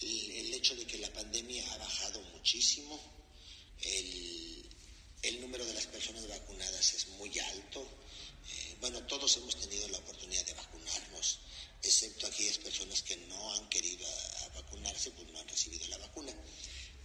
el, 0.00 0.54
hecho 0.54 0.74
de 0.76 0.86
que 0.86 0.98
la 0.98 1.12
pandemia 1.12 1.72
ha 1.72 1.78
bajado 1.78 2.20
muchísimo, 2.34 3.00
el, 3.82 4.68
el 5.22 5.40
número 5.40 5.64
de 5.64 5.74
las 5.74 5.86
personas 5.86 6.26
vacunadas 6.28 6.94
es 6.94 7.08
muy 7.08 7.36
alto. 7.38 7.86
Eh, 8.50 8.76
bueno, 8.80 9.02
todos 9.06 9.36
hemos 9.36 9.56
tenido 9.56 9.88
la 9.88 9.98
oportunidad 9.98 10.44
de 10.46 10.54
vacunarnos, 10.54 11.40
excepto 11.82 12.26
aquellas 12.26 12.58
personas 12.58 13.02
que 13.02 13.16
no 13.16 13.54
han 13.54 13.68
querido 13.68 14.06
vacunarse, 14.54 15.10
pues 15.12 15.28
no 15.28 15.38
han 15.38 15.48
recibido 15.48 15.86
la 15.88 15.98
vacuna. 15.98 16.32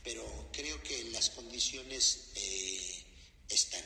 Pero 0.03 0.49
creo 0.51 0.81
que 0.83 1.03
las 1.11 1.29
condiciones 1.29 2.29
eh, 2.35 3.03
están. 3.49 3.83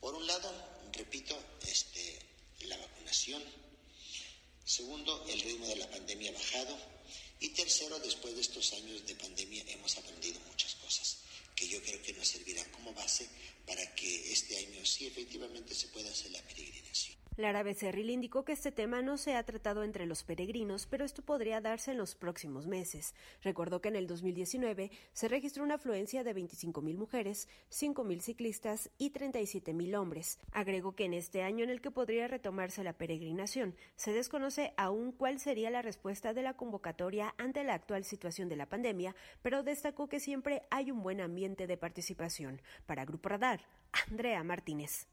Por 0.00 0.14
un 0.14 0.26
lado, 0.26 0.52
repito, 0.92 1.36
este, 1.66 2.18
la 2.60 2.76
vacunación. 2.76 3.42
Segundo, 4.64 5.24
el 5.28 5.40
ritmo 5.40 5.66
de 5.66 5.76
la 5.76 5.90
pandemia 5.90 6.30
ha 6.30 6.34
bajado. 6.34 6.97
Y 7.40 7.50
tercero, 7.50 7.98
después 8.00 8.34
de 8.34 8.40
estos 8.40 8.72
años 8.72 9.06
de 9.06 9.14
pandemia 9.14 9.64
hemos 9.68 9.96
aprendido 9.96 10.40
muchas 10.40 10.74
cosas 10.76 11.18
que 11.54 11.68
yo 11.68 11.82
creo 11.82 12.00
que 12.02 12.12
nos 12.12 12.28
servirán 12.28 12.68
como 12.70 12.92
base 12.94 13.28
para 13.66 13.94
que 13.94 14.32
este 14.32 14.56
año 14.58 14.84
sí 14.84 15.06
efectivamente 15.06 15.74
se 15.74 15.88
pueda 15.88 16.10
hacer 16.10 16.30
la 16.30 16.42
peregrinación. 16.42 17.17
Lara 17.38 17.62
Becerril 17.62 18.10
indicó 18.10 18.44
que 18.44 18.50
este 18.50 18.72
tema 18.72 19.00
no 19.00 19.16
se 19.16 19.36
ha 19.36 19.42
tratado 19.44 19.84
entre 19.84 20.06
los 20.06 20.24
peregrinos, 20.24 20.88
pero 20.88 21.04
esto 21.04 21.22
podría 21.22 21.60
darse 21.60 21.92
en 21.92 21.98
los 21.98 22.16
próximos 22.16 22.66
meses. 22.66 23.14
Recordó 23.42 23.80
que 23.80 23.90
en 23.90 23.94
el 23.94 24.08
2019 24.08 24.90
se 25.12 25.28
registró 25.28 25.62
una 25.62 25.76
afluencia 25.76 26.24
de 26.24 26.34
25.000 26.34 26.96
mujeres, 26.96 27.48
5.000 27.70 28.20
ciclistas 28.22 28.90
y 28.98 29.12
37.000 29.12 29.96
hombres. 29.96 30.40
Agregó 30.50 30.96
que 30.96 31.04
en 31.04 31.14
este 31.14 31.42
año 31.42 31.62
en 31.62 31.70
el 31.70 31.80
que 31.80 31.92
podría 31.92 32.26
retomarse 32.26 32.82
la 32.82 32.94
peregrinación, 32.94 33.76
se 33.94 34.12
desconoce 34.12 34.74
aún 34.76 35.12
cuál 35.12 35.38
sería 35.38 35.70
la 35.70 35.80
respuesta 35.80 36.34
de 36.34 36.42
la 36.42 36.54
convocatoria 36.54 37.36
ante 37.38 37.62
la 37.62 37.74
actual 37.74 38.02
situación 38.02 38.48
de 38.48 38.56
la 38.56 38.68
pandemia, 38.68 39.14
pero 39.42 39.62
destacó 39.62 40.08
que 40.08 40.18
siempre 40.18 40.62
hay 40.70 40.90
un 40.90 41.04
buen 41.04 41.20
ambiente 41.20 41.68
de 41.68 41.76
participación. 41.76 42.60
Para 42.84 43.04
Grupo 43.04 43.28
Radar, 43.28 43.60
Andrea 44.08 44.42
Martínez. 44.42 45.06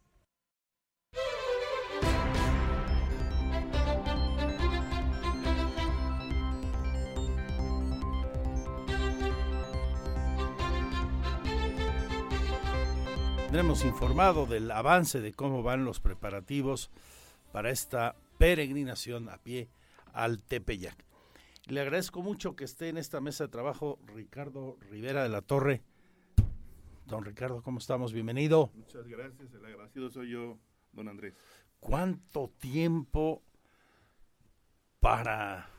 Tendremos 13.56 13.86
informado 13.86 14.46
del 14.46 14.70
avance 14.70 15.22
de 15.22 15.32
cómo 15.32 15.64
van 15.64 15.86
los 15.86 16.02
preparativos 16.02 16.92
para 17.54 17.70
esta 17.70 18.18
peregrinación 18.38 19.30
a 19.30 19.38
pie 19.38 19.70
al 20.12 20.44
Tepeyac. 20.44 21.06
Le 21.68 21.80
agradezco 21.80 22.22
mucho 22.22 22.58
que 22.58 22.66
esté 22.66 22.90
en 22.90 22.98
esta 22.98 23.22
mesa 23.22 23.46
de 23.46 23.52
trabajo 23.52 23.98
Ricardo 24.14 24.78
Rivera 24.92 25.24
de 25.24 25.30
la 25.30 25.42
Torre. 25.42 25.84
Don 27.06 27.24
Ricardo, 27.24 27.64
¿cómo 27.64 27.80
estamos? 27.80 28.12
Bienvenido. 28.12 28.72
Muchas 28.74 29.08
gracias, 29.08 29.54
el 29.54 29.66
agradecido 29.66 30.10
soy 30.10 30.32
yo, 30.32 30.58
don 30.92 31.08
Andrés. 31.08 31.34
¿Cuánto 31.80 32.52
tiempo 32.60 33.42
para 35.00 35.70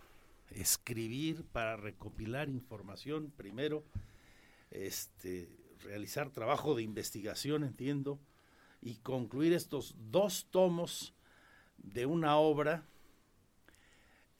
escribir, 0.49 1.45
para 1.53 1.77
recopilar 1.77 2.49
información 2.49 3.31
primero? 3.37 3.85
Este, 4.71 5.66
realizar 5.83 6.31
trabajo 6.31 6.75
de 6.75 6.83
investigación, 6.83 7.65
entiendo, 7.65 8.19
y 8.81 8.97
concluir 8.97 9.53
estos 9.53 9.95
dos 10.11 10.47
tomos 10.51 11.15
de 11.79 12.07
una 12.07 12.37
obra 12.37 12.85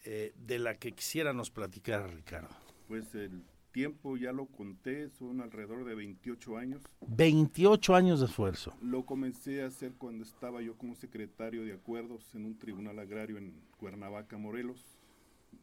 eh, 0.05 0.33
de 0.37 0.59
la 0.59 0.79
que 0.79 0.93
quisiera 0.93 1.33
nos 1.33 1.51
platicar, 1.51 2.09
Ricardo. 2.15 2.55
Pues 2.87 3.15
el 3.15 3.43
tiempo 3.73 4.17
ya 4.17 4.33
lo 4.33 4.47
conté, 4.47 5.11
son 5.11 5.41
alrededor 5.41 5.85
de 5.85 5.95
28 5.95 6.57
años. 6.57 6.83
28 7.09 7.95
años 7.95 8.21
de 8.21 8.27
esfuerzo. 8.27 8.75
Lo 8.81 9.05
comencé 9.05 9.63
a 9.63 9.67
hacer 9.67 9.95
cuando 9.99 10.25
estaba 10.25 10.63
yo 10.63 10.77
como 10.77 10.95
secretario 10.95 11.65
de 11.65 11.75
acuerdos 11.75 12.35
en 12.35 12.47
un 12.47 12.57
tribunal 12.57 12.99
agrario 12.99 13.37
en 13.37 13.53
Cuernavaca, 13.77 14.39
Morelos. 14.39 14.97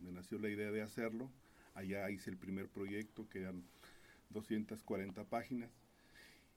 Me 0.02 0.12
nació 0.12 0.38
la 0.38 0.50
idea 0.50 0.72
de 0.72 0.82
hacerlo. 0.82 1.32
Allá 1.74 2.10
hice 2.12 2.30
el 2.30 2.38
primer 2.38 2.68
proyecto, 2.68 3.28
que 3.30 3.40
eran 3.40 3.64
240 4.34 5.24
páginas 5.26 5.70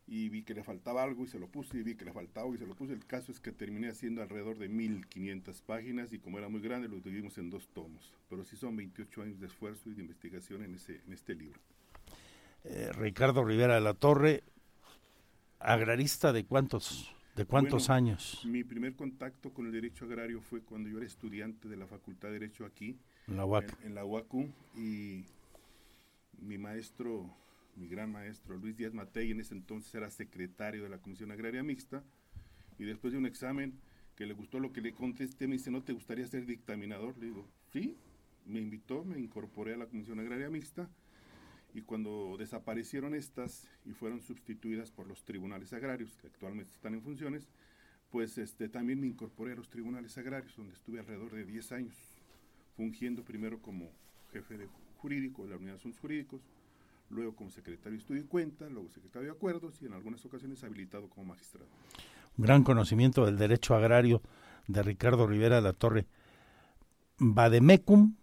y 0.08 0.28
vi 0.28 0.42
que 0.42 0.54
le 0.54 0.62
faltaba 0.62 1.02
algo 1.02 1.24
y 1.24 1.26
se 1.26 1.38
lo 1.38 1.48
puse 1.48 1.78
y 1.78 1.82
vi 1.82 1.96
que 1.96 2.04
le 2.04 2.12
faltaba 2.12 2.44
algo 2.44 2.54
y 2.54 2.58
se 2.58 2.66
lo 2.66 2.74
puse. 2.74 2.92
El 2.92 3.04
caso 3.06 3.32
es 3.32 3.40
que 3.40 3.50
terminé 3.50 3.88
haciendo 3.88 4.22
alrededor 4.22 4.58
de 4.58 4.68
1500 4.68 5.62
páginas 5.62 6.12
y 6.12 6.18
como 6.18 6.38
era 6.38 6.48
muy 6.48 6.60
grande 6.60 6.88
lo 6.88 7.00
dividimos 7.00 7.38
en 7.38 7.50
dos 7.50 7.68
tomos. 7.68 8.14
Pero 8.30 8.44
sí 8.44 8.56
son 8.56 8.76
28 8.76 9.22
años 9.22 9.40
de 9.40 9.46
esfuerzo 9.46 9.90
y 9.90 9.94
de 9.94 10.02
investigación 10.02 10.62
en, 10.62 10.74
ese, 10.74 11.00
en 11.06 11.12
este 11.12 11.34
libro. 11.34 11.58
Eh, 12.64 12.90
Ricardo 12.92 13.44
Rivera 13.44 13.74
de 13.74 13.80
la 13.80 13.94
Torre, 13.94 14.44
agrarista 15.58 16.32
de 16.32 16.44
cuántos, 16.44 17.12
de 17.34 17.44
cuántos 17.44 17.90
años? 17.90 18.42
Mi 18.44 18.62
primer 18.62 18.94
contacto 18.94 19.52
con 19.52 19.66
el 19.66 19.72
derecho 19.72 20.04
agrario 20.04 20.40
fue 20.40 20.62
cuando 20.62 20.88
yo 20.88 20.98
era 20.98 21.06
estudiante 21.06 21.68
de 21.68 21.76
la 21.76 21.86
Facultad 21.86 22.28
de 22.28 22.34
Derecho 22.34 22.64
aquí. 22.64 22.96
En 23.26 23.36
la 23.36 23.44
UAC. 23.44 23.76
En, 23.80 23.88
en 23.88 23.94
la 23.96 24.04
UACU 24.04 24.48
y 24.76 25.24
mi 26.38 26.58
maestro 26.58 27.28
mi 27.76 27.88
gran 27.88 28.10
maestro 28.10 28.56
Luis 28.56 28.76
Díaz 28.76 28.94
Matei, 28.94 29.30
en 29.30 29.40
ese 29.40 29.54
entonces 29.54 29.94
era 29.94 30.10
secretario 30.10 30.82
de 30.82 30.88
la 30.88 30.98
Comisión 30.98 31.30
Agraria 31.30 31.62
Mixta, 31.62 32.02
y 32.78 32.84
después 32.84 33.12
de 33.12 33.18
un 33.18 33.26
examen 33.26 33.78
que 34.16 34.26
le 34.26 34.34
gustó 34.34 34.58
lo 34.60 34.72
que 34.72 34.80
le 34.80 34.94
contesté, 34.94 35.46
me 35.46 35.54
dice, 35.54 35.70
¿no 35.70 35.82
te 35.82 35.92
gustaría 35.92 36.26
ser 36.26 36.46
dictaminador? 36.46 37.18
Le 37.18 37.26
digo, 37.26 37.48
sí, 37.72 37.96
me 38.46 38.60
invitó, 38.60 39.04
me 39.04 39.18
incorporé 39.18 39.74
a 39.74 39.76
la 39.76 39.86
Comisión 39.86 40.18
Agraria 40.18 40.48
Mixta, 40.48 40.88
y 41.74 41.82
cuando 41.82 42.36
desaparecieron 42.38 43.14
estas 43.14 43.68
y 43.84 43.92
fueron 43.92 44.22
sustituidas 44.22 44.90
por 44.90 45.06
los 45.06 45.24
tribunales 45.24 45.74
agrarios, 45.74 46.16
que 46.16 46.28
actualmente 46.28 46.72
están 46.72 46.94
en 46.94 47.02
funciones, 47.02 47.48
pues 48.10 48.38
este, 48.38 48.68
también 48.68 49.00
me 49.00 49.06
incorporé 49.06 49.52
a 49.52 49.56
los 49.56 49.68
tribunales 49.68 50.16
agrarios, 50.16 50.56
donde 50.56 50.72
estuve 50.72 51.00
alrededor 51.00 51.34
de 51.34 51.44
10 51.44 51.72
años, 51.72 51.94
fungiendo 52.76 53.24
primero 53.24 53.60
como 53.60 53.90
jefe 54.32 54.56
de 54.56 54.68
jurídico 54.96 55.44
de 55.44 55.50
la 55.50 55.56
Unidad 55.56 55.72
de 55.72 55.78
Asuntos 55.78 56.00
Jurídicos, 56.00 56.40
luego 57.10 57.34
como 57.34 57.50
secretario 57.50 57.92
de 57.92 57.98
Estudio 57.98 58.22
y 58.22 58.26
Cuenta, 58.26 58.68
luego 58.68 58.88
secretario 58.90 59.28
de 59.28 59.36
Acuerdos 59.36 59.80
y 59.82 59.86
en 59.86 59.92
algunas 59.92 60.24
ocasiones 60.24 60.62
habilitado 60.64 61.08
como 61.08 61.26
magistrado. 61.26 61.68
Un 62.36 62.44
gran 62.44 62.64
conocimiento 62.64 63.24
del 63.24 63.38
derecho 63.38 63.74
agrario 63.74 64.22
de 64.66 64.82
Ricardo 64.82 65.26
Rivera 65.26 65.56
de 65.56 65.62
la 65.62 65.72
Torre. 65.72 66.06
Bademecum. 67.18 68.14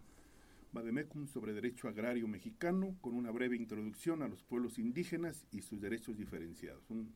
Bademecum 0.72 1.26
sobre 1.26 1.52
derecho 1.52 1.88
agrario 1.88 2.28
mexicano, 2.28 2.96
con 3.00 3.14
una 3.14 3.30
breve 3.30 3.56
introducción 3.56 4.22
a 4.22 4.28
los 4.28 4.42
pueblos 4.42 4.78
indígenas 4.78 5.46
y 5.50 5.62
sus 5.62 5.80
derechos 5.80 6.16
diferenciados. 6.16 6.88
Un 6.90 7.14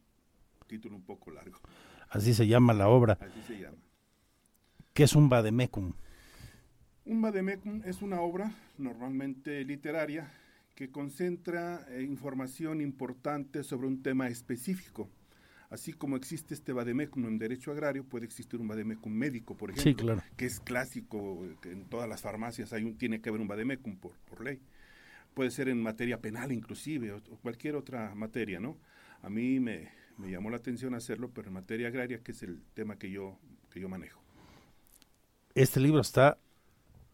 título 0.66 0.96
un 0.96 1.02
poco 1.02 1.30
largo. 1.30 1.58
Así 2.08 2.34
se 2.34 2.46
llama 2.46 2.72
la 2.72 2.88
obra. 2.88 3.18
Así 3.20 3.42
se 3.46 3.60
llama. 3.60 3.78
¿Qué 4.92 5.04
es 5.04 5.14
un 5.14 5.28
Bademecum? 5.28 5.92
Un 7.04 7.22
Bademecum 7.22 7.82
es 7.84 8.02
una 8.02 8.20
obra 8.20 8.52
normalmente 8.76 9.64
literaria 9.64 10.30
que 10.78 10.92
concentra 10.92 11.84
eh, 11.90 12.04
información 12.04 12.80
importante 12.80 13.64
sobre 13.64 13.88
un 13.88 14.00
tema 14.00 14.28
específico. 14.28 15.10
Así 15.70 15.92
como 15.92 16.14
existe 16.14 16.54
este 16.54 16.72
vademecum 16.72 17.26
en 17.26 17.36
derecho 17.36 17.72
agrario, 17.72 18.04
puede 18.04 18.26
existir 18.26 18.60
un 18.60 18.68
vademecum 18.68 19.12
médico, 19.12 19.56
por 19.56 19.72
ejemplo, 19.72 20.22
que 20.36 20.46
es 20.46 20.60
clásico, 20.60 21.44
que 21.60 21.72
en 21.72 21.86
todas 21.86 22.08
las 22.08 22.22
farmacias 22.22 22.72
hay 22.72 22.84
un, 22.84 22.96
tiene 22.96 23.20
que 23.20 23.28
haber 23.28 23.40
un 23.40 23.48
vademecum 23.48 23.96
por, 23.96 24.12
por 24.30 24.44
ley. 24.44 24.60
Puede 25.34 25.50
ser 25.50 25.68
en 25.68 25.82
materia 25.82 26.20
penal 26.20 26.52
inclusive, 26.52 27.10
o, 27.10 27.22
cualquier 27.42 27.74
otra 27.74 28.14
materia, 28.14 28.60
¿no? 28.60 28.78
A 29.22 29.28
mí 29.28 29.58
me, 29.58 29.90
me, 30.16 30.30
llamó 30.30 30.48
la 30.48 30.58
atención 30.58 30.94
hacerlo, 30.94 31.32
pero 31.34 31.48
en 31.48 31.54
materia 31.54 31.88
agraria, 31.88 32.22
que 32.22 32.30
es 32.30 32.44
el 32.44 32.62
tema 32.74 32.96
que 33.00 33.10
yo, 33.10 33.36
que 33.68 33.80
yo 33.80 33.88
manejo. 33.88 34.22
Este 35.56 35.80
libro 35.80 36.02
está 36.02 36.38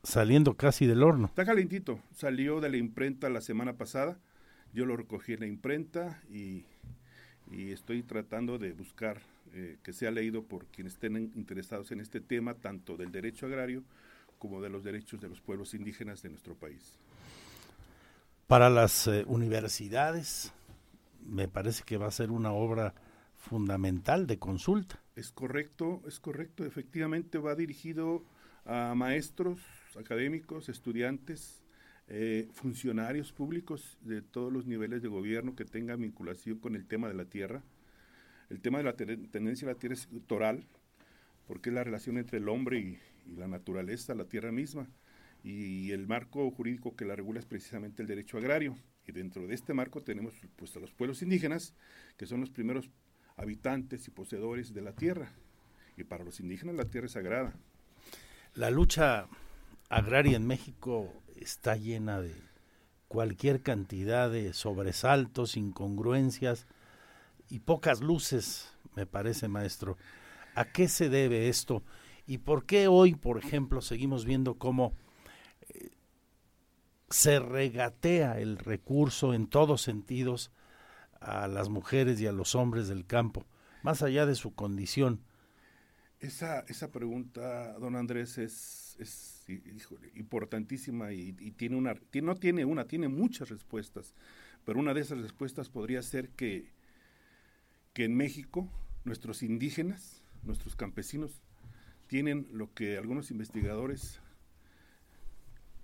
saliendo 0.04 0.54
casi 0.54 0.86
del 0.86 1.02
horno. 1.02 1.26
Está 1.26 1.44
calentito, 1.44 2.00
salió 2.14 2.60
de 2.60 2.68
la 2.68 2.76
imprenta 2.76 3.28
la 3.30 3.40
semana 3.40 3.76
pasada, 3.76 4.18
yo 4.72 4.86
lo 4.86 4.96
recogí 4.96 5.32
en 5.32 5.40
la 5.40 5.46
imprenta 5.46 6.22
y, 6.30 6.64
y 7.50 7.72
estoy 7.72 8.02
tratando 8.02 8.58
de 8.58 8.72
buscar 8.72 9.20
eh, 9.54 9.78
que 9.82 9.92
sea 9.92 10.10
leído 10.10 10.42
por 10.42 10.66
quienes 10.66 10.94
estén 10.94 11.16
interesados 11.16 11.92
en 11.92 12.00
este 12.00 12.20
tema, 12.20 12.54
tanto 12.54 12.96
del 12.96 13.12
derecho 13.12 13.46
agrario 13.46 13.84
como 14.38 14.60
de 14.60 14.68
los 14.68 14.82
derechos 14.82 15.20
de 15.20 15.28
los 15.28 15.40
pueblos 15.40 15.74
indígenas 15.74 16.22
de 16.22 16.30
nuestro 16.30 16.54
país. 16.54 16.98
Para 18.46 18.68
las 18.68 19.06
eh, 19.06 19.24
universidades, 19.26 20.52
me 21.24 21.48
parece 21.48 21.84
que 21.84 21.96
va 21.96 22.08
a 22.08 22.10
ser 22.10 22.30
una 22.30 22.52
obra 22.52 22.94
fundamental 23.36 24.26
de 24.26 24.38
consulta. 24.38 25.00
Es 25.14 25.30
correcto, 25.30 26.02
es 26.06 26.18
correcto. 26.18 26.64
Efectivamente 26.64 27.38
va 27.38 27.54
dirigido 27.54 28.24
a 28.66 28.94
maestros, 28.96 29.60
académicos, 29.96 30.68
estudiantes, 30.68 31.64
eh, 32.06 32.48
funcionarios 32.52 33.32
públicos 33.32 33.96
de 34.02 34.20
todos 34.20 34.52
los 34.52 34.66
niveles 34.66 35.00
de 35.02 35.08
gobierno 35.08 35.56
que 35.56 35.64
tengan 35.64 36.02
vinculación 36.02 36.58
con 36.58 36.76
el 36.76 36.86
tema 36.86 37.08
de 37.08 37.14
la 37.14 37.24
tierra. 37.24 37.62
El 38.50 38.60
tema 38.60 38.78
de 38.78 38.84
la 38.84 38.94
tendencia 38.94 39.66
a 39.66 39.72
la 39.72 39.78
tierra 39.78 39.94
es 39.94 40.08
toral, 40.26 40.66
porque 41.46 41.70
es 41.70 41.74
la 41.74 41.82
relación 41.82 42.18
entre 42.18 42.38
el 42.38 42.48
hombre 42.48 42.78
y, 42.78 42.98
la 43.36 43.48
naturaleza, 43.48 44.14
la 44.14 44.26
tierra 44.26 44.52
misma. 44.52 44.86
Y, 45.42 45.92
el 45.92 46.06
marco 46.06 46.50
jurídico 46.50 46.94
que 46.94 47.06
la 47.06 47.16
regula 47.16 47.40
es 47.40 47.46
precisamente 47.46 48.02
el 48.02 48.08
derecho 48.08 48.36
agrario. 48.36 48.76
Y 49.06 49.12
dentro 49.12 49.46
de 49.46 49.54
este 49.54 49.72
marco 49.72 50.02
tenemos 50.02 50.34
pues, 50.56 50.76
a 50.76 50.80
los 50.80 50.92
pueblos 50.92 51.22
indígenas, 51.22 51.74
que 52.18 52.26
son 52.26 52.40
los 52.40 52.50
primeros 52.50 52.90
habitantes 53.36 54.06
y 54.08 54.10
poseedores 54.10 54.74
de 54.74 54.82
la 54.82 54.92
tierra. 54.92 55.32
Y 55.96 56.04
para 56.04 56.24
los 56.24 56.38
indígenas 56.40 56.74
la 56.74 56.84
tierra 56.84 57.06
es 57.06 57.12
sagrada. 57.12 57.54
La 58.54 58.70
lucha 58.70 59.26
agraria 59.94 60.36
en 60.36 60.46
México 60.46 61.12
está 61.36 61.76
llena 61.76 62.20
de 62.20 62.34
cualquier 63.06 63.62
cantidad 63.62 64.28
de 64.28 64.52
sobresaltos, 64.52 65.56
incongruencias 65.56 66.66
y 67.48 67.60
pocas 67.60 68.00
luces, 68.00 68.72
me 68.96 69.06
parece, 69.06 69.46
maestro. 69.46 69.96
¿A 70.56 70.64
qué 70.64 70.88
se 70.88 71.08
debe 71.08 71.48
esto? 71.48 71.84
¿Y 72.26 72.38
por 72.38 72.66
qué 72.66 72.88
hoy, 72.88 73.14
por 73.14 73.38
ejemplo, 73.38 73.80
seguimos 73.80 74.24
viendo 74.24 74.58
cómo 74.58 74.94
eh, 75.68 75.90
se 77.08 77.38
regatea 77.38 78.40
el 78.40 78.58
recurso 78.58 79.32
en 79.32 79.46
todos 79.46 79.82
sentidos 79.82 80.50
a 81.20 81.46
las 81.46 81.68
mujeres 81.68 82.20
y 82.20 82.26
a 82.26 82.32
los 82.32 82.56
hombres 82.56 82.88
del 82.88 83.06
campo, 83.06 83.46
más 83.82 84.02
allá 84.02 84.26
de 84.26 84.34
su 84.34 84.54
condición? 84.54 85.20
Esa, 86.18 86.60
esa 86.66 86.90
pregunta, 86.90 87.74
don 87.74 87.94
Andrés, 87.94 88.38
es, 88.38 88.96
es 88.98 89.33
importantísima 90.14 91.12
y, 91.12 91.32
tiene 91.52 91.76
una, 91.76 91.94
no 92.22 92.34
tiene 92.36 92.64
una, 92.64 92.86
tiene 92.86 93.08
muchas 93.08 93.48
respuestas, 93.48 94.14
pero 94.64 94.78
una 94.78 94.94
de 94.94 95.00
esas 95.00 95.18
respuestas 95.18 95.68
podría 95.68 96.02
ser 96.02 96.30
que, 96.30 96.70
que 97.92 98.04
en 98.04 98.16
México 98.16 98.68
nuestros 99.04 99.42
indígenas, 99.42 100.22
nuestros 100.42 100.76
campesinos, 100.76 101.42
tienen 102.06 102.46
lo 102.52 102.72
que 102.72 102.96
algunos 102.96 103.30
investigadores, 103.30 104.20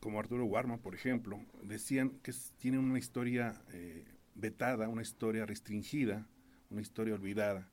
como 0.00 0.18
Arturo 0.18 0.44
Warman, 0.46 0.78
por 0.78 0.94
ejemplo, 0.94 1.40
decían 1.62 2.10
que 2.22 2.32
tienen 2.58 2.80
una 2.80 2.98
historia 2.98 3.62
eh, 3.72 4.04
vetada, 4.34 4.88
una 4.88 5.02
historia 5.02 5.46
restringida, 5.46 6.26
una 6.70 6.80
historia 6.80 7.14
olvidada. 7.14 7.68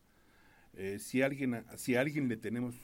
Eh, 0.74 1.00
si, 1.00 1.22
alguien, 1.22 1.66
si 1.78 1.96
a 1.96 2.02
alguien 2.02 2.28
le 2.28 2.38
tenemos, 2.38 2.76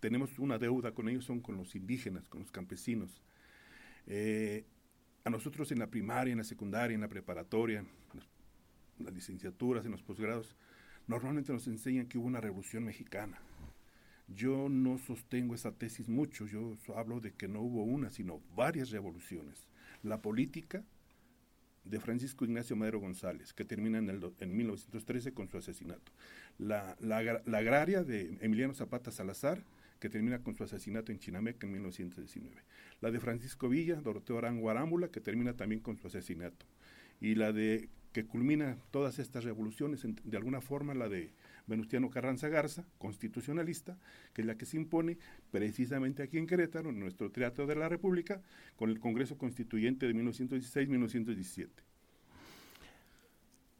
tenemos 0.00 0.38
una 0.38 0.58
deuda 0.58 0.92
con 0.92 1.08
ellos, 1.08 1.24
son 1.24 1.40
con 1.40 1.56
los 1.56 1.74
indígenas, 1.74 2.28
con 2.28 2.40
los 2.40 2.50
campesinos. 2.50 3.22
Eh, 4.06 4.64
a 5.24 5.30
nosotros 5.30 5.70
en 5.72 5.78
la 5.78 5.88
primaria, 5.88 6.32
en 6.32 6.38
la 6.38 6.44
secundaria, 6.44 6.94
en 6.94 7.00
la 7.00 7.08
preparatoria, 7.08 7.80
en 7.80 9.04
las 9.04 9.12
licenciaturas, 9.12 9.84
en 9.84 9.92
los 9.92 10.02
posgrados, 10.02 10.56
normalmente 11.06 11.52
nos 11.52 11.66
enseñan 11.66 12.06
que 12.06 12.18
hubo 12.18 12.26
una 12.26 12.40
revolución 12.40 12.84
mexicana. 12.84 13.38
Yo 14.28 14.68
no 14.68 14.98
sostengo 14.98 15.54
esa 15.54 15.72
tesis 15.72 16.08
mucho, 16.08 16.46
yo 16.46 16.76
hablo 16.94 17.20
de 17.20 17.32
que 17.32 17.48
no 17.48 17.60
hubo 17.60 17.82
una, 17.82 18.10
sino 18.10 18.40
varias 18.54 18.90
revoluciones. 18.90 19.66
La 20.02 20.20
política 20.20 20.84
de 21.84 22.00
Francisco 22.00 22.44
Ignacio 22.44 22.76
Madero 22.76 23.00
González, 23.00 23.52
que 23.52 23.64
termina 23.64 23.98
en, 23.98 24.10
el, 24.10 24.32
en 24.40 24.56
1913 24.56 25.32
con 25.32 25.48
su 25.48 25.56
asesinato. 25.56 26.12
La, 26.58 26.96
la, 27.00 27.16
agraria 27.58 28.04
de 28.04 28.36
Emiliano 28.40 28.74
Zapata 28.74 29.10
Salazar, 29.10 29.62
que 29.98 30.08
termina 30.08 30.42
con 30.42 30.54
su 30.54 30.64
asesinato 30.64 31.12
en 31.12 31.18
Chinameca 31.18 31.66
en 31.66 31.72
1919. 31.72 32.56
La 33.00 33.10
de 33.10 33.20
Francisco 33.20 33.68
Villa, 33.68 33.96
Doroteo 33.96 34.38
Arango 34.38 34.70
Arámbula, 34.70 35.08
que 35.08 35.20
termina 35.20 35.54
también 35.54 35.80
con 35.80 35.96
su 35.96 36.06
asesinato. 36.06 36.66
Y 37.20 37.34
la 37.34 37.52
de 37.52 37.88
que 38.12 38.24
culmina 38.24 38.78
todas 38.90 39.18
estas 39.18 39.44
revoluciones, 39.44 40.04
de 40.04 40.36
alguna 40.36 40.60
forma 40.60 40.94
la 40.94 41.08
de 41.08 41.32
Venustiano 41.66 42.10
Carranza 42.10 42.48
Garza, 42.48 42.84
constitucionalista, 42.98 43.98
que 44.32 44.42
es 44.42 44.46
la 44.46 44.56
que 44.56 44.66
se 44.66 44.76
impone 44.76 45.18
precisamente 45.50 46.22
aquí 46.22 46.38
en 46.38 46.46
Querétaro, 46.46 46.90
en 46.90 46.98
nuestro 46.98 47.30
Teatro 47.30 47.66
de 47.66 47.76
la 47.76 47.88
República, 47.88 48.40
con 48.76 48.90
el 48.90 48.98
Congreso 48.98 49.36
Constituyente 49.36 50.06
de 50.06 50.14
1916-1917. 50.14 51.68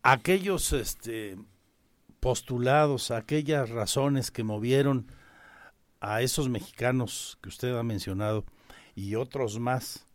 Aquellos 0.03 0.73
este, 0.73 1.37
postulados, 2.21 3.11
aquellas 3.11 3.71
razones 3.71 4.31
que 4.31 4.45
movieron 4.45 5.07
a 6.01 6.23
esos 6.23 6.49
mexicanos 6.49 7.39
que 7.43 7.49
usted 7.49 7.77
ha 7.77 7.83
mencionado 7.83 8.45
y 8.95 9.15
otros 9.15 9.59
más, 9.59 10.07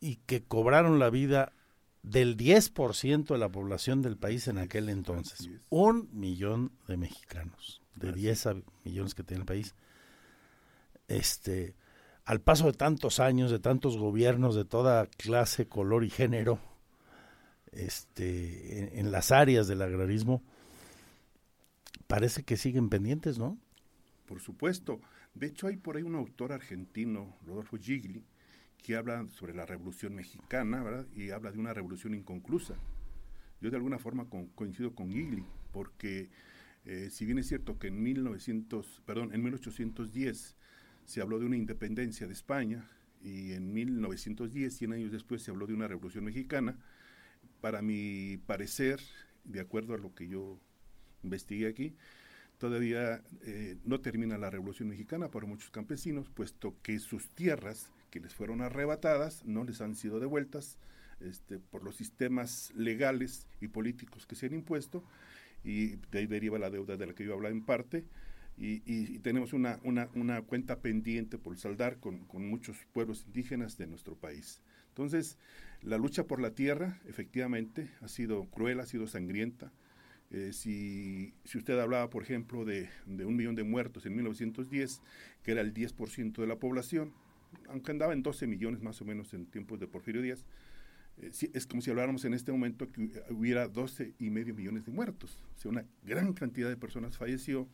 y 0.00 0.16
que 0.26 0.44
cobraron 0.44 0.98
la 0.98 1.10
vida 1.10 1.52
del 2.02 2.36
10% 2.36 3.26
de 3.26 3.38
la 3.38 3.48
población 3.48 4.02
del 4.02 4.16
país 4.16 4.46
en 4.48 4.58
aquel 4.58 4.88
entonces. 4.88 5.48
Un 5.70 6.08
millón 6.12 6.72
de 6.86 6.96
mexicanos, 6.96 7.80
de 7.94 8.12
10 8.12 8.48
millones 8.84 9.14
que 9.14 9.24
tiene 9.24 9.40
el 9.40 9.46
país. 9.46 9.74
Este, 11.08 11.74
al 12.24 12.40
paso 12.40 12.66
de 12.66 12.72
tantos 12.72 13.20
años, 13.20 13.50
de 13.50 13.58
tantos 13.58 13.96
gobiernos 13.96 14.54
de 14.54 14.64
toda 14.64 15.06
clase, 15.06 15.66
color 15.66 16.04
y 16.04 16.10
género, 16.10 16.58
este, 17.72 18.98
en, 18.98 19.10
las 19.10 19.32
áreas 19.32 19.66
del 19.66 19.82
agrarismo, 19.82 20.42
parece 22.06 22.44
que 22.44 22.56
siguen 22.56 22.88
pendientes, 22.88 23.38
¿no? 23.38 23.58
Por 24.26 24.40
supuesto. 24.40 25.00
De 25.34 25.46
hecho, 25.46 25.66
hay 25.66 25.76
por 25.76 25.96
ahí 25.96 26.02
un 26.02 26.14
autor 26.14 26.52
argentino, 26.52 27.36
Rodolfo 27.46 27.76
Gigli, 27.76 28.24
que 28.82 28.96
habla 28.96 29.26
sobre 29.28 29.54
la 29.54 29.66
revolución 29.66 30.14
mexicana. 30.14 31.06
Y 31.14 31.30
habla 31.30 31.52
de 31.52 31.58
una 31.58 31.74
revolución 31.74 32.14
inconclusa. 32.14 32.74
Yo 33.60 33.70
de 33.70 33.76
alguna 33.76 33.98
forma 33.98 34.28
coincido 34.54 34.94
con 34.94 35.10
Gigli, 35.10 35.44
porque 35.72 36.30
eh, 36.84 37.08
si 37.10 37.24
bien 37.24 37.38
es 37.38 37.48
cierto 37.48 37.78
que 37.78 37.88
en 37.88 38.02
1900, 38.02 39.02
perdón, 39.06 39.32
en 39.32 39.42
1810 39.42 40.56
se 41.04 41.20
habló 41.20 41.38
de 41.38 41.46
una 41.46 41.56
independencia 41.56 42.26
de 42.26 42.34
España 42.34 42.88
y 43.22 43.52
en 43.52 43.72
1910, 43.72 44.76
100 44.76 44.92
años 44.92 45.12
después, 45.12 45.42
se 45.42 45.50
habló 45.50 45.66
de 45.66 45.72
una 45.72 45.88
revolución 45.88 46.24
mexicana, 46.24 46.76
para 47.62 47.80
mi 47.80 48.36
parecer, 48.46 49.00
de 49.44 49.60
acuerdo 49.60 49.94
a 49.94 49.98
lo 49.98 50.14
que 50.14 50.28
yo 50.28 50.60
investigué 51.22 51.66
aquí, 51.66 51.96
todavía 52.64 53.22
eh, 53.42 53.76
no 53.84 54.00
termina 54.00 54.38
la 54.38 54.48
revolución 54.48 54.88
mexicana 54.88 55.30
para 55.30 55.44
muchos 55.44 55.68
campesinos, 55.68 56.30
puesto 56.30 56.74
que 56.82 56.98
sus 56.98 57.28
tierras 57.28 57.90
que 58.08 58.20
les 58.20 58.32
fueron 58.32 58.62
arrebatadas 58.62 59.44
no 59.44 59.64
les 59.64 59.82
han 59.82 59.94
sido 59.94 60.18
devueltas 60.18 60.78
este, 61.20 61.58
por 61.58 61.84
los 61.84 61.94
sistemas 61.94 62.72
legales 62.74 63.46
y 63.60 63.68
políticos 63.68 64.26
que 64.26 64.34
se 64.34 64.46
han 64.46 64.54
impuesto 64.54 65.04
y 65.62 65.96
de 66.10 66.20
ahí 66.20 66.26
deriva 66.26 66.58
la 66.58 66.70
deuda 66.70 66.96
de 66.96 67.06
la 67.06 67.12
que 67.12 67.26
yo 67.26 67.34
hablaba 67.34 67.54
en 67.54 67.66
parte. 67.66 68.06
Y, 68.56 69.18
tenemos 69.18 69.52
una, 69.52 69.78
una, 69.82 70.08
una, 70.14 70.40
cuenta 70.40 70.80
pendiente 70.80 71.36
por 71.36 71.58
saldar 71.58 71.98
con, 71.98 72.20
con, 72.20 72.48
muchos 72.48 72.78
pueblos 72.94 73.24
indígenas 73.26 73.76
de 73.76 73.88
nuestro 73.88 74.14
país. 74.14 74.62
Entonces, 74.88 75.36
la 75.82 75.98
lucha 75.98 76.24
por 76.24 76.40
la 76.40 76.52
tierra, 76.52 76.98
efectivamente, 77.06 77.90
ha 78.00 78.08
sido 78.08 78.46
cruel, 78.46 78.80
ha 78.80 78.86
sido 78.86 79.06
sangrienta. 79.06 79.70
Eh, 80.34 80.52
si, 80.52 81.32
si, 81.44 81.58
usted 81.58 81.78
hablaba, 81.78 82.10
por 82.10 82.24
ejemplo, 82.24 82.64
de, 82.64 82.88
de, 83.06 83.24
un 83.24 83.36
millón 83.36 83.54
de 83.54 83.62
muertos 83.62 84.04
en 84.04 84.16
1910, 84.16 85.00
que 85.44 85.52
era 85.52 85.60
el 85.60 85.72
10% 85.72 86.40
de 86.40 86.46
la 86.48 86.58
población, 86.58 87.12
aunque 87.68 87.92
andaba 87.92 88.12
en 88.12 88.24
12 88.24 88.48
millones 88.48 88.82
más 88.82 89.00
o 89.00 89.04
menos 89.04 89.32
en 89.32 89.46
tiempos 89.46 89.78
de 89.78 89.86
Porfirio 89.86 90.22
Díaz, 90.22 90.44
eh, 91.18 91.30
es 91.52 91.66
como 91.68 91.82
si 91.82 91.90
habláramos 91.90 92.24
en 92.24 92.34
este 92.34 92.50
momento 92.50 92.90
que 92.90 93.12
hubiera 93.30 93.68
12 93.68 94.14
y 94.18 94.30
medio 94.30 94.56
millones 94.56 94.84
de 94.84 94.90
muertos. 94.90 95.38
O 95.56 95.60
sea, 95.60 95.70
una 95.70 95.84
gran 96.04 96.32
cantidad 96.32 96.68
de 96.68 96.76
personas 96.76 97.16
falleció 97.16 97.68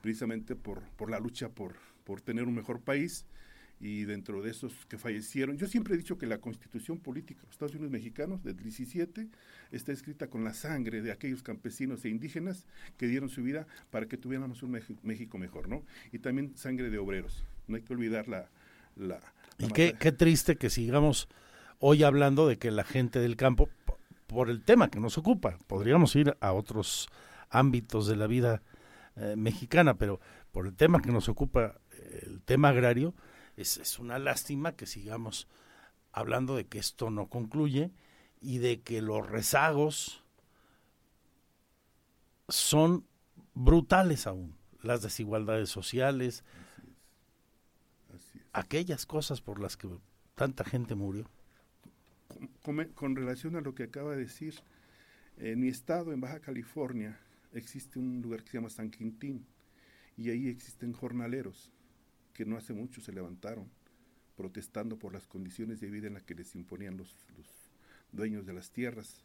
precisamente 0.00 0.54
por, 0.54 0.82
por 0.90 1.10
la 1.10 1.18
lucha 1.18 1.48
por, 1.48 1.74
por 2.04 2.20
tener 2.20 2.44
un 2.44 2.54
mejor 2.54 2.82
país 2.82 3.26
y 3.78 4.04
dentro 4.04 4.42
de 4.42 4.50
esos 4.50 4.72
que 4.86 4.96
fallecieron, 4.96 5.58
yo 5.58 5.66
siempre 5.66 5.94
he 5.94 5.98
dicho 5.98 6.16
que 6.16 6.26
la 6.26 6.38
constitución 6.38 6.98
política 6.98 7.40
de 7.40 7.46
los 7.46 7.54
Estados 7.54 7.74
Unidos 7.74 7.90
mexicanos 7.90 8.42
del 8.42 8.56
17 8.56 9.28
está 9.70 9.92
escrita 9.92 10.28
con 10.28 10.44
la 10.44 10.54
sangre 10.54 11.02
de 11.02 11.12
aquellos 11.12 11.42
campesinos 11.42 12.04
e 12.04 12.08
indígenas 12.08 12.64
que 12.96 13.06
dieron 13.06 13.28
su 13.28 13.42
vida 13.42 13.66
para 13.90 14.06
que 14.06 14.16
tuviéramos 14.16 14.62
un 14.62 14.80
México 15.02 15.38
mejor, 15.38 15.68
¿no? 15.68 15.82
Y 16.12 16.18
también 16.20 16.56
sangre 16.56 16.88
de 16.88 16.98
obreros. 16.98 17.44
No 17.68 17.76
hay 17.76 17.82
que 17.82 17.92
olvidar 17.92 18.28
la... 18.28 18.48
la, 18.96 19.20
y 19.58 19.68
qué, 19.68 19.94
qué 19.98 20.12
triste 20.12 20.56
que 20.56 20.70
sigamos 20.70 21.28
hoy 21.78 22.02
hablando 22.02 22.48
de 22.48 22.58
que 22.58 22.70
la 22.70 22.84
gente 22.84 23.18
del 23.18 23.36
campo, 23.36 23.68
por 24.26 24.48
el 24.48 24.62
tema 24.62 24.88
que 24.88 25.00
nos 25.00 25.18
ocupa, 25.18 25.58
podríamos 25.66 26.16
ir 26.16 26.36
a 26.40 26.52
otros 26.52 27.08
ámbitos 27.50 28.06
de 28.06 28.16
la 28.16 28.26
vida 28.26 28.62
eh, 29.16 29.34
mexicana, 29.36 29.96
pero 29.96 30.20
por 30.52 30.66
el 30.66 30.74
tema 30.74 31.00
que 31.00 31.12
nos 31.12 31.28
ocupa, 31.28 31.74
el 32.22 32.40
tema 32.42 32.70
agrario, 32.70 33.14
es, 33.56 33.78
es 33.78 33.98
una 33.98 34.18
lástima 34.18 34.76
que 34.76 34.86
sigamos 34.86 35.48
hablando 36.12 36.56
de 36.56 36.66
que 36.66 36.78
esto 36.78 37.10
no 37.10 37.28
concluye 37.28 37.90
y 38.40 38.58
de 38.58 38.80
que 38.80 39.02
los 39.02 39.28
rezagos 39.28 40.22
son 42.48 43.04
brutales 43.54 44.26
aún, 44.26 44.56
las 44.82 45.02
desigualdades 45.02 45.68
sociales, 45.68 46.44
aquellas 48.52 49.04
cosas 49.04 49.40
por 49.40 49.60
las 49.60 49.76
que 49.76 49.88
tanta 50.34 50.64
gente 50.64 50.94
murió. 50.94 51.28
Con, 52.62 53.16
relación 53.16 53.56
a 53.56 53.60
lo 53.60 53.74
que 53.74 53.84
acaba 53.84 54.12
de 54.12 54.24
decir, 54.24 54.54
en 55.38 55.60
mi 55.60 55.68
estado, 55.68 56.12
en 56.12 56.20
Baja 56.20 56.40
California, 56.40 57.18
existe 57.52 57.98
un 57.98 58.20
lugar 58.22 58.42
que 58.42 58.50
se 58.50 58.58
llama 58.58 58.70
San 58.70 58.90
Quintín 58.90 59.46
y 60.16 60.30
ahí 60.30 60.48
existen 60.48 60.92
jornaleros 60.92 61.70
que 62.36 62.44
no 62.44 62.56
hace 62.56 62.74
mucho 62.74 63.00
se 63.00 63.12
levantaron 63.12 63.70
protestando 64.36 64.98
por 64.98 65.14
las 65.14 65.26
condiciones 65.26 65.80
de 65.80 65.90
vida 65.90 66.06
en 66.06 66.14
las 66.14 66.22
que 66.22 66.34
les 66.34 66.54
imponían 66.54 66.98
los, 66.98 67.16
dueños 68.12 68.44
de 68.44 68.52
las 68.52 68.70
tierras. 68.70 69.24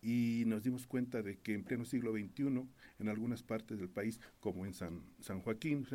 Y 0.00 0.44
nos 0.46 0.62
dimos 0.62 0.86
cuenta 0.86 1.22
de 1.22 1.36
que 1.38 1.52
en 1.52 1.64
pleno 1.64 1.84
siglo 1.84 2.12
XXI, 2.12 2.66
en 2.98 3.08
algunas 3.08 3.42
partes 3.42 3.78
del 3.78 3.90
país, 3.90 4.18
como 4.40 4.64
en 4.64 4.72
San, 4.72 5.02
San 5.20 5.40
Joaquín, 5.40 5.86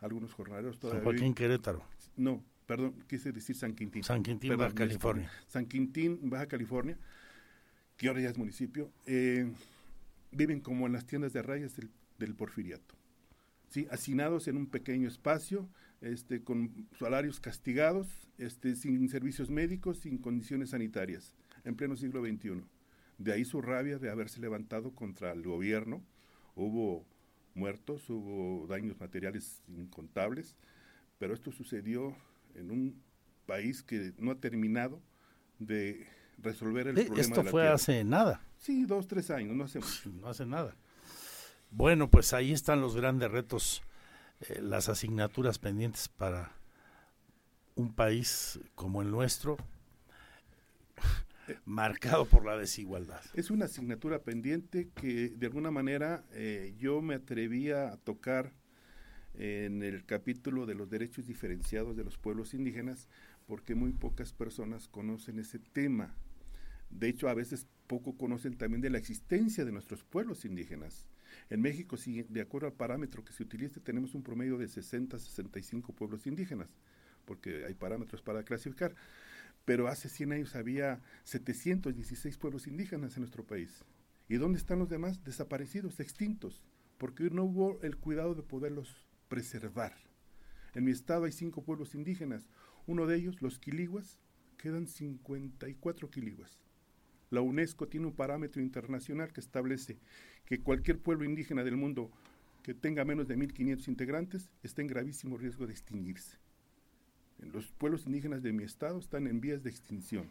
algunos 0.00 0.32
jornaleros 0.32 0.78
todavía... 0.78 1.02
San 1.02 1.12
Joaquín 1.12 1.34
Querétaro. 1.34 1.82
No, 2.16 2.42
perdón, 2.66 2.94
quise 3.06 3.32
decir 3.32 3.54
San 3.54 3.74
Quintín. 3.74 4.02
San 4.02 4.22
Quintín, 4.22 4.56
Baja 4.56 4.74
California. 4.74 5.30
San 5.46 5.66
Quintín, 5.66 6.18
Baja 6.30 6.46
California, 6.46 6.98
que 7.96 8.08
ahora 8.08 8.20
ya 8.20 8.30
es 8.30 8.38
municipio, 8.38 8.90
eh, 9.06 9.50
viven 10.30 10.60
como 10.60 10.86
en 10.86 10.92
las 10.92 11.06
tiendas 11.06 11.32
de 11.32 11.42
rayas 11.42 11.74
del, 12.18 12.34
porfiriato. 12.34 12.94
¿Sí? 13.76 13.88
hacinados 13.90 14.48
en 14.48 14.56
un 14.56 14.66
pequeño 14.66 15.06
espacio, 15.08 15.68
este, 16.00 16.42
con 16.42 16.88
salarios 16.98 17.40
castigados, 17.40 18.28
este, 18.38 18.74
sin 18.74 19.08
servicios 19.08 19.50
médicos, 19.50 19.98
sin 19.98 20.18
condiciones 20.18 20.70
sanitarias, 20.70 21.34
en 21.64 21.76
pleno 21.76 21.96
siglo 21.96 22.24
XXI. 22.24 22.62
De 23.18 23.32
ahí 23.32 23.44
su 23.44 23.60
rabia 23.60 23.98
de 23.98 24.10
haberse 24.10 24.40
levantado 24.40 24.94
contra 24.94 25.32
el 25.32 25.42
gobierno. 25.42 26.02
Hubo 26.54 27.06
muertos, 27.54 28.08
hubo 28.08 28.66
daños 28.66 28.98
materiales 28.98 29.62
incontables, 29.68 30.56
pero 31.18 31.34
esto 31.34 31.52
sucedió 31.52 32.14
en 32.54 32.70
un 32.70 33.02
país 33.46 33.82
que 33.82 34.12
no 34.18 34.30
ha 34.30 34.40
terminado 34.40 35.02
de 35.58 36.06
resolver 36.38 36.88
el 36.88 36.94
problema. 36.94 37.20
Esto 37.20 37.44
fue 37.44 37.68
hace 37.68 38.04
nada. 38.04 38.42
Sí, 38.58 38.84
dos, 38.84 39.06
tres 39.06 39.30
años, 39.30 39.54
no 39.54 39.64
hace 39.64 39.80
No 40.20 40.28
hace 40.28 40.46
nada. 40.46 40.76
Bueno, 41.76 42.08
pues 42.08 42.32
ahí 42.32 42.52
están 42.52 42.80
los 42.80 42.96
grandes 42.96 43.30
retos, 43.30 43.82
eh, 44.40 44.62
las 44.62 44.88
asignaturas 44.88 45.58
pendientes 45.58 46.08
para 46.08 46.56
un 47.74 47.92
país 47.92 48.58
como 48.74 49.02
el 49.02 49.10
nuestro, 49.10 49.58
marcado 51.66 52.24
por 52.24 52.46
la 52.46 52.56
desigualdad. 52.56 53.20
Es 53.34 53.50
una 53.50 53.66
asignatura 53.66 54.20
pendiente 54.20 54.88
que 54.94 55.28
de 55.28 55.46
alguna 55.46 55.70
manera 55.70 56.24
eh, 56.32 56.74
yo 56.78 57.02
me 57.02 57.16
atrevía 57.16 57.92
a 57.92 57.98
tocar 57.98 58.54
en 59.34 59.82
el 59.82 60.06
capítulo 60.06 60.64
de 60.64 60.76
los 60.76 60.88
derechos 60.88 61.26
diferenciados 61.26 61.94
de 61.94 62.04
los 62.04 62.16
pueblos 62.16 62.54
indígenas, 62.54 63.06
porque 63.46 63.74
muy 63.74 63.92
pocas 63.92 64.32
personas 64.32 64.88
conocen 64.88 65.38
ese 65.40 65.58
tema. 65.58 66.16
De 66.88 67.10
hecho, 67.10 67.28
a 67.28 67.34
veces 67.34 67.66
poco 67.86 68.16
conocen 68.16 68.56
también 68.56 68.80
de 68.80 68.88
la 68.88 68.96
existencia 68.96 69.66
de 69.66 69.72
nuestros 69.72 70.04
pueblos 70.04 70.46
indígenas. 70.46 71.06
En 71.48 71.60
México, 71.60 71.96
de 72.28 72.40
acuerdo 72.40 72.66
al 72.66 72.72
parámetro 72.72 73.24
que 73.24 73.32
se 73.32 73.42
utilice, 73.42 73.80
tenemos 73.80 74.14
un 74.14 74.22
promedio 74.22 74.58
de 74.58 74.66
60, 74.66 75.18
65 75.18 75.92
pueblos 75.92 76.26
indígenas, 76.26 76.68
porque 77.24 77.64
hay 77.64 77.74
parámetros 77.74 78.20
para 78.20 78.42
clasificar. 78.42 78.94
Pero 79.64 79.88
hace 79.88 80.08
100 80.08 80.32
años 80.32 80.56
había 80.56 81.00
716 81.24 82.36
pueblos 82.38 82.66
indígenas 82.66 83.16
en 83.16 83.22
nuestro 83.22 83.44
país. 83.44 83.84
¿Y 84.28 84.36
dónde 84.36 84.58
están 84.58 84.80
los 84.80 84.88
demás? 84.88 85.22
Desaparecidos, 85.22 86.00
extintos, 86.00 86.64
porque 86.98 87.30
no 87.30 87.44
hubo 87.44 87.80
el 87.82 87.96
cuidado 87.96 88.34
de 88.34 88.42
poderlos 88.42 89.06
preservar. 89.28 89.94
En 90.74 90.84
mi 90.84 90.90
estado 90.90 91.24
hay 91.24 91.32
cinco 91.32 91.62
pueblos 91.62 91.94
indígenas. 91.94 92.48
Uno 92.86 93.06
de 93.06 93.16
ellos, 93.16 93.40
los 93.40 93.58
quiliguas, 93.58 94.18
quedan 94.56 94.88
54 94.88 96.10
quiliguas. 96.10 96.60
La 97.30 97.40
UNESCO 97.40 97.88
tiene 97.88 98.06
un 98.06 98.14
parámetro 98.14 98.62
internacional 98.62 99.32
que 99.32 99.40
establece 99.40 99.98
que 100.46 100.60
cualquier 100.60 100.98
pueblo 100.98 101.24
indígena 101.24 101.64
del 101.64 101.76
mundo 101.76 102.10
que 102.62 102.74
tenga 102.74 103.04
menos 103.04 103.28
de 103.28 103.36
1.500 103.36 103.88
integrantes 103.88 104.50
está 104.62 104.82
en 104.82 104.88
gravísimo 104.88 105.36
riesgo 105.36 105.66
de 105.66 105.72
extinguirse. 105.72 106.38
Los 107.38 107.66
pueblos 107.72 108.06
indígenas 108.06 108.42
de 108.42 108.52
mi 108.52 108.64
estado 108.64 108.98
están 108.98 109.26
en 109.26 109.40
vías 109.40 109.62
de 109.62 109.70
extinción 109.70 110.28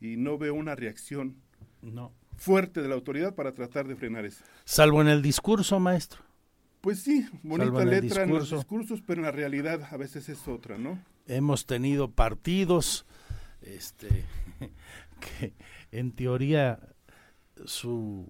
y 0.00 0.16
no 0.16 0.38
veo 0.38 0.54
una 0.54 0.74
reacción 0.74 1.36
no. 1.80 2.12
fuerte 2.36 2.80
de 2.80 2.88
la 2.88 2.94
autoridad 2.94 3.34
para 3.34 3.52
tratar 3.52 3.88
de 3.88 3.96
frenar 3.96 4.24
eso. 4.24 4.44
Salvo 4.64 5.02
en 5.02 5.08
el 5.08 5.20
discurso, 5.20 5.80
maestro. 5.80 6.22
Pues 6.80 7.00
sí, 7.00 7.26
bonita 7.42 7.84
letra 7.84 8.24
en 8.24 8.30
los 8.30 8.50
discursos, 8.50 9.02
pero 9.06 9.20
en 9.20 9.26
la 9.26 9.30
realidad 9.30 9.88
a 9.90 9.96
veces 9.96 10.28
es 10.28 10.48
otra, 10.48 10.78
¿no? 10.78 11.00
Hemos 11.26 11.66
tenido 11.66 12.10
partidos 12.10 13.06
este, 13.62 14.24
que 15.38 15.52
en 15.92 16.10
teoría 16.10 16.80
su, 17.64 18.26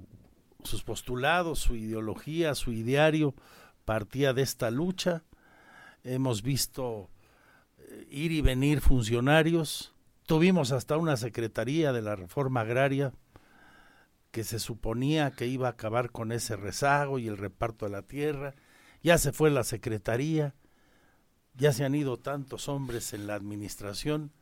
sus 0.64 0.82
postulados, 0.82 1.58
su 1.58 1.76
ideología, 1.76 2.54
su 2.54 2.72
ideario 2.72 3.34
partía 3.84 4.32
de 4.32 4.42
esta 4.42 4.70
lucha. 4.70 5.22
Hemos 6.04 6.42
visto 6.42 7.10
eh, 7.78 8.06
ir 8.10 8.32
y 8.32 8.40
venir 8.40 8.80
funcionarios. 8.80 9.92
Tuvimos 10.26 10.72
hasta 10.72 10.96
una 10.96 11.16
secretaría 11.16 11.92
de 11.92 12.02
la 12.02 12.16
reforma 12.16 12.60
agraria 12.60 13.12
que 14.30 14.44
se 14.44 14.58
suponía 14.58 15.32
que 15.32 15.46
iba 15.46 15.68
a 15.68 15.72
acabar 15.72 16.10
con 16.10 16.32
ese 16.32 16.56
rezago 16.56 17.18
y 17.18 17.28
el 17.28 17.36
reparto 17.36 17.84
de 17.84 17.92
la 17.92 18.02
tierra. 18.02 18.54
Ya 19.02 19.18
se 19.18 19.32
fue 19.32 19.50
la 19.50 19.64
secretaría, 19.64 20.54
ya 21.54 21.72
se 21.72 21.84
han 21.84 21.94
ido 21.94 22.18
tantos 22.18 22.68
hombres 22.68 23.12
en 23.12 23.26
la 23.26 23.34
administración 23.34 24.32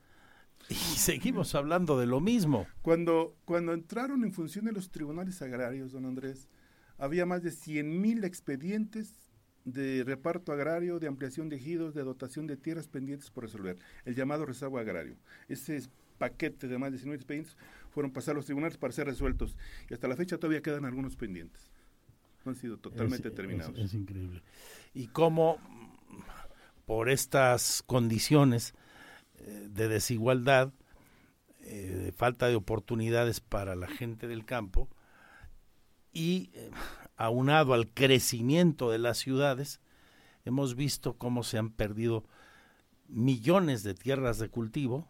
Y 0.71 0.97
seguimos 0.97 1.53
hablando 1.53 1.99
de 1.99 2.05
lo 2.05 2.21
mismo. 2.21 2.65
Cuando, 2.81 3.35
cuando 3.45 3.73
entraron 3.73 4.23
en 4.23 4.31
función 4.31 4.65
de 4.65 4.71
los 4.71 4.89
tribunales 4.89 5.41
agrarios, 5.41 5.91
don 5.91 6.05
Andrés, 6.05 6.47
había 6.97 7.25
más 7.25 7.43
de 7.43 7.51
100 7.51 7.99
mil 8.01 8.23
expedientes 8.23 9.13
de 9.65 10.03
reparto 10.03 10.53
agrario, 10.53 10.99
de 10.99 11.07
ampliación 11.07 11.49
de 11.49 11.57
ejidos, 11.57 11.93
de 11.93 12.03
dotación 12.03 12.47
de 12.47 12.57
tierras 12.57 12.87
pendientes 12.87 13.29
por 13.29 13.43
resolver, 13.43 13.77
el 14.05 14.15
llamado 14.15 14.45
rezago 14.45 14.79
agrario. 14.79 15.17
Ese 15.49 15.81
paquete 16.17 16.67
de 16.67 16.77
más 16.77 16.91
de 16.91 16.99
100 16.99 17.09
mil 17.09 17.15
expedientes 17.15 17.57
fueron 17.89 18.11
pasados 18.11 18.35
a 18.35 18.37
los 18.37 18.45
tribunales 18.45 18.77
para 18.77 18.93
ser 18.93 19.07
resueltos 19.07 19.57
y 19.89 19.93
hasta 19.93 20.07
la 20.07 20.15
fecha 20.15 20.37
todavía 20.37 20.61
quedan 20.61 20.85
algunos 20.85 21.15
pendientes. 21.15 21.69
No 22.45 22.51
han 22.51 22.55
sido 22.55 22.77
totalmente 22.77 23.29
terminados. 23.29 23.77
Es, 23.77 23.93
increíble. 23.93 24.41
Y 24.93 25.07
cómo 25.07 25.57
por 26.85 27.09
estas 27.09 27.83
condiciones 27.85 28.73
de 29.69 29.87
desigualdad, 29.87 30.73
eh, 31.61 32.01
de 32.05 32.11
falta 32.11 32.47
de 32.47 32.55
oportunidades 32.55 33.39
para 33.39 33.75
la 33.75 33.87
gente 33.87 34.27
del 34.27 34.45
campo 34.45 34.89
y 36.11 36.51
eh, 36.53 36.71
aunado 37.17 37.73
al 37.73 37.87
crecimiento 37.87 38.91
de 38.91 38.99
las 38.99 39.17
ciudades, 39.17 39.79
hemos 40.45 40.75
visto 40.75 41.17
cómo 41.17 41.43
se 41.43 41.57
han 41.57 41.69
perdido 41.69 42.25
millones 43.07 43.83
de 43.83 43.93
tierras 43.93 44.39
de 44.39 44.49
cultivo 44.49 45.07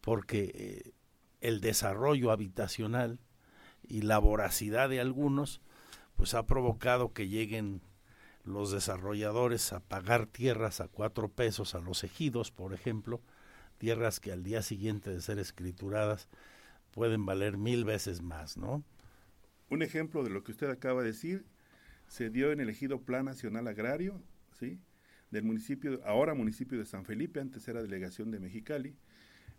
porque 0.00 0.92
el 1.40 1.60
desarrollo 1.60 2.30
habitacional 2.30 3.18
y 3.82 4.02
la 4.02 4.18
voracidad 4.18 4.88
de 4.88 5.00
algunos 5.00 5.60
pues 6.16 6.34
ha 6.34 6.46
provocado 6.46 7.12
que 7.12 7.28
lleguen 7.28 7.82
los 8.44 8.70
desarrolladores 8.70 9.72
a 9.72 9.80
pagar 9.80 10.26
tierras 10.26 10.80
a 10.80 10.88
cuatro 10.88 11.28
pesos 11.28 11.74
a 11.74 11.80
los 11.80 12.04
ejidos, 12.04 12.50
por 12.50 12.74
ejemplo, 12.74 13.22
tierras 13.78 14.20
que 14.20 14.32
al 14.32 14.42
día 14.42 14.62
siguiente 14.62 15.10
de 15.10 15.20
ser 15.20 15.38
escrituradas 15.38 16.28
pueden 16.92 17.26
valer 17.26 17.56
mil 17.56 17.84
veces 17.84 18.22
más, 18.22 18.56
¿no? 18.56 18.84
Un 19.70 19.82
ejemplo 19.82 20.22
de 20.22 20.30
lo 20.30 20.44
que 20.44 20.52
usted 20.52 20.70
acaba 20.70 21.02
de 21.02 21.08
decir 21.08 21.44
se 22.06 22.30
dio 22.30 22.52
en 22.52 22.60
el 22.60 22.68
ejido 22.68 23.00
Plan 23.00 23.24
Nacional 23.24 23.66
Agrario, 23.66 24.22
¿sí? 24.52 24.78
Del 25.30 25.42
municipio, 25.42 26.00
ahora 26.04 26.34
municipio 26.34 26.78
de 26.78 26.84
San 26.84 27.04
Felipe, 27.04 27.40
antes 27.40 27.66
era 27.66 27.82
delegación 27.82 28.30
de 28.30 28.38
Mexicali, 28.38 28.94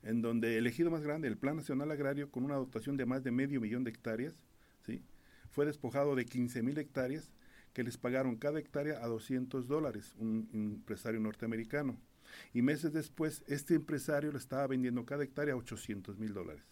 en 0.03 0.21
donde 0.21 0.57
el 0.57 0.67
ejido 0.67 0.91
más 0.91 1.01
grande, 1.01 1.27
el 1.27 1.37
Plan 1.37 1.57
Nacional 1.57 1.91
Agrario, 1.91 2.29
con 2.29 2.45
una 2.45 2.55
dotación 2.55 2.95
de 2.97 3.05
más 3.05 3.23
de 3.23 3.31
medio 3.31 3.59
millón 3.59 3.83
de 3.83 3.89
hectáreas, 3.89 4.35
¿sí? 4.85 5.03
fue 5.49 5.65
despojado 5.65 6.15
de 6.15 6.25
15 6.25 6.61
mil 6.61 6.77
hectáreas 6.77 7.31
que 7.75 7.83
les 7.83 7.97
pagaron 7.97 8.37
cada 8.37 8.57
hectárea 8.57 9.03
a 9.03 9.07
200 9.07 9.67
dólares, 9.67 10.15
un, 10.17 10.49
empresario 10.53 11.19
norteamericano. 11.19 11.99
Y 12.53 12.61
meses 12.61 12.93
después, 12.93 13.43
este 13.47 13.75
empresario 13.75 14.31
le 14.31 14.37
estaba 14.37 14.65
vendiendo 14.65 15.05
cada 15.05 15.25
hectárea 15.25 15.53
a 15.53 15.57
800 15.57 16.17
mil 16.17 16.33
dólares. 16.33 16.63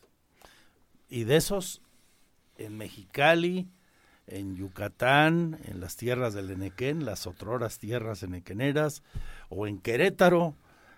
Y 1.10 1.26
de 1.26 1.36
esos, 1.36 1.82
en 2.58 2.78
Mexicali, 2.78 3.68
en 4.28 4.56
Yucatán, 4.56 5.60
en 5.66 5.82
las 5.82 5.98
tierras 5.98 6.34
del 6.34 6.50
Enequén, 6.50 7.04
las 7.04 7.28
otroras 7.28 7.80
tierras 7.80 8.24
enequeneras, 8.24 9.04
o 9.50 9.68
en 9.68 9.80
Querétaro, 9.80 10.56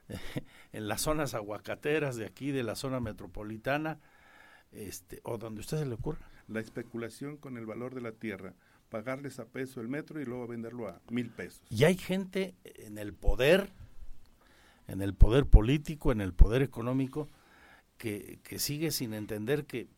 en 0.72 0.88
las 0.88 1.02
zonas 1.02 1.34
aguacateras 1.34 2.16
de 2.16 2.28
aquí, 2.28 2.52
de 2.52 2.62
la 2.62 2.76
zona 2.76 3.00
metropolitana, 3.00 4.00
este, 4.72 5.20
o 5.24 5.40
donde 5.40 5.62
usted 5.62 5.80
se 5.80 5.86
le 5.88 5.96
ocurra 5.96 6.30
la 6.48 6.60
especulación 6.60 7.38
con 7.38 7.58
el 7.58 7.66
valor 7.66 7.96
de 7.96 8.02
la 8.02 8.12
tierra, 8.12 8.54
pagarles 8.96 9.40
a 9.40 9.46
peso 9.46 9.82
el 9.82 9.90
metro 9.90 10.22
y 10.22 10.26
luego 10.26 10.48
venderlo 10.48 10.88
a 10.88 11.02
mil 11.10 11.30
pesos. 11.30 11.62
Y 11.70 11.84
hay 11.84 11.98
gente 11.98 12.56
en 12.64 12.98
el 12.98 13.14
poder, 13.14 13.74
en 14.88 15.02
el 15.02 15.14
poder 15.14 15.48
político, 15.48 16.14
en 16.14 16.22
el 16.22 16.32
poder 16.34 16.62
económico, 16.62 17.30
que, 17.98 18.40
que 18.44 18.58
sigue 18.58 18.92
sin 18.92 19.14
entender 19.14 19.66
que 19.66 19.90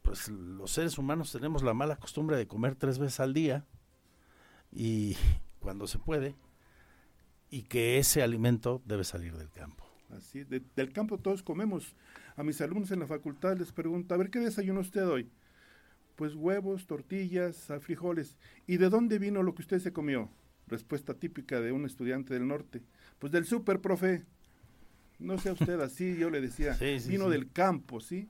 pues 0.00 0.28
los 0.28 0.70
seres 0.70 0.96
humanos 0.96 1.32
tenemos 1.32 1.62
la 1.62 1.74
mala 1.74 1.96
costumbre 1.96 2.38
de 2.38 2.46
comer 2.46 2.76
tres 2.76 2.98
veces 2.98 3.20
al 3.20 3.34
día 3.34 3.66
y 4.72 5.18
cuando 5.60 5.86
se 5.86 5.98
puede 5.98 6.34
y 7.50 7.64
que 7.64 7.98
ese 7.98 8.22
alimento 8.22 8.80
debe 8.86 9.04
salir 9.04 9.36
del 9.36 9.50
campo. 9.50 9.84
Así, 10.08 10.44
del 10.44 10.92
campo 10.94 11.18
todos 11.18 11.42
comemos. 11.42 11.94
A 12.36 12.42
mis 12.42 12.58
alumnos 12.62 12.90
en 12.90 13.00
la 13.00 13.06
facultad 13.06 13.58
les 13.58 13.70
pregunto, 13.70 14.14
a 14.14 14.16
ver, 14.16 14.30
¿qué 14.30 14.38
desayuno 14.38 14.80
usted 14.80 15.06
hoy? 15.06 15.30
Pues 16.16 16.34
huevos, 16.34 16.86
tortillas, 16.86 17.72
frijoles. 17.80 18.36
¿Y 18.66 18.76
de 18.76 18.88
dónde 18.88 19.18
vino 19.18 19.42
lo 19.42 19.54
que 19.54 19.62
usted 19.62 19.80
se 19.80 19.92
comió? 19.92 20.30
Respuesta 20.66 21.14
típica 21.14 21.60
de 21.60 21.72
un 21.72 21.84
estudiante 21.84 22.34
del 22.34 22.46
norte. 22.46 22.82
Pues 23.18 23.32
del 23.32 23.44
súper, 23.44 23.80
profe. 23.80 24.24
No 25.18 25.38
sea 25.38 25.52
usted 25.52 25.80
así, 25.80 26.16
yo 26.16 26.30
le 26.30 26.40
decía. 26.40 26.76
vino 27.08 27.28
del 27.28 27.50
campo, 27.50 28.00
¿sí? 28.00 28.28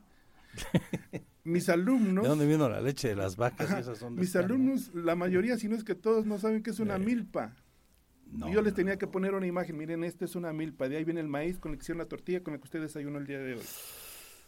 mis 1.43 1.69
alumnos... 1.69 2.23
¿De 2.23 2.29
dónde 2.29 2.47
vino 2.47 2.67
la 2.69 2.81
leche 2.81 3.09
de 3.09 3.15
las 3.15 3.35
vacas? 3.35 3.69
mis 4.11 4.35
alumnos, 4.35 4.93
la 4.93 5.15
mayoría, 5.15 5.57
si 5.57 5.67
no 5.67 5.75
es 5.75 5.83
que 5.83 5.95
todos, 5.95 6.25
no 6.25 6.39
saben 6.39 6.63
qué 6.63 6.71
es 6.71 6.79
una 6.79 6.97
milpa. 6.97 7.55
y 8.31 8.51
yo 8.51 8.61
les 8.61 8.73
tenía 8.73 8.97
que 8.97 9.05
poner 9.07 9.33
una 9.33 9.45
imagen. 9.45 9.77
Miren, 9.77 10.03
esta 10.03 10.25
es 10.25 10.35
una 10.35 10.53
milpa. 10.53 10.89
De 10.89 10.97
ahí 10.97 11.03
viene 11.03 11.21
el 11.21 11.27
maíz 11.27 11.59
con 11.59 11.71
la 11.71 11.95
la 11.95 12.05
tortilla 12.05 12.41
con 12.41 12.53
la 12.53 12.57
que 12.57 12.63
usted 12.63 12.81
desayunó 12.81 13.19
el 13.19 13.27
día 13.27 13.39
de 13.39 13.53
hoy. 13.53 13.63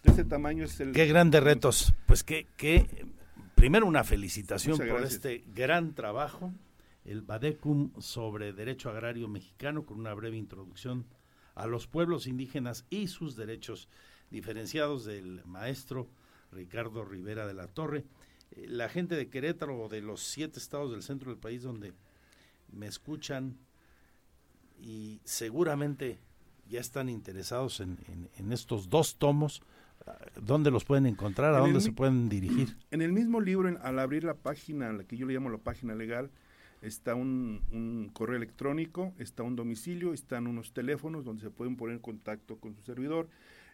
De 0.03 0.11
ese 0.11 0.23
tamaño 0.23 0.65
es 0.65 0.79
el... 0.79 0.91
Qué 0.91 1.05
grandes 1.05 1.43
retos. 1.43 1.93
Pues 2.05 2.23
qué, 2.23 2.47
qué 2.55 2.87
primero 3.57 3.87
una 3.87 4.03
felicitación 4.03 4.77
por 4.77 5.03
este 5.03 5.43
gran 5.47 5.95
trabajo, 5.95 6.53
el 7.05 7.23
Badecum 7.23 7.91
sobre 7.99 8.53
Derecho 8.53 8.91
Agrario 8.91 9.27
Mexicano, 9.27 9.83
con 9.83 9.99
una 9.99 10.13
breve 10.13 10.37
introducción 10.37 11.05
a 11.55 11.65
los 11.65 11.87
pueblos 11.87 12.27
indígenas 12.27 12.85
y 12.91 13.07
sus 13.07 13.35
derechos 13.35 13.89
diferenciados 14.29 15.05
del 15.05 15.41
maestro 15.45 16.07
Ricardo 16.51 17.03
Rivera 17.03 17.47
de 17.47 17.55
la 17.55 17.67
Torre. 17.67 18.05
Eh, 18.51 18.67
la 18.69 18.89
gente 18.89 19.15
de 19.15 19.27
Querétaro 19.27 19.81
o 19.81 19.89
de 19.89 20.01
los 20.01 20.21
siete 20.21 20.59
estados 20.59 20.91
del 20.91 21.01
centro 21.01 21.31
del 21.31 21.39
país 21.39 21.63
donde 21.63 21.93
me 22.71 22.85
escuchan 22.85 23.57
y 24.79 25.19
seguramente 25.23 26.19
ya 26.69 26.79
están 26.79 27.09
interesados 27.09 27.79
en 27.79 28.51
estos 28.51 28.89
dos 28.89 29.15
tomos, 29.15 29.63
¿Dónde 30.41 30.71
los 30.71 30.85
pueden 30.85 31.05
encontrar? 31.05 31.53
¿A 31.53 31.59
dónde 31.59 31.81
se 31.81 31.91
pueden 31.91 32.29
dirigir? 32.29 32.75
En 32.91 33.01
el 33.01 33.11
mismo 33.11 33.41
libro, 33.41 33.75
al 33.81 33.99
abrir 33.99 34.23
la 34.23 34.35
página, 34.35 34.91
la 34.91 35.03
que 35.03 35.17
yo 35.17 35.25
le 35.25 35.33
llamo 35.33 35.49
la 35.49 35.57
página 35.57 35.95
legal, 35.95 36.29
está 36.81 37.15
un, 37.15 38.09
correo 38.13 38.37
electrónico, 38.37 39.13
está 39.17 39.43
un 39.43 39.55
domicilio, 39.55 40.13
están 40.13 40.47
unos 40.47 40.73
teléfonos 40.73 41.25
donde 41.25 41.43
se 41.43 41.49
pueden 41.49 41.75
poner 41.75 41.95
en 41.95 42.01
contacto 42.01 42.57
con 42.57 42.75
su 42.75 42.81
servidor 42.81 43.27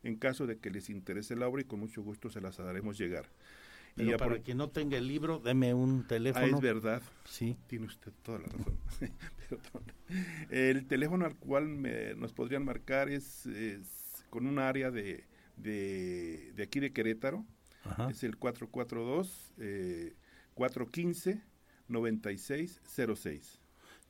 en 0.04 0.16
caso 0.16 0.48
de 0.48 0.58
que 0.58 0.70
les 0.70 0.90
interese 0.90 1.36
la 1.36 1.48
obra 1.48 1.62
y 1.62 1.66
con 1.66 1.80
mucho 1.80 2.02
gusto 2.02 2.30
se 2.30 2.42
las 2.42 2.60
haremos 2.60 2.98
llegar. 2.98 3.26
y 3.96 4.12
para 4.16 4.40
quien 4.40 4.58
no 4.58 4.70
tenga 4.70 4.98
el 4.98 5.08
libro, 5.08 5.40
deme 5.40 5.74
un 5.74 6.06
teléfono. 6.08 6.46
Ah, 6.46 6.50
es 6.50 6.62
verdad. 6.62 7.02
Sí. 7.26 7.56
Tiene 7.68 7.86
usted 7.86 8.12
toda 8.22 8.40
la 8.40 8.48
razón. 8.48 8.78
el 10.50 10.86
teléfono 10.88 11.26
al 11.26 11.36
cual 11.36 11.82
nos 12.20 12.34
podrían 12.34 12.66
marcar 12.66 13.10
es 13.10 13.48
con 14.30 14.48
un 14.48 14.60
área 14.60 14.90
de 14.92 15.24
de, 15.58 16.52
de 16.56 16.64
aquí 16.64 16.80
de 16.80 16.92
Querétaro. 16.92 17.46
Es 18.10 18.24
el 18.24 18.38
442 18.38 19.54
eh, 19.58 20.16
415 20.54 21.42
9606. 21.88 23.60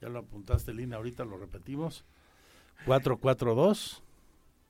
Ya 0.01 0.09
lo 0.09 0.19
apuntaste, 0.19 0.73
Lina, 0.73 0.97
ahorita 0.97 1.25
lo 1.25 1.37
repetimos. 1.37 2.05
442 2.85 4.03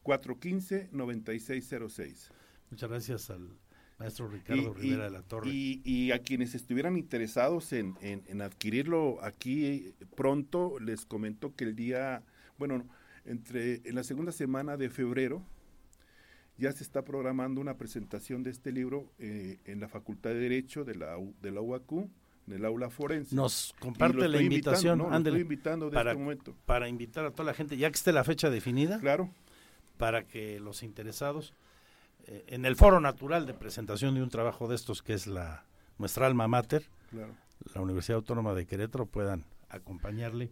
415 0.03 0.89
9606. 0.91 2.31
Muchas 2.69 2.89
gracias 2.89 3.29
al 3.29 3.49
maestro 3.97 4.27
Ricardo 4.27 4.73
Rivera 4.73 5.05
de 5.05 5.11
la 5.11 5.21
Torre. 5.23 5.49
Y, 5.49 5.81
y, 5.83 6.11
a 6.11 6.19
quienes 6.19 6.55
estuvieran 6.55 6.97
interesados 6.97 7.73
en, 7.73 7.95
en, 8.01 8.23
en, 8.27 8.41
adquirirlo 8.41 9.23
aquí 9.23 9.93
pronto, 10.15 10.79
les 10.79 11.05
comento 11.05 11.55
que 11.55 11.65
el 11.65 11.75
día, 11.75 12.23
bueno, 12.57 12.85
entre 13.25 13.81
en 13.87 13.95
la 13.95 14.03
segunda 14.03 14.31
semana 14.31 14.77
de 14.77 14.89
febrero, 14.89 15.43
ya 16.57 16.71
se 16.71 16.83
está 16.83 17.03
programando 17.03 17.61
una 17.61 17.75
presentación 17.77 18.43
de 18.43 18.51
este 18.51 18.71
libro 18.71 19.11
eh, 19.17 19.59
en 19.65 19.79
la 19.79 19.87
Facultad 19.87 20.31
de 20.31 20.39
Derecho 20.39 20.83
de 20.83 20.95
la, 20.95 21.17
de 21.41 21.51
la 21.51 21.61
UAQ, 21.61 21.91
en 22.47 22.53
el 22.53 22.65
aula 22.65 22.89
forense. 22.89 23.35
Nos 23.35 23.73
comparte 23.79 24.27
la 24.27 24.41
invitación, 24.41 24.99
no, 24.99 25.15
estoy 25.15 25.41
invitando 25.41 25.89
de 25.89 25.95
para, 25.95 26.11
este 26.11 26.21
momento. 26.21 26.55
Para 26.65 26.87
invitar 26.87 27.25
a 27.25 27.31
toda 27.31 27.45
la 27.45 27.53
gente, 27.53 27.77
ya 27.77 27.89
que 27.89 27.95
esté 27.95 28.11
la 28.11 28.23
fecha 28.23 28.49
definida. 28.49 28.99
Claro. 28.99 29.29
Para 29.97 30.23
que 30.23 30.59
los 30.59 30.83
interesados, 30.83 31.53
eh, 32.25 32.43
en 32.47 32.65
el 32.65 32.75
foro 32.75 32.99
natural 32.99 33.45
de 33.45 33.53
presentación 33.53 34.15
de 34.15 34.21
un 34.21 34.29
trabajo 34.29 34.67
de 34.67 34.75
estos, 34.75 35.01
que 35.01 35.13
es 35.13 35.27
la 35.27 35.65
nuestra 35.97 36.27
alma 36.27 36.47
mater, 36.47 36.83
la 37.73 37.81
Universidad 37.81 38.17
Autónoma 38.17 38.53
de 38.53 38.65
Querétaro, 38.65 39.05
puedan 39.05 39.45
acompañarle 39.69 40.51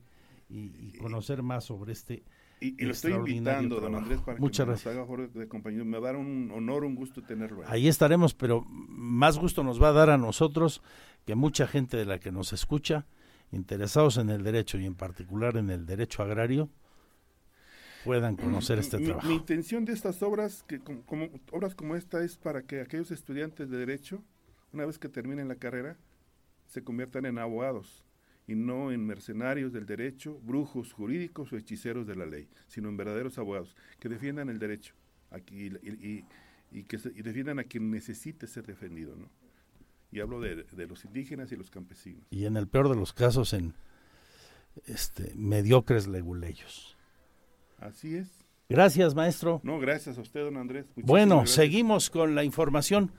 y 0.49 0.91
conocer 0.97 1.43
más 1.43 1.63
sobre 1.63 1.93
este 1.93 2.23
y, 2.61 2.85
lo 2.85 2.91
estoy 2.91 3.13
invitando, 3.13 3.79
don 3.79 3.95
Andrés, 3.95 4.21
para 4.21 4.37
Muchas 4.37 4.65
que 4.65 4.71
nos 4.71 4.87
haga 4.87 5.27
de 5.33 5.47
compañía. 5.47 5.83
Me 5.83 5.97
va 5.97 6.09
a 6.09 6.11
dar 6.11 6.21
un 6.21 6.51
honor, 6.53 6.85
un 6.85 6.93
gusto 6.93 7.23
tenerlo 7.23 7.61
ahí. 7.61 7.67
Ahí 7.67 7.87
estaremos, 7.87 8.35
pero 8.35 8.63
más 8.69 9.39
gusto 9.39 9.63
nos 9.63 9.81
va 9.81 9.89
a 9.89 9.93
dar 9.93 10.11
a 10.11 10.17
nosotros 10.19 10.83
que 11.25 11.33
mucha 11.33 11.65
gente 11.65 11.97
de 11.97 12.05
la 12.05 12.19
que 12.19 12.31
nos 12.31 12.53
escucha, 12.53 13.07
interesados 13.51 14.17
en 14.17 14.29
el 14.29 14.43
derecho 14.43 14.77
y 14.77 14.85
en 14.85 14.93
particular 14.93 15.57
en 15.57 15.71
el 15.71 15.87
derecho 15.87 16.21
agrario, 16.21 16.69
puedan 18.05 18.35
conocer 18.35 18.77
este 18.77 18.99
mi, 18.99 19.05
trabajo. 19.05 19.27
Mi 19.27 19.33
intención 19.33 19.83
de 19.83 19.93
estas 19.93 20.21
obras, 20.21 20.63
que 20.67 20.79
como, 20.79 21.29
obras 21.51 21.73
como 21.73 21.95
esta, 21.95 22.23
es 22.23 22.37
para 22.37 22.61
que 22.61 22.81
aquellos 22.81 23.09
estudiantes 23.09 23.71
de 23.71 23.77
derecho, 23.77 24.23
una 24.71 24.85
vez 24.85 24.99
que 24.99 25.09
terminen 25.09 25.47
la 25.47 25.55
carrera, 25.55 25.97
se 26.67 26.83
conviertan 26.83 27.25
en 27.25 27.39
abogados 27.39 28.05
y 28.51 28.55
no 28.55 28.91
en 28.91 29.05
mercenarios 29.05 29.71
del 29.71 29.85
derecho, 29.85 30.37
brujos 30.43 30.91
jurídicos 30.91 31.53
o 31.53 31.57
hechiceros 31.57 32.05
de 32.05 32.15
la 32.15 32.25
ley, 32.25 32.49
sino 32.67 32.89
en 32.89 32.97
verdaderos 32.97 33.37
abogados 33.37 33.75
que 33.99 34.09
defiendan 34.09 34.49
el 34.49 34.59
derecho 34.59 34.93
aquí, 35.29 35.71
y, 35.81 36.25
y, 36.71 36.83
que 36.83 36.99
y 37.15 37.21
defiendan 37.21 37.59
a 37.59 37.63
quien 37.63 37.89
necesite 37.89 38.47
ser 38.47 38.65
defendido, 38.65 39.15
¿no? 39.15 39.29
Y 40.11 40.19
hablo 40.19 40.41
de, 40.41 40.63
de, 40.63 40.87
los 40.87 41.05
indígenas 41.05 41.53
y 41.53 41.55
los 41.55 41.71
campesinos. 41.71 42.27
Y 42.31 42.45
en 42.45 42.57
el 42.57 42.67
peor 42.67 42.89
de 42.89 42.95
los 42.95 43.13
casos 43.13 43.53
en 43.53 43.73
este 44.85 45.31
mediocres 45.35 46.07
leguleyos. 46.07 46.97
Así 47.79 48.15
es. 48.15 48.27
Gracias, 48.67 49.15
maestro. 49.15 49.61
No, 49.63 49.79
gracias 49.79 50.17
a 50.17 50.21
usted, 50.21 50.41
don 50.41 50.57
Andrés. 50.57 50.85
Muchísimas 50.87 51.07
bueno, 51.07 51.37
gracias. 51.37 51.55
seguimos 51.55 52.09
con 52.09 52.35
la 52.35 52.43
información. 52.43 53.11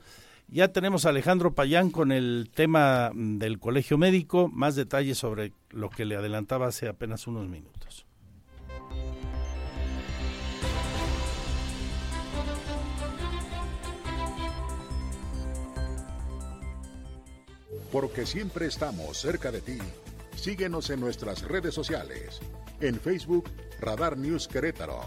Ya 0.47 0.67
tenemos 0.67 1.05
a 1.05 1.09
Alejandro 1.09 1.55
Payán 1.55 1.89
con 1.89 2.11
el 2.11 2.51
tema 2.53 3.11
del 3.13 3.59
colegio 3.59 3.97
médico, 3.97 4.49
más 4.49 4.75
detalles 4.75 5.17
sobre 5.17 5.53
lo 5.71 5.89
que 5.89 6.05
le 6.05 6.15
adelantaba 6.15 6.67
hace 6.67 6.87
apenas 6.87 7.25
unos 7.27 7.47
minutos. 7.47 8.05
Porque 17.91 18.25
siempre 18.25 18.65
estamos 18.65 19.17
cerca 19.19 19.51
de 19.51 19.61
ti. 19.61 19.77
Síguenos 20.35 20.89
en 20.89 20.99
nuestras 20.99 21.43
redes 21.43 21.75
sociales. 21.75 22.41
En 22.81 22.99
Facebook, 22.99 23.49
Radar 23.79 24.17
News 24.17 24.47
Querétaro. 24.47 25.01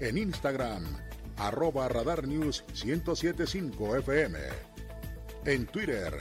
En 0.00 0.18
Instagram, 0.18 0.84
arroba 1.40 1.88
Radar 1.88 2.28
News 2.28 2.64
1075 2.84 3.96
FM. 3.96 4.38
En 5.46 5.66
Twitter, 5.66 6.12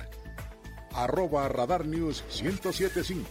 arroba 0.94 1.50
Radar 1.50 1.86
News 1.86 2.24
1075. 2.42 3.26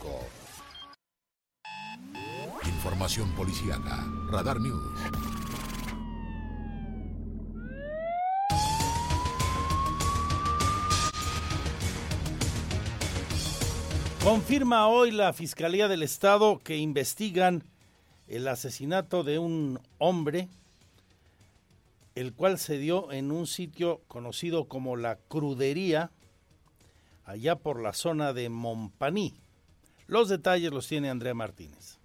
Información 2.64 3.34
policíaca. 3.34 4.06
Radar 4.30 4.60
News. 4.60 5.00
Confirma 14.22 14.88
hoy 14.88 15.10
la 15.10 15.32
Fiscalía 15.32 15.88
del 15.88 16.02
Estado 16.02 16.58
que 16.58 16.76
investigan 16.76 17.64
el 18.26 18.46
asesinato 18.46 19.24
de 19.24 19.38
un 19.38 19.80
hombre, 19.96 20.50
el 22.18 22.34
cual 22.34 22.58
se 22.58 22.78
dio 22.78 23.12
en 23.12 23.30
un 23.30 23.46
sitio 23.46 24.02
conocido 24.08 24.66
como 24.66 24.96
la 24.96 25.18
Crudería, 25.28 26.10
allá 27.24 27.54
por 27.54 27.80
la 27.80 27.92
zona 27.92 28.32
de 28.32 28.48
Montpaní. 28.48 29.40
Los 30.08 30.28
detalles 30.28 30.72
los 30.72 30.88
tiene 30.88 31.10
Andrea 31.10 31.34
Martínez. 31.34 31.97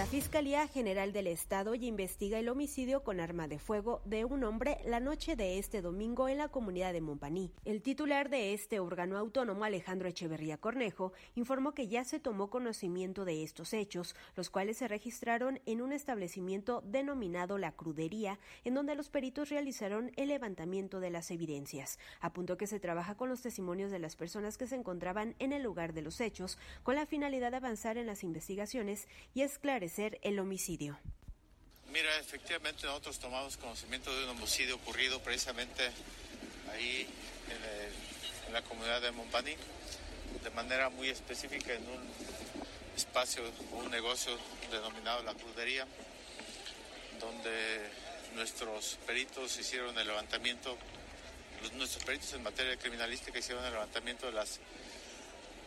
La 0.00 0.06
Fiscalía 0.06 0.66
General 0.66 1.12
del 1.12 1.26
Estado 1.26 1.74
ya 1.74 1.86
investiga 1.86 2.38
el 2.38 2.48
homicidio 2.48 3.04
con 3.04 3.20
arma 3.20 3.48
de 3.48 3.58
fuego 3.58 4.00
de 4.06 4.24
un 4.24 4.44
hombre 4.44 4.78
la 4.86 4.98
noche 4.98 5.36
de 5.36 5.58
este 5.58 5.82
domingo 5.82 6.26
en 6.30 6.38
la 6.38 6.48
comunidad 6.48 6.94
de 6.94 7.02
Montpaní. 7.02 7.52
El 7.66 7.82
titular 7.82 8.30
de 8.30 8.54
este 8.54 8.80
órgano 8.80 9.18
autónomo, 9.18 9.62
Alejandro 9.62 10.08
Echeverría 10.08 10.56
Cornejo, 10.56 11.12
informó 11.34 11.74
que 11.74 11.86
ya 11.86 12.02
se 12.04 12.18
tomó 12.18 12.48
conocimiento 12.48 13.26
de 13.26 13.42
estos 13.42 13.74
hechos, 13.74 14.16
los 14.36 14.48
cuales 14.48 14.78
se 14.78 14.88
registraron 14.88 15.60
en 15.66 15.82
un 15.82 15.92
establecimiento 15.92 16.80
denominado 16.86 17.58
La 17.58 17.72
Crudería, 17.72 18.38
en 18.64 18.72
donde 18.72 18.94
los 18.94 19.10
peritos 19.10 19.50
realizaron 19.50 20.12
el 20.16 20.28
levantamiento 20.28 21.00
de 21.00 21.10
las 21.10 21.30
evidencias. 21.30 21.98
Apuntó 22.22 22.56
que 22.56 22.66
se 22.66 22.80
trabaja 22.80 23.18
con 23.18 23.28
los 23.28 23.42
testimonios 23.42 23.90
de 23.90 23.98
las 23.98 24.16
personas 24.16 24.56
que 24.56 24.66
se 24.66 24.76
encontraban 24.76 25.34
en 25.40 25.52
el 25.52 25.62
lugar 25.62 25.92
de 25.92 26.00
los 26.00 26.22
hechos, 26.22 26.56
con 26.84 26.94
la 26.94 27.04
finalidad 27.04 27.50
de 27.50 27.58
avanzar 27.58 27.98
en 27.98 28.06
las 28.06 28.24
investigaciones 28.24 29.06
y 29.34 29.42
esclarecer 29.42 29.89
el 29.98 30.38
homicidio. 30.38 30.98
Mira, 31.92 32.16
efectivamente 32.18 32.86
nosotros 32.86 33.18
tomamos 33.18 33.56
conocimiento 33.56 34.14
de 34.16 34.24
un 34.24 34.30
homicidio 34.30 34.76
ocurrido 34.76 35.20
precisamente 35.20 35.90
ahí 36.72 37.08
en, 38.46 38.52
la 38.52 38.62
comunidad 38.62 39.00
de 39.00 39.12
Montpaní, 39.12 39.54
de 40.42 40.50
manera 40.50 40.90
muy 40.90 41.08
específica 41.08 41.72
en 41.72 41.82
un 41.82 42.00
espacio, 42.96 43.42
un 43.72 43.90
negocio 43.90 44.36
denominado 44.70 45.22
La 45.22 45.34
Crudería, 45.34 45.86
donde 47.20 47.90
nuestros 48.34 48.98
peritos 49.06 49.56
hicieron 49.56 49.96
el 49.98 50.06
levantamiento, 50.06 50.76
nuestros 51.74 52.04
peritos 52.04 52.32
en 52.32 52.42
materia 52.42 52.76
criminalística 52.76 53.38
hicieron 53.38 53.64
el 53.64 53.72
levantamiento 53.72 54.26
de 54.26 54.32
los 54.32 54.58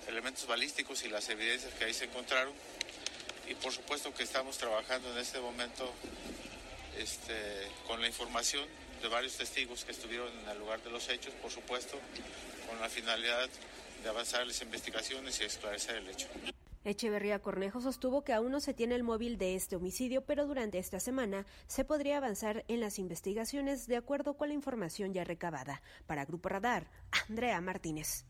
elementos 0.08 0.46
balísticos 0.46 1.04
y 1.04 1.10
las 1.10 1.30
evidencias 1.30 1.74
que 1.74 1.86
ahí 1.86 1.94
se 1.94 2.06
encontraron 2.06 2.54
y 3.48 3.56
por 3.56 3.72
supuesto 3.72 4.14
que 4.14 4.24
estamos 4.24 4.58
trabajando 4.58 5.12
en 5.12 5.18
este 5.18 5.40
momento 5.40 5.92
este, 6.98 7.68
con 7.88 8.02
la 8.02 8.08
información 8.08 8.66
de 9.02 9.08
varios 9.08 9.36
testigos 9.36 9.84
que 9.84 9.92
estuvieron 9.92 10.30
en 10.40 10.50
el 10.50 10.60
lugar 10.60 10.82
de 10.82 10.90
los 10.90 11.10
hechos, 11.10 11.34
por 11.42 11.52
supuesto, 11.52 11.98
con 12.70 12.80
la 12.80 12.90
finalidad 12.90 13.50
de 14.02 14.10
avanzar 14.10 14.46
las 14.48 14.62
investigaciones 14.62 15.40
y 15.42 15.44
esclarecer 15.44 15.98
el 15.98 16.10
hecho. 16.10 16.28
Echeverría 16.86 17.40
Cornejo 17.40 17.80
sostuvo 17.80 18.24
que 18.24 18.34
aún 18.34 18.52
no 18.52 18.60
se 18.60 18.74
tiene 18.74 18.96
el 18.96 19.04
móvil 19.04 19.38
de 19.38 19.56
este 19.56 19.78
homicidio, 19.78 20.26
pero 20.26 20.46
durante 20.46 20.80
esta 20.80 21.00
semana 21.00 21.46
se 21.68 21.86
podría 21.86 22.18
avanzar 22.18 22.66
en 22.68 22.82
las 22.82 23.00
investigaciones 23.00 23.88
de 23.88 23.96
acuerdo 23.96 24.36
con 24.36 24.50
la 24.50 24.54
información 24.54 25.14
ya 25.14 25.24
recabada. 25.24 25.82
Para 26.08 26.26
Grupo 26.26 26.50
Radar, 26.50 26.90
Andrea 27.30 27.62
Martínez. 27.62 28.26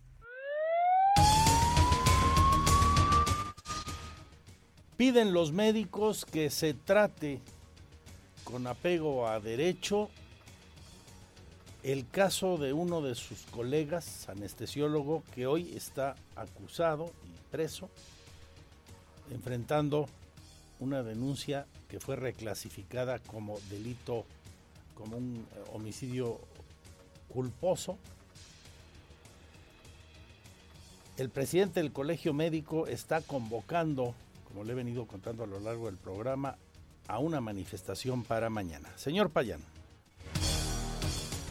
Piden 4.97 5.33
los 5.33 5.51
médicos 5.51 6.23
que 6.23 6.49
se 6.51 6.75
trate 6.75 7.41
con 8.43 8.67
apego 8.67 9.27
a 9.27 9.39
derecho 9.39 10.09
el 11.81 12.07
caso 12.07 12.57
de 12.57 12.71
uno 12.73 13.01
de 13.01 13.15
sus 13.15 13.41
colegas, 13.47 14.29
anestesiólogo, 14.29 15.23
que 15.33 15.47
hoy 15.47 15.73
está 15.75 16.15
acusado 16.35 17.11
y 17.25 17.51
preso, 17.51 17.89
enfrentando 19.31 20.07
una 20.79 21.03
denuncia 21.03 21.65
que 21.89 21.99
fue 21.99 22.15
reclasificada 22.15 23.19
como 23.19 23.59
delito, 23.69 24.25
como 24.95 25.17
un 25.17 25.45
homicidio 25.73 26.39
culposo. 27.27 27.97
El 31.17 31.29
presidente 31.29 31.81
del 31.81 31.91
Colegio 31.91 32.33
Médico 32.33 32.87
está 32.87 33.21
convocando 33.21 34.15
como 34.53 34.65
le 34.65 34.73
he 34.73 34.75
venido 34.75 35.07
contando 35.07 35.43
a 35.43 35.47
lo 35.47 35.59
largo 35.59 35.87
del 35.87 35.97
programa, 35.97 36.59
a 37.07 37.17
una 37.17 37.41
manifestación 37.41 38.23
para 38.23 38.51
mañana. 38.51 38.87
Señor 38.97 39.31
Payán. 39.31 39.61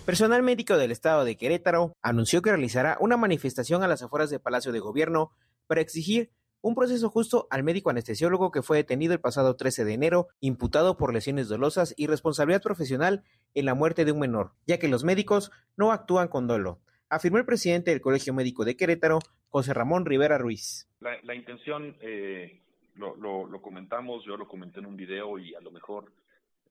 Personal 0.07 0.43
médico 0.45 0.77
del 0.77 0.93
estado 0.93 1.25
de 1.25 1.37
Querétaro 1.37 1.97
anunció 2.01 2.43
que 2.43 2.51
realizará 2.51 2.97
una 3.01 3.17
manifestación 3.17 3.83
a 3.83 3.89
las 3.89 4.03
afueras 4.03 4.31
del 4.31 4.41
Palacio 4.41 4.71
de 4.71 4.79
Gobierno 4.79 5.33
para 5.67 5.81
exigir 5.81 6.31
un 6.61 6.77
proceso 6.77 7.11
justo 7.11 7.49
al 7.51 7.65
médico 7.65 7.91
anestesiólogo 7.91 8.53
que 8.53 8.63
fue 8.63 8.77
detenido 8.77 9.15
el 9.15 9.21
pasado 9.21 9.57
13 9.57 9.85
de 9.85 9.95
enero, 9.95 10.29
imputado 10.39 10.97
por 10.97 11.13
lesiones 11.13 11.49
dolosas 11.49 11.95
y 11.97 12.07
responsabilidad 12.07 12.63
profesional 12.63 13.25
en 13.55 13.65
la 13.65 13.75
muerte 13.75 14.05
de 14.05 14.13
un 14.13 14.21
menor, 14.21 14.53
ya 14.65 14.79
que 14.79 14.87
los 14.87 15.03
médicos 15.03 15.51
no 15.77 15.91
actúan 15.91 16.29
con 16.29 16.47
dolo, 16.47 16.79
afirmó 17.09 17.39
el 17.39 17.47
presidente 17.47 17.91
del 17.91 18.01
Colegio 18.01 18.33
Médico 18.33 18.65
de 18.65 18.77
Querétaro, 18.77 19.19
José 19.49 19.75
Ramón 19.75 20.07
Rivera 20.07 20.39
Ruiz. 20.39 20.89
La, 21.01 21.21
la 21.25 21.35
intención 21.35 21.97
eh, 22.01 22.62
lo, 22.95 23.47
lo, 23.47 23.63
comentamos, 23.63 24.25
yo 24.25 24.37
lo 24.37 24.49
comenté 24.49 24.81
en 24.81 24.87
un 24.87 24.97
video 24.97 25.39
y 25.39 25.55
a 25.55 25.61
lo 25.61 25.71
mejor 25.71 26.13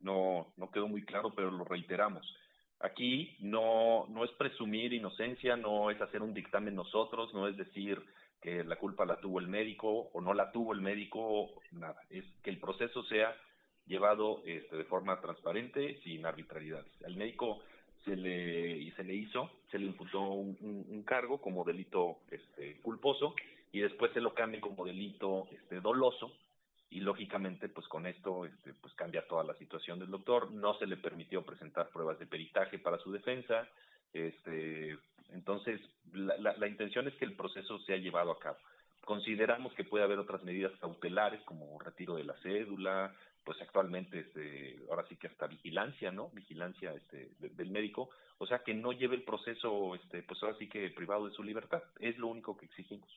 no, 0.02 0.54
no 0.58 0.72
quedó 0.72 0.88
muy 0.88 1.04
claro, 1.04 1.34
pero 1.36 1.52
lo 1.52 1.64
reiteramos. 1.64 2.26
Aquí 2.80 3.36
no, 3.40 4.08
no 4.10 4.24
es 4.24 4.32
presumir 4.32 4.94
inocencia, 4.94 5.56
no 5.56 5.92
es 5.92 6.02
hacer 6.02 6.22
un 6.22 6.34
dictamen 6.34 6.76
nosotros, 6.76 7.34
no 7.34 7.48
es 7.48 7.56
decir 7.58 8.02
que 8.42 8.64
la 8.64 8.76
culpa 8.78 9.06
la 9.06 9.20
tuvo 9.20 9.40
el 9.40 9.48
médico 9.48 10.10
o 10.14 10.22
no 10.22 10.34
la 10.34 10.52
tuvo 10.52 10.74
el 10.74 10.82
médico, 10.82 11.52
nada. 11.72 12.02
Es 12.10 12.26
que 12.44 12.50
el 12.50 12.60
proceso 12.60 13.04
sea 13.04 13.36
llevado 13.86 14.42
este, 14.46 14.78
de 14.78 14.86
forma 14.86 15.20
transparente, 15.22 16.00
sin 16.04 16.26
arbitrariedades. 16.26 16.92
Al 17.06 17.16
médico 17.16 17.60
se 18.04 18.16
le, 18.16 18.92
se 18.96 19.04
le 19.04 19.14
hizo, 19.14 19.52
se 19.70 19.78
le 19.78 19.86
imputó 19.86 20.22
un, 20.22 20.58
un, 20.62 20.86
un 20.90 21.04
cargo 21.04 21.40
como 21.40 21.64
delito 21.64 22.18
este, 22.32 22.80
culposo 22.82 23.36
y 23.72 23.80
después 23.80 24.12
se 24.14 24.22
lo 24.22 24.34
cambie 24.34 24.62
como 24.62 24.86
delito 24.86 25.48
este, 25.52 25.80
doloso 25.80 26.32
y 26.90 27.00
lógicamente 27.00 27.70
pues 27.70 27.88
con 27.88 28.06
esto 28.06 28.46
este, 28.46 28.74
pues 28.74 28.94
cambia 28.96 29.28
toda 29.28 29.44
la 29.44 29.56
situación 29.56 30.00
del 30.00 30.12
doctor 30.12 30.52
no 30.52 30.78
se 30.78 30.88
le 30.88 30.98
permitió 30.98 31.42
presentar 31.44 31.90
pruebas 31.90 32.20
de 32.20 32.26
peritaje 32.26 32.80
para 32.80 32.98
su 33.00 33.12
defensa 33.12 33.68
este 34.14 34.98
entonces 35.30 35.80
la, 36.14 36.38
la, 36.38 36.58
la 36.58 36.68
intención 36.68 37.08
es 37.08 37.14
que 37.16 37.26
el 37.26 37.36
proceso 37.36 37.80
sea 37.80 37.98
llevado 37.98 38.32
a 38.32 38.40
cabo 38.40 38.58
Consideramos 39.06 39.74
que 39.74 39.84
puede 39.84 40.04
haber 40.04 40.20
otras 40.20 40.44
medidas 40.44 40.72
cautelares 40.80 41.42
como 41.44 41.80
retiro 41.80 42.16
de 42.16 42.24
la 42.24 42.36
cédula, 42.44 43.16
pues 43.44 43.60
actualmente 43.62 44.20
este, 44.20 44.80
ahora 44.90 45.06
sí 45.10 45.16
que 45.16 45.28
hasta 45.28 45.48
vigilancia, 45.48 46.12
¿no? 46.12 46.30
Vigilancia 46.30 46.94
este, 46.94 47.32
del 47.40 47.72
médico, 47.72 48.12
o 48.38 48.46
sea 48.46 48.60
que 48.60 48.76
no 48.76 48.92
lleve 48.92 49.16
el 49.16 49.24
proceso, 49.24 49.96
este, 49.96 50.22
pues 50.22 50.42
ahora 50.44 50.56
sí 50.58 50.70
que 50.70 50.92
privado 50.92 51.28
de 51.28 51.34
su 51.34 51.44
libertad, 51.44 51.82
es 52.00 52.18
lo 52.20 52.28
único 52.28 52.56
que 52.56 52.66
exigimos. 52.66 53.10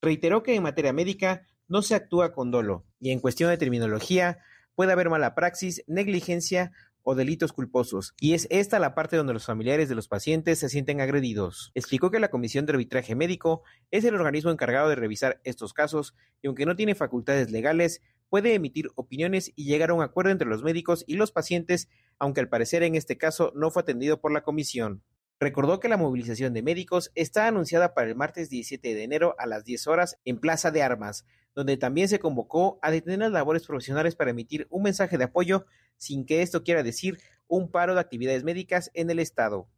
Reiteró 0.00 0.42
que 0.42 0.54
en 0.54 0.62
materia 0.62 0.92
médica 0.92 1.46
no 1.66 1.82
se 1.82 1.94
actúa 1.94 2.32
con 2.32 2.50
dolo 2.50 2.86
y 3.00 3.10
en 3.10 3.20
cuestión 3.20 3.50
de 3.50 3.58
terminología 3.58 4.38
puede 4.74 4.92
haber 4.92 5.10
mala 5.10 5.34
praxis, 5.34 5.82
negligencia 5.88 6.70
o 7.02 7.14
delitos 7.14 7.52
culposos, 7.52 8.14
y 8.20 8.34
es 8.34 8.46
esta 8.50 8.78
la 8.78 8.94
parte 8.94 9.16
donde 9.16 9.32
los 9.32 9.46
familiares 9.46 9.88
de 9.88 9.94
los 9.94 10.08
pacientes 10.08 10.58
se 10.58 10.68
sienten 10.68 11.00
agredidos. 11.00 11.72
Explicó 11.74 12.10
que 12.10 12.20
la 12.20 12.28
Comisión 12.28 12.66
de 12.66 12.72
Arbitraje 12.72 13.14
Médico 13.14 13.62
es 13.90 14.04
el 14.04 14.14
organismo 14.14 14.50
encargado 14.50 14.90
de 14.90 14.94
revisar 14.94 15.40
estos 15.42 15.72
casos 15.72 16.14
y 16.42 16.48
aunque 16.48 16.66
no 16.66 16.76
tiene 16.76 16.94
facultades 16.94 17.50
legales, 17.50 18.02
puede 18.28 18.54
emitir 18.54 18.90
opiniones 18.94 19.52
y 19.56 19.64
llegar 19.64 19.90
a 19.90 19.94
un 19.94 20.02
acuerdo 20.02 20.30
entre 20.30 20.48
los 20.48 20.62
médicos 20.62 21.02
y 21.06 21.14
los 21.14 21.32
pacientes, 21.32 21.88
aunque 22.18 22.40
al 22.40 22.48
parecer 22.48 22.82
en 22.82 22.94
este 22.94 23.16
caso 23.16 23.52
no 23.56 23.70
fue 23.70 23.82
atendido 23.82 24.20
por 24.20 24.30
la 24.30 24.42
comisión. 24.42 25.02
Recordó 25.40 25.78
que 25.78 25.88
la 25.88 25.96
movilización 25.96 26.52
de 26.52 26.62
médicos 26.62 27.12
está 27.14 27.46
anunciada 27.46 27.94
para 27.94 28.08
el 28.08 28.16
martes 28.16 28.50
17 28.50 28.92
de 28.92 29.04
enero 29.04 29.36
a 29.38 29.46
las 29.46 29.64
10 29.64 29.86
horas 29.86 30.18
en 30.24 30.40
Plaza 30.40 30.72
de 30.72 30.82
Armas, 30.82 31.24
donde 31.54 31.76
también 31.76 32.08
se 32.08 32.18
convocó 32.18 32.80
a 32.82 32.90
detener 32.90 33.20
las 33.20 33.30
labores 33.30 33.64
profesionales 33.64 34.16
para 34.16 34.32
emitir 34.32 34.66
un 34.68 34.82
mensaje 34.82 35.16
de 35.16 35.24
apoyo 35.24 35.64
sin 35.96 36.26
que 36.26 36.42
esto 36.42 36.64
quiera 36.64 36.82
decir 36.82 37.20
un 37.46 37.70
paro 37.70 37.94
de 37.94 38.00
actividades 38.00 38.42
médicas 38.42 38.90
en 38.94 39.10
el 39.10 39.20
Estado. 39.20 39.68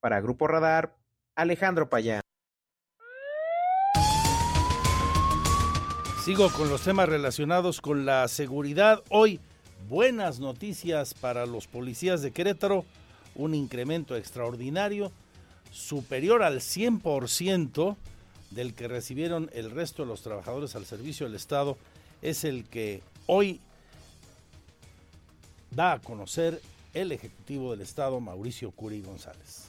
Para 0.00 0.20
Grupo 0.20 0.48
Radar, 0.48 0.96
Alejandro 1.36 1.88
Payán. 1.88 2.22
Sigo 6.24 6.50
con 6.50 6.68
los 6.68 6.82
temas 6.82 7.08
relacionados 7.08 7.80
con 7.80 8.04
la 8.04 8.26
seguridad. 8.26 9.04
Hoy, 9.10 9.38
buenas 9.88 10.40
noticias 10.40 11.14
para 11.14 11.46
los 11.46 11.68
policías 11.68 12.20
de 12.20 12.32
Querétaro 12.32 12.84
un 13.38 13.54
incremento 13.54 14.16
extraordinario 14.16 15.10
superior 15.72 16.42
al 16.42 16.60
100% 16.60 17.96
del 18.50 18.74
que 18.74 18.88
recibieron 18.88 19.50
el 19.54 19.70
resto 19.70 20.02
de 20.02 20.08
los 20.08 20.22
trabajadores 20.22 20.74
al 20.76 20.84
servicio 20.84 21.26
del 21.26 21.36
Estado, 21.36 21.78
es 22.20 22.44
el 22.44 22.64
que 22.64 23.02
hoy 23.26 23.60
da 25.70 25.92
a 25.92 25.98
conocer 26.00 26.60
el 26.94 27.12
Ejecutivo 27.12 27.70
del 27.70 27.82
Estado, 27.82 28.20
Mauricio 28.20 28.70
Curi 28.70 29.00
González. 29.02 29.68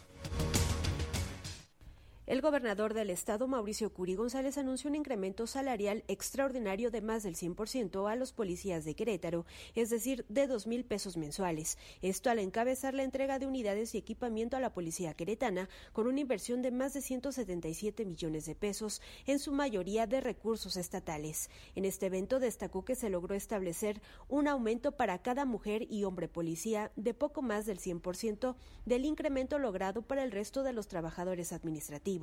El 2.30 2.41
gobernador 2.41 2.93
del 2.93 3.10
estado, 3.10 3.47
Mauricio 3.47 3.91
Curi 3.91 4.14
González, 4.14 4.60
anunció 4.60 4.88
un 4.88 4.95
incremento 4.95 5.47
salarial 5.47 6.03
extraordinario 6.07 6.91
de 6.91 7.01
más 7.01 7.23
del 7.23 7.35
100% 7.35 8.07
a 8.07 8.15
los 8.15 8.34
policías 8.34 8.85
de 8.85 8.93
Querétaro, 8.93 9.47
es 9.73 9.89
decir, 9.89 10.26
de 10.30 10.45
dos 10.45 10.68
mil 10.68 10.85
pesos 10.85 11.18
mensuales. 11.18 11.80
Esto 12.03 12.30
al 12.30 12.38
encabezar 12.38 12.93
la 12.93 13.01
entrega 13.01 13.39
de 13.39 13.47
unidades 13.47 13.95
y 13.95 13.97
equipamiento 13.97 14.56
a 14.56 14.60
la 14.60 14.73
policía 14.73 15.15
queretana 15.15 15.69
con 15.91 16.06
una 16.06 16.19
inversión 16.19 16.61
de 16.61 16.69
más 16.69 16.93
de 16.93 17.01
177 17.01 18.06
millones 18.06 18.45
de 18.45 18.53
pesos, 18.53 19.01
en 19.26 19.39
su 19.39 19.51
mayoría 19.51 20.06
de 20.06 20.22
recursos 20.22 20.77
estatales. 20.77 21.49
En 21.73 21.84
este 21.84 22.06
evento 22.06 22.39
destacó 22.39 22.85
que 22.85 22.93
se 22.93 23.10
logró 23.10 23.34
establecer 23.34 24.03
un 24.27 24.47
aumento 24.47 24.91
para 24.91 25.18
cada 25.23 25.45
mujer 25.45 25.88
y 25.89 26.03
hombre 26.03 26.27
policía 26.27 26.91
de 26.95 27.15
poco 27.15 27.41
más 27.41 27.65
del 27.65 27.80
100% 27.80 28.56
del 28.85 29.06
incremento 29.06 29.57
logrado 29.57 30.03
para 30.03 30.22
el 30.22 30.31
resto 30.31 30.61
de 30.61 30.73
los 30.73 30.88
trabajadores 30.88 31.53
administrativos. 31.53 32.18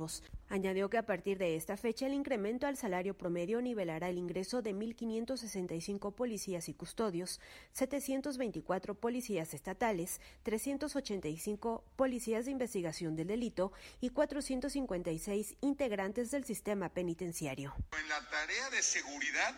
Añadió 0.49 0.89
que 0.89 0.97
a 0.97 1.05
partir 1.05 1.37
de 1.37 1.55
esta 1.55 1.75
fecha 1.77 2.05
el 2.05 2.13
incremento 2.13 2.67
al 2.67 2.77
salario 2.77 3.17
promedio 3.17 3.61
nivelará 3.61 4.09
el 4.09 4.17
ingreso 4.17 4.61
de 4.61 4.73
1.565 4.73 6.13
policías 6.13 6.69
y 6.69 6.73
custodios, 6.73 7.41
724 7.73 8.95
policías 8.95 9.53
estatales, 9.53 10.21
385 10.43 11.83
policías 11.95 12.45
de 12.45 12.51
investigación 12.51 13.15
del 13.15 13.27
delito 13.27 13.73
y 13.99 14.09
456 14.09 15.55
integrantes 15.61 16.31
del 16.31 16.45
sistema 16.45 16.89
penitenciario. 16.89 17.73
En 17.99 18.09
la 18.09 18.21
tarea 18.29 18.69
de 18.69 18.81
seguridad, 18.81 19.55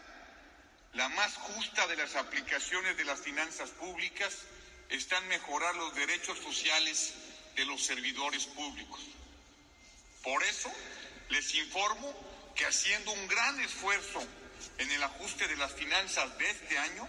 la 0.94 1.10
más 1.10 1.36
justa 1.36 1.86
de 1.88 1.98
las 1.98 2.16
aplicaciones 2.16 2.98
de 2.98 3.06
las 3.06 3.20
finanzas 3.20 3.70
públicas 3.72 4.46
está 4.90 5.18
en 5.20 5.28
mejorar 5.28 5.76
los 5.76 5.94
derechos 5.96 6.40
sociales 6.40 7.14
de 7.56 7.66
los 7.66 7.84
servidores 7.84 8.48
públicos. 8.48 9.19
Por 10.24 10.44
eso 10.44 10.72
les 11.30 11.56
informo 11.56 12.14
que 12.56 12.66
haciendo 12.66 13.12
un 13.12 13.28
gran 13.28 13.60
esfuerzo 13.62 14.22
en 14.78 14.92
el 14.92 15.04
ajuste 15.04 15.48
de 15.48 15.58
las 15.58 15.72
finanzas 15.74 16.38
de 16.38 16.50
este 16.50 16.78
año, 16.78 17.08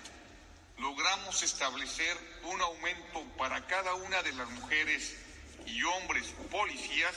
logramos 0.79 1.43
establecer 1.43 2.17
un 2.45 2.61
aumento 2.61 3.25
para 3.37 3.67
cada 3.67 3.95
una 3.95 4.23
de 4.23 4.33
las 4.33 4.49
mujeres 4.51 5.17
y 5.67 5.83
hombres 5.83 6.27
policías 6.51 7.15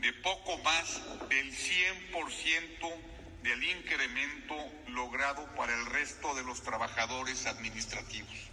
de 0.00 0.12
poco 0.14 0.58
más 0.58 1.00
del 1.28 1.52
100% 1.52 3.16
del 3.42 3.64
incremento 3.64 4.56
logrado 4.88 5.46
para 5.54 5.72
el 5.72 5.86
resto 5.86 6.34
de 6.34 6.42
los 6.42 6.62
trabajadores 6.62 7.46
administrativos. 7.46 8.45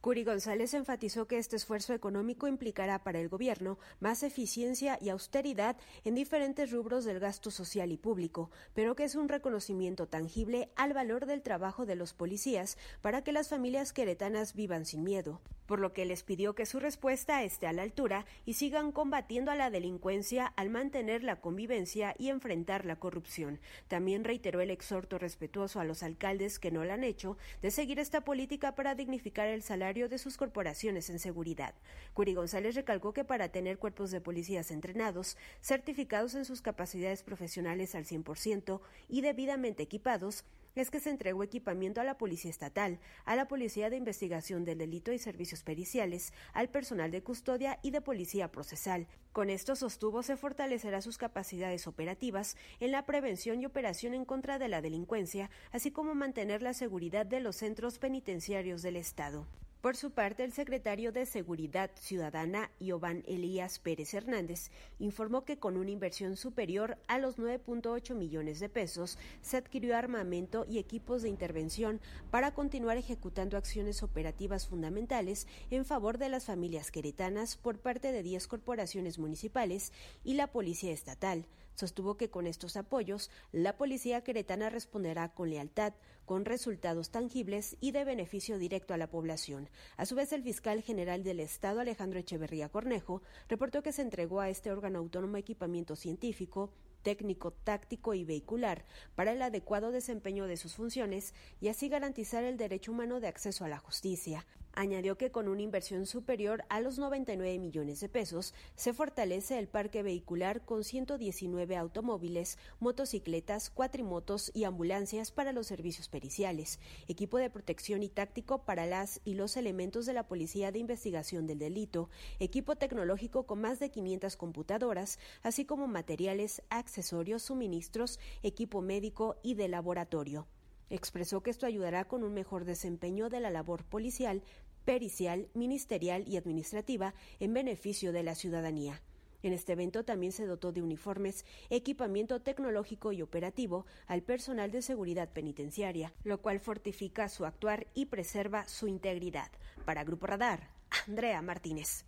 Curi 0.00 0.24
González 0.24 0.72
enfatizó 0.72 1.26
que 1.26 1.36
este 1.36 1.56
esfuerzo 1.56 1.92
económico 1.92 2.48
implicará 2.48 3.04
para 3.04 3.20
el 3.20 3.28
gobierno 3.28 3.78
más 4.00 4.22
eficiencia 4.22 4.98
y 4.98 5.10
austeridad 5.10 5.76
en 6.04 6.14
diferentes 6.14 6.70
rubros 6.70 7.04
del 7.04 7.20
gasto 7.20 7.50
social 7.50 7.92
y 7.92 7.98
público, 7.98 8.50
pero 8.72 8.96
que 8.96 9.04
es 9.04 9.14
un 9.14 9.28
reconocimiento 9.28 10.08
tangible 10.08 10.70
al 10.74 10.94
valor 10.94 11.26
del 11.26 11.42
trabajo 11.42 11.84
de 11.84 11.96
los 11.96 12.14
policías 12.14 12.78
para 13.02 13.22
que 13.22 13.32
las 13.32 13.50
familias 13.50 13.92
queretanas 13.92 14.54
vivan 14.54 14.86
sin 14.86 15.04
miedo, 15.04 15.42
por 15.66 15.80
lo 15.80 15.92
que 15.92 16.06
les 16.06 16.22
pidió 16.22 16.54
que 16.54 16.64
su 16.64 16.80
respuesta 16.80 17.42
esté 17.42 17.66
a 17.66 17.74
la 17.74 17.82
altura 17.82 18.24
y 18.46 18.54
sigan 18.54 18.92
combatiendo 18.92 19.50
a 19.50 19.54
la 19.54 19.68
delincuencia 19.68 20.46
al 20.46 20.70
mantener 20.70 21.22
la 21.24 21.42
convivencia 21.42 22.14
y 22.18 22.30
enfrentar 22.30 22.86
la 22.86 22.96
corrupción. 22.96 23.60
También 23.86 24.24
reiteró 24.24 24.62
el 24.62 24.70
exhorto 24.70 25.18
respetuoso 25.18 25.78
a 25.78 25.84
los 25.84 26.02
alcaldes 26.02 26.58
que 26.58 26.70
no 26.70 26.86
lo 26.86 26.92
han 26.94 27.04
hecho 27.04 27.36
de 27.60 27.70
seguir 27.70 27.98
esta 27.98 28.22
política 28.22 28.74
para 28.74 28.94
dignificar 28.94 29.48
el 29.48 29.62
salario 29.62 29.89
de 29.90 30.18
sus 30.18 30.36
corporaciones 30.36 31.10
en 31.10 31.18
seguridad. 31.18 31.74
Curi 32.14 32.34
González 32.34 32.76
recalcó 32.76 33.12
que 33.12 33.24
para 33.24 33.50
tener 33.50 33.78
cuerpos 33.78 34.10
de 34.10 34.20
policías 34.20 34.70
entrenados, 34.70 35.36
certificados 35.60 36.34
en 36.36 36.44
sus 36.44 36.62
capacidades 36.62 37.22
profesionales 37.22 37.94
al 37.94 38.04
100% 38.04 38.80
y 39.08 39.20
debidamente 39.20 39.82
equipados, 39.82 40.44
es 40.74 40.90
que 40.90 41.00
se 41.00 41.10
entregó 41.10 41.42
equipamiento 41.42 42.00
a 42.00 42.04
la 42.04 42.18
Policía 42.18 42.50
Estatal, 42.50 43.00
a 43.24 43.36
la 43.36 43.48
Policía 43.48 43.90
de 43.90 43.96
Investigación 43.96 44.64
del 44.64 44.78
Delito 44.78 45.12
y 45.12 45.18
Servicios 45.18 45.62
Periciales, 45.62 46.32
al 46.52 46.68
personal 46.68 47.10
de 47.10 47.22
custodia 47.22 47.78
y 47.82 47.90
de 47.90 48.00
Policía 48.00 48.52
Procesal. 48.52 49.08
Con 49.32 49.50
esto 49.50 49.76
sostuvo 49.76 50.22
se 50.22 50.36
fortalecerá 50.36 51.02
sus 51.02 51.18
capacidades 51.18 51.86
operativas 51.86 52.56
en 52.78 52.92
la 52.92 53.04
prevención 53.06 53.60
y 53.60 53.66
operación 53.66 54.14
en 54.14 54.24
contra 54.24 54.58
de 54.58 54.68
la 54.68 54.80
delincuencia, 54.80 55.50
así 55.72 55.90
como 55.90 56.14
mantener 56.14 56.62
la 56.62 56.74
seguridad 56.74 57.26
de 57.26 57.40
los 57.40 57.56
centros 57.56 57.98
penitenciarios 57.98 58.82
del 58.82 58.96
Estado. 58.96 59.46
Por 59.80 59.96
su 59.96 60.10
parte, 60.10 60.44
el 60.44 60.52
secretario 60.52 61.10
de 61.10 61.24
Seguridad 61.24 61.90
Ciudadana, 61.94 62.70
Iovan 62.80 63.24
Elías 63.26 63.78
Pérez 63.78 64.12
Hernández, 64.12 64.70
informó 64.98 65.46
que 65.46 65.58
con 65.58 65.78
una 65.78 65.90
inversión 65.90 66.36
superior 66.36 66.98
a 67.08 67.18
los 67.18 67.38
9.8 67.38 68.14
millones 68.14 68.60
de 68.60 68.68
pesos, 68.68 69.16
se 69.40 69.56
adquirió 69.56 69.96
armamento 69.96 70.66
y 70.68 70.78
equipos 70.78 71.22
de 71.22 71.30
intervención 71.30 72.02
para 72.30 72.52
continuar 72.52 72.98
ejecutando 72.98 73.56
acciones 73.56 74.02
operativas 74.02 74.66
fundamentales 74.66 75.46
en 75.70 75.86
favor 75.86 76.18
de 76.18 76.28
las 76.28 76.44
familias 76.44 76.90
queretanas 76.90 77.56
por 77.56 77.78
parte 77.78 78.12
de 78.12 78.22
10 78.22 78.48
corporaciones 78.48 79.18
municipales 79.18 79.94
y 80.24 80.34
la 80.34 80.48
Policía 80.48 80.92
Estatal. 80.92 81.46
Sostuvo 81.80 82.18
que 82.18 82.28
con 82.28 82.46
estos 82.46 82.76
apoyos, 82.76 83.30
la 83.52 83.78
policía 83.78 84.20
queretana 84.20 84.68
responderá 84.68 85.32
con 85.32 85.48
lealtad, 85.48 85.94
con 86.26 86.44
resultados 86.44 87.08
tangibles 87.08 87.78
y 87.80 87.92
de 87.92 88.04
beneficio 88.04 88.58
directo 88.58 88.92
a 88.92 88.98
la 88.98 89.06
población. 89.06 89.70
A 89.96 90.04
su 90.04 90.14
vez, 90.14 90.34
el 90.34 90.42
fiscal 90.42 90.82
general 90.82 91.24
del 91.24 91.40
Estado, 91.40 91.80
Alejandro 91.80 92.18
Echeverría 92.18 92.68
Cornejo, 92.68 93.22
reportó 93.48 93.82
que 93.82 93.92
se 93.92 94.02
entregó 94.02 94.40
a 94.42 94.50
este 94.50 94.70
órgano 94.70 94.98
autónomo 94.98 95.38
equipamiento 95.38 95.96
científico, 95.96 96.70
técnico, 97.02 97.50
táctico 97.50 98.12
y 98.12 98.24
vehicular 98.24 98.84
para 99.14 99.32
el 99.32 99.40
adecuado 99.40 99.90
desempeño 99.90 100.46
de 100.46 100.58
sus 100.58 100.74
funciones 100.74 101.32
y 101.62 101.68
así 101.68 101.88
garantizar 101.88 102.44
el 102.44 102.58
derecho 102.58 102.92
humano 102.92 103.20
de 103.20 103.28
acceso 103.28 103.64
a 103.64 103.68
la 103.68 103.78
justicia. 103.78 104.44
Añadió 104.72 105.18
que 105.18 105.30
con 105.30 105.48
una 105.48 105.62
inversión 105.62 106.06
superior 106.06 106.64
a 106.68 106.80
los 106.80 106.98
99 106.98 107.58
millones 107.58 108.00
de 108.00 108.08
pesos 108.08 108.54
se 108.76 108.92
fortalece 108.92 109.58
el 109.58 109.66
parque 109.66 110.02
vehicular 110.02 110.64
con 110.64 110.84
119 110.84 111.76
automóviles, 111.76 112.56
motocicletas, 112.78 113.70
cuatrimotos 113.70 114.52
y 114.54 114.64
ambulancias 114.64 115.32
para 115.32 115.52
los 115.52 115.66
servicios 115.66 116.08
periciales, 116.08 116.78
equipo 117.08 117.38
de 117.38 117.50
protección 117.50 118.02
y 118.02 118.08
táctico 118.08 118.64
para 118.64 118.86
las 118.86 119.20
y 119.24 119.34
los 119.34 119.56
elementos 119.56 120.06
de 120.06 120.12
la 120.12 120.28
Policía 120.28 120.70
de 120.70 120.78
Investigación 120.78 121.46
del 121.46 121.58
Delito, 121.58 122.08
equipo 122.38 122.76
tecnológico 122.76 123.46
con 123.46 123.60
más 123.60 123.80
de 123.80 123.90
500 123.90 124.36
computadoras, 124.36 125.18
así 125.42 125.64
como 125.64 125.88
materiales, 125.88 126.62
accesorios, 126.70 127.42
suministros, 127.42 128.20
equipo 128.42 128.82
médico 128.82 129.36
y 129.42 129.54
de 129.54 129.68
laboratorio. 129.68 130.46
Expresó 130.90 131.40
que 131.40 131.50
esto 131.50 131.66
ayudará 131.66 132.04
con 132.04 132.24
un 132.24 132.34
mejor 132.34 132.64
desempeño 132.64 133.28
de 133.28 133.40
la 133.40 133.50
labor 133.50 133.84
policial, 133.84 134.42
pericial, 134.84 135.48
ministerial 135.54 136.24
y 136.26 136.36
administrativa 136.36 137.14
en 137.38 137.54
beneficio 137.54 138.12
de 138.12 138.24
la 138.24 138.34
ciudadanía. 138.34 139.00
En 139.42 139.52
este 139.52 139.72
evento 139.72 140.04
también 140.04 140.32
se 140.32 140.46
dotó 140.46 140.72
de 140.72 140.82
uniformes, 140.82 141.46
equipamiento 141.70 142.40
tecnológico 142.40 143.12
y 143.12 143.22
operativo 143.22 143.86
al 144.06 144.22
personal 144.22 144.70
de 144.70 144.82
seguridad 144.82 145.30
penitenciaria, 145.32 146.12
lo 146.24 146.42
cual 146.42 146.60
fortifica 146.60 147.28
su 147.28 147.46
actuar 147.46 147.86
y 147.94 148.06
preserva 148.06 148.68
su 148.68 148.86
integridad. 148.86 149.50
Para 149.86 150.04
Grupo 150.04 150.26
Radar, 150.26 150.68
Andrea 151.06 151.40
Martínez. 151.40 152.04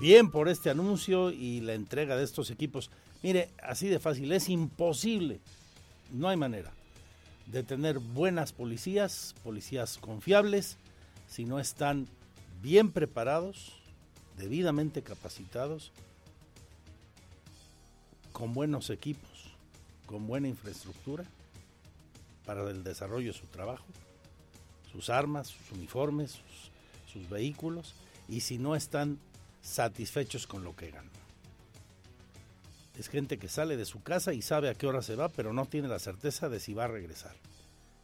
Bien 0.00 0.30
por 0.30 0.48
este 0.48 0.70
anuncio 0.70 1.32
y 1.32 1.60
la 1.60 1.74
entrega 1.74 2.14
de 2.14 2.22
estos 2.22 2.52
equipos. 2.52 2.92
Mire, 3.24 3.50
así 3.60 3.88
de 3.88 3.98
fácil, 3.98 4.30
es 4.30 4.48
imposible 4.48 5.40
no 6.10 6.28
hay 6.28 6.36
manera 6.36 6.72
de 7.46 7.62
tener 7.62 7.98
buenas 7.98 8.52
policías, 8.52 9.34
policías 9.42 9.98
confiables, 9.98 10.76
si 11.28 11.44
no 11.44 11.58
están 11.58 12.06
bien 12.62 12.90
preparados, 12.90 13.72
debidamente 14.36 15.02
capacitados, 15.02 15.92
con 18.32 18.54
buenos 18.54 18.90
equipos, 18.90 19.28
con 20.06 20.26
buena 20.26 20.48
infraestructura 20.48 21.24
para 22.46 22.68
el 22.70 22.84
desarrollo 22.84 23.32
de 23.32 23.38
su 23.38 23.46
trabajo, 23.46 23.84
sus 24.92 25.10
armas, 25.10 25.48
sus 25.48 25.72
uniformes, 25.72 26.38
sus, 27.12 27.28
vehículos, 27.28 27.94
y 28.28 28.40
si 28.40 28.58
no 28.58 28.76
están 28.76 29.18
satisfechos 29.60 30.46
con 30.46 30.62
lo 30.62 30.76
que 30.76 30.92
ganan. 30.92 31.10
Es 32.98 33.08
gente 33.08 33.38
que 33.38 33.48
sale 33.48 33.76
de 33.76 33.84
su 33.84 34.02
casa 34.02 34.32
y 34.32 34.42
sabe 34.42 34.68
a 34.68 34.74
qué 34.74 34.88
hora 34.88 35.02
se 35.02 35.14
va, 35.14 35.28
pero 35.28 35.52
no 35.52 35.66
tiene 35.66 35.86
la 35.86 36.00
certeza 36.00 36.48
de 36.48 36.58
si 36.58 36.74
va 36.74 36.84
a 36.84 36.88
regresar. 36.88 37.32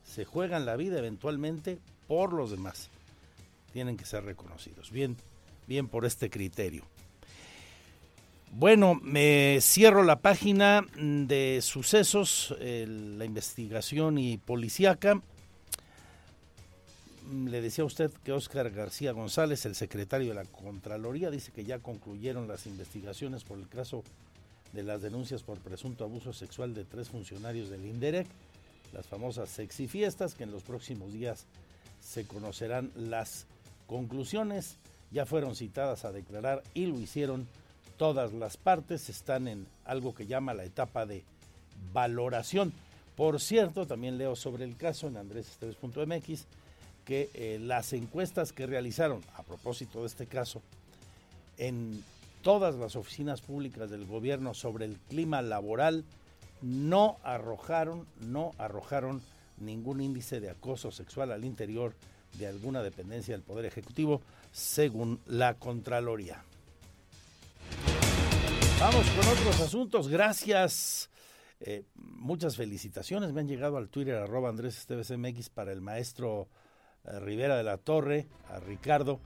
Se 0.05 0.25
juegan 0.25 0.67
la 0.67 0.77
vida 0.77 0.99
eventualmente 0.99 1.79
por 2.07 2.33
los 2.33 2.53
demás. 2.53 2.91
Tienen 3.73 3.97
que 3.97 4.07
ser 4.07 4.25
reconocidos. 4.25 4.93
Bien, 4.93 5.17
bien 5.67 5.89
por 5.89 6.05
este 6.05 6.31
criterio. 6.31 6.85
Bueno, 8.53 8.95
me 9.03 9.59
cierro 9.61 10.05
la 10.05 10.21
página 10.21 10.87
de 10.97 11.59
sucesos, 11.61 12.55
la 12.61 13.25
investigación 13.25 14.17
y 14.17 14.39
policíaca. 14.39 15.21
Le 17.33 17.61
decía 17.61 17.83
a 17.83 17.87
usted 17.89 18.13
que 18.23 18.31
Óscar 18.31 18.71
García 18.71 19.11
González, 19.11 19.67
el 19.67 19.75
secretario 19.75 20.29
de 20.29 20.35
la 20.35 20.45
Contraloría, 20.45 21.33
dice 21.33 21.51
que 21.51 21.65
ya 21.65 21.81
concluyeron 21.81 22.47
las 22.47 22.67
investigaciones 22.69 23.43
por 23.43 23.59
el 23.59 23.67
caso 23.67 24.05
de 24.75 24.83
las 24.83 25.03
denuncias 25.03 25.43
por 25.43 25.59
presunto 25.59 26.05
abuso 26.05 26.33
sexual 26.33 26.75
de 26.75 26.85
tres 26.85 27.09
funcionarios 27.09 27.71
del 27.71 27.87
INDEREC, 27.87 28.27
las 28.93 29.07
famosas 29.07 29.49
sexy 29.49 29.87
fiestas, 29.87 30.35
que 30.35 30.45
en 30.45 30.51
los 30.51 30.63
próximos 30.63 31.13
días 31.13 31.47
se 32.03 32.27
conocerán 32.27 32.91
las 32.97 33.47
conclusiones. 33.87 34.77
Ya 35.11 35.27
fueron 35.27 35.55
citadas 35.55 36.05
a 36.05 36.13
declarar 36.13 36.63
y 36.75 36.87
lo 36.87 36.99
hicieron 36.99 37.47
todas 37.97 38.33
las 38.33 38.57
partes, 38.57 39.09
están 39.09 39.47
en 39.47 39.67
algo 39.85 40.15
que 40.15 40.27
llama 40.27 40.55
la 40.55 40.65
etapa 40.65 41.07
de 41.07 41.23
valoración. 41.93 42.73
Por 43.17 43.41
cierto, 43.41 43.87
también 43.87 44.19
leo 44.19 44.35
sobre 44.35 44.65
el 44.65 44.77
caso 44.77 45.07
en 45.07 45.17
andresesteves.mx 45.17 46.47
que 47.05 47.31
eh, 47.35 47.59
las 47.61 47.93
encuestas 47.93 48.53
que 48.53 48.67
realizaron 48.67 49.23
a 49.37 49.43
propósito 49.43 50.01
de 50.01 50.07
este 50.07 50.27
caso 50.27 50.63
en 51.59 52.03
todas 52.45 52.75
las 52.75 52.95
oficinas 52.95 53.41
públicas 53.41 53.91
del 53.91 54.05
gobierno 54.05 54.53
sobre 54.53 54.85
el 54.85 54.99
clima 54.99 55.41
laboral 55.41 56.05
no 56.61 57.17
arrojaron, 57.25 58.07
no 58.21 58.53
arrojaron 58.59 59.23
ningún 59.57 60.03
índice 60.03 60.41
de 60.41 60.51
acoso 60.51 60.93
sexual 60.93 61.33
al 61.33 61.45
interior 61.45 61.95
de 62.39 62.47
alguna 62.47 62.83
dependencia 62.83 63.35
del 63.35 63.43
Poder 63.43 63.65
Ejecutivo, 63.65 64.21
según 64.53 65.21
la 65.27 65.55
Contraloría. 65.55 66.45
Vamos 68.79 69.07
con 69.09 69.27
otros 69.27 69.61
asuntos. 69.61 70.09
Gracias. 70.09 71.09
Eh, 71.61 71.85
muchas 71.95 72.57
felicitaciones. 72.57 73.33
Me 73.33 73.41
han 73.41 73.49
llegado 73.49 73.79
al 73.79 73.89
Twitter 73.89 74.17
arroba 74.17 74.51
Andrés 74.51 74.87
MX 74.91 75.49
para 75.49 75.73
el 75.73 75.81
maestro 75.81 76.49
eh, 77.05 77.19
Rivera 77.21 77.57
de 77.57 77.63
la 77.63 77.79
Torre, 77.79 78.27
a 78.51 78.61
Ricardo 78.61 79.19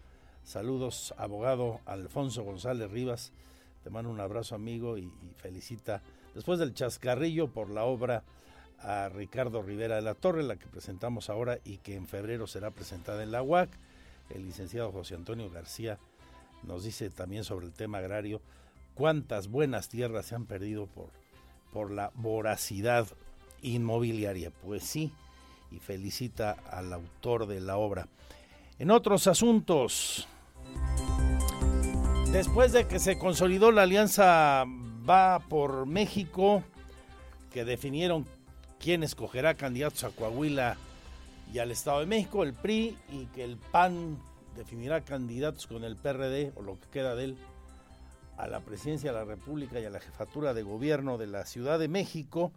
Saludos, 0.49 1.13
abogado 1.19 1.83
Alfonso 1.85 2.43
González 2.43 2.91
Rivas. 2.91 3.33
Te 3.85 3.91
mando 3.91 4.09
un 4.09 4.19
abrazo, 4.19 4.55
amigo, 4.55 4.97
y, 4.97 5.13
felicita 5.37 6.01
después 6.35 6.59
del 6.59 6.73
chascarrillo 6.73 7.49
por 7.49 7.69
la 7.69 7.85
obra 7.85 8.25
a 8.79 9.11
Ricardo 9.11 9.61
Rivera 9.61 9.97
de 9.97 10.01
la 10.01 10.15
Torre, 10.15 10.43
la 10.43 10.57
que 10.57 10.67
presentamos 10.67 11.29
ahora 11.29 11.59
y 11.67 11.77
que 11.77 11.97
en 11.97 12.07
febrero 12.07 12.47
será 12.47 12.71
presentada 12.71 13.23
en 13.23 13.31
la 13.31 13.43
UAC. 13.43 13.69
El 14.31 14.47
licenciado 14.47 14.91
José 14.91 15.17
Antonio 15.17 15.51
García 15.51 15.99
nos 16.63 16.83
dice 16.83 17.11
también 17.11 17.45
sobre 17.45 17.67
el 17.67 17.75
tema 17.75 17.99
agrario 17.99 18.41
cuántas 18.95 19.49
buenas 19.49 19.91
tierras 19.91 20.25
se 20.25 20.35
han 20.35 20.47
perdido 20.47 20.87
por, 20.87 21.11
por 21.75 21.91
la 21.91 22.11
voracidad 22.15 23.07
inmobiliaria. 23.61 24.51
Pues 24.63 24.83
sí, 24.83 25.13
y 25.71 25.79
felicita 25.79 26.53
al 26.71 26.91
autor 26.95 27.47
de 27.47 27.61
la 27.61 27.77
obra. 27.77 28.09
En 28.79 28.91
otros 28.91 29.27
asuntos, 29.27 30.27
Después 32.33 32.73
de 32.73 32.87
que 32.87 32.99
se 32.99 33.19
consolidó 33.19 33.73
la 33.73 33.83
alianza 33.83 34.65
Va 35.09 35.39
por 35.39 35.87
México, 35.87 36.63
que 37.51 37.65
definieron 37.65 38.27
quién 38.79 39.03
escogerá 39.03 39.55
candidatos 39.55 40.05
a 40.05 40.11
Coahuila 40.11 40.77
y 41.51 41.61
al 41.61 41.71
Estado 41.71 42.01
de 42.01 42.07
México, 42.07 42.43
el 42.43 42.53
PRI, 42.53 42.99
y 43.11 43.25
que 43.27 43.43
el 43.43 43.57
PAN 43.57 44.19
definirá 44.55 45.01
candidatos 45.01 45.67
con 45.67 45.83
el 45.83 45.97
PRD 45.97 46.53
o 46.57 46.63
lo 46.63 46.79
que 46.79 46.89
queda 46.89 47.15
de 47.15 47.25
él 47.25 47.39
a 48.37 48.49
la 48.49 48.61
presidencia 48.61 49.11
de 49.11 49.19
la 49.19 49.25
República 49.25 49.81
y 49.81 49.87
a 49.87 49.91
la 49.91 50.01
jefatura 50.01 50.53
de 50.53 50.63
gobierno 50.63 51.17
de 51.17 51.29
la 51.29 51.47
Ciudad 51.47 51.79
de 51.79 51.89
México. 51.89 52.53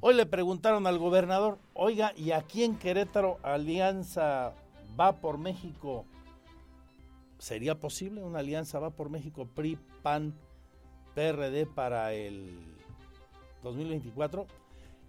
Hoy 0.00 0.14
le 0.14 0.24
preguntaron 0.24 0.86
al 0.86 0.96
gobernador, 0.96 1.58
oiga, 1.74 2.14
¿y 2.16 2.30
aquí 2.30 2.64
en 2.64 2.76
Querétaro 2.76 3.38
Alianza 3.42 4.54
va 4.98 5.20
por 5.20 5.36
México 5.36 6.06
¿Sería 7.40 7.80
posible 7.80 8.22
una 8.22 8.40
alianza 8.40 8.78
va 8.78 8.90
por 8.90 9.08
México 9.08 9.48
PRI, 9.54 9.78
PAN, 10.02 10.34
PRD 11.14 11.64
para 11.64 12.12
el 12.12 12.50
2024? 13.62 14.46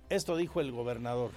Esto 0.09 0.37
dijo 0.37 0.61
el 0.61 0.71
gobernador. 0.71 1.31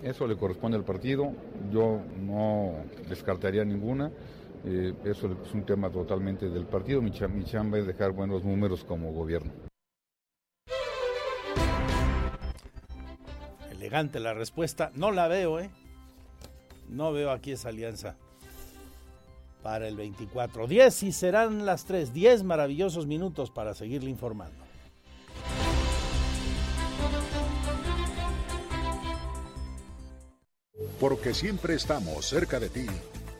Eso 0.00 0.28
le 0.28 0.36
corresponde 0.36 0.76
al 0.76 0.84
partido, 0.84 1.32
yo 1.72 2.00
no 2.20 2.74
descartaría 3.08 3.64
ninguna, 3.64 4.12
eh, 4.64 4.94
eso 5.04 5.36
es 5.44 5.52
un 5.52 5.64
tema 5.64 5.90
totalmente 5.90 6.48
del 6.48 6.66
partido, 6.66 7.02
mi 7.02 7.10
chamba 7.10 7.78
es 7.78 7.86
dejar 7.86 8.12
buenos 8.12 8.44
números 8.44 8.84
como 8.84 9.12
gobierno. 9.12 9.50
Elegante 13.86 14.18
la 14.18 14.34
respuesta. 14.34 14.90
No 14.94 15.12
la 15.12 15.28
veo, 15.28 15.60
¿eh? 15.60 15.70
No 16.88 17.12
veo 17.12 17.30
aquí 17.30 17.52
esa 17.52 17.68
alianza 17.68 18.16
para 19.62 19.86
el 19.86 19.96
24. 19.96 20.66
10 20.66 21.02
y 21.04 21.12
serán 21.12 21.64
las 21.64 21.84
3. 21.84 22.12
10 22.12 22.42
maravillosos 22.42 23.06
minutos 23.06 23.52
para 23.52 23.74
seguirle 23.74 24.10
informando. 24.10 24.64
Porque 30.98 31.32
siempre 31.32 31.74
estamos 31.74 32.26
cerca 32.26 32.58
de 32.58 32.70
ti. 32.70 32.86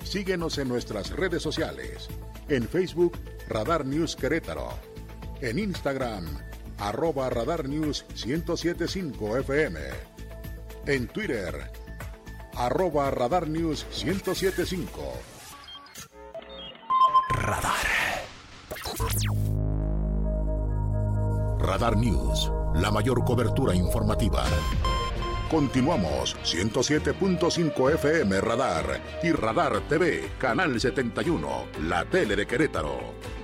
Síguenos 0.04 0.58
en 0.58 0.68
nuestras 0.68 1.10
redes 1.10 1.42
sociales. 1.42 2.08
En 2.48 2.68
Facebook, 2.68 3.18
Radar 3.48 3.84
News 3.84 4.14
Querétaro. 4.14 4.68
En 5.40 5.58
Instagram, 5.58 6.24
arroba 6.78 7.30
Radar 7.30 7.68
News 7.68 8.04
1075 8.24 9.38
FM 9.38 10.15
en 10.86 11.08
Twitter, 11.08 11.70
arroba 12.54 13.10
Radar 13.10 13.48
News 13.48 13.86
1075. 14.04 15.12
Radar. 17.30 17.86
Radar 21.58 21.96
News, 21.96 22.50
la 22.74 22.90
mayor 22.90 23.24
cobertura 23.24 23.74
informativa. 23.74 24.44
Continuamos 25.50 26.36
107.5 26.44 27.94
FM 27.94 28.40
Radar 28.40 29.00
y 29.22 29.32
Radar 29.32 29.80
TV, 29.88 30.30
Canal 30.38 30.80
71, 30.80 31.66
la 31.82 32.04
tele 32.04 32.36
de 32.36 32.46
Querétaro. 32.46 33.35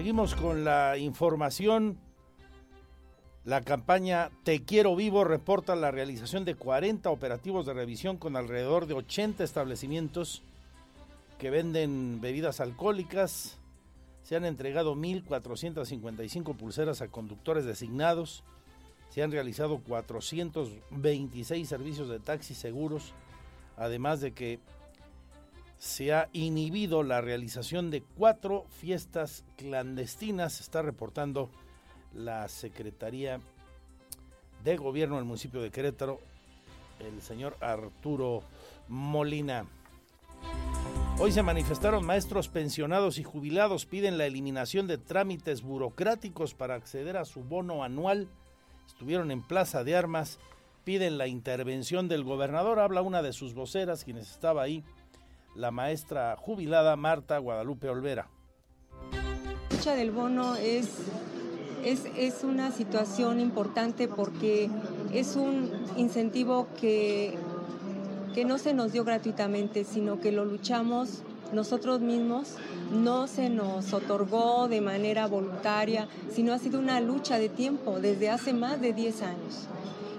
Seguimos 0.00 0.34
con 0.34 0.64
la 0.64 0.96
información. 0.96 1.98
La 3.44 3.60
campaña 3.60 4.30
Te 4.44 4.64
Quiero 4.64 4.96
Vivo 4.96 5.24
reporta 5.24 5.76
la 5.76 5.90
realización 5.90 6.46
de 6.46 6.54
40 6.54 7.10
operativos 7.10 7.66
de 7.66 7.74
revisión 7.74 8.16
con 8.16 8.34
alrededor 8.34 8.86
de 8.86 8.94
80 8.94 9.44
establecimientos 9.44 10.42
que 11.38 11.50
venden 11.50 12.18
bebidas 12.22 12.60
alcohólicas. 12.60 13.58
Se 14.22 14.36
han 14.36 14.46
entregado 14.46 14.96
1.455 14.96 16.56
pulseras 16.56 17.02
a 17.02 17.08
conductores 17.08 17.66
designados. 17.66 18.42
Se 19.10 19.22
han 19.22 19.30
realizado 19.30 19.80
426 19.80 21.68
servicios 21.68 22.08
de 22.08 22.20
taxis 22.20 22.56
seguros. 22.56 23.12
Además 23.76 24.22
de 24.22 24.32
que 24.32 24.60
se 25.80 26.12
ha 26.12 26.28
inhibido 26.34 27.02
la 27.02 27.22
realización 27.22 27.90
de 27.90 28.02
cuatro 28.02 28.66
fiestas 28.68 29.44
clandestinas, 29.56 30.60
está 30.60 30.82
reportando 30.82 31.48
la 32.14 32.48
Secretaría 32.48 33.40
de 34.62 34.76
Gobierno 34.76 35.16
del 35.16 35.24
municipio 35.24 35.62
de 35.62 35.70
Querétaro, 35.70 36.20
el 36.98 37.22
señor 37.22 37.56
Arturo 37.62 38.42
Molina. 38.88 39.64
Hoy 41.18 41.32
se 41.32 41.42
manifestaron 41.42 42.04
maestros 42.04 42.48
pensionados 42.48 43.16
y 43.16 43.24
jubilados, 43.24 43.86
piden 43.86 44.18
la 44.18 44.26
eliminación 44.26 44.86
de 44.86 44.98
trámites 44.98 45.62
burocráticos 45.62 46.52
para 46.52 46.74
acceder 46.74 47.16
a 47.16 47.24
su 47.24 47.42
bono 47.42 47.82
anual. 47.82 48.28
Estuvieron 48.86 49.30
en 49.30 49.40
Plaza 49.40 49.82
de 49.82 49.96
Armas, 49.96 50.38
piden 50.84 51.16
la 51.16 51.26
intervención 51.26 52.06
del 52.06 52.22
gobernador, 52.22 52.80
habla 52.80 53.00
una 53.00 53.22
de 53.22 53.32
sus 53.32 53.54
voceras, 53.54 54.04
quienes 54.04 54.30
estaba 54.30 54.60
ahí 54.60 54.84
la 55.54 55.70
maestra 55.70 56.36
jubilada 56.36 56.96
Marta 56.96 57.38
Guadalupe 57.38 57.88
Olvera. 57.88 58.28
La 59.12 59.76
lucha 59.76 59.94
del 59.94 60.10
bono 60.10 60.56
es, 60.56 60.88
es, 61.84 62.04
es, 62.16 62.44
una 62.44 62.70
situación 62.70 63.40
importante 63.40 64.08
porque 64.08 64.70
es 65.12 65.36
un 65.36 65.70
incentivo 65.96 66.68
que, 66.80 67.36
que 68.34 68.44
no 68.44 68.58
se 68.58 68.74
nos 68.74 68.92
dio 68.92 69.04
gratuitamente, 69.04 69.84
sino 69.84 70.20
que 70.20 70.32
lo 70.32 70.44
luchamos 70.44 71.22
nosotros 71.52 72.00
mismos, 72.00 72.54
no 72.92 73.26
se 73.26 73.48
nos 73.50 73.92
otorgó 73.92 74.68
de 74.68 74.80
manera 74.80 75.26
voluntaria, 75.26 76.08
sino 76.30 76.52
ha 76.52 76.58
sido 76.58 76.78
una 76.78 77.00
lucha 77.00 77.38
de 77.38 77.48
tiempo 77.48 77.98
desde 77.98 78.30
hace 78.30 78.52
más 78.52 78.80
de 78.80 78.92
10 78.92 79.22
años. 79.22 79.68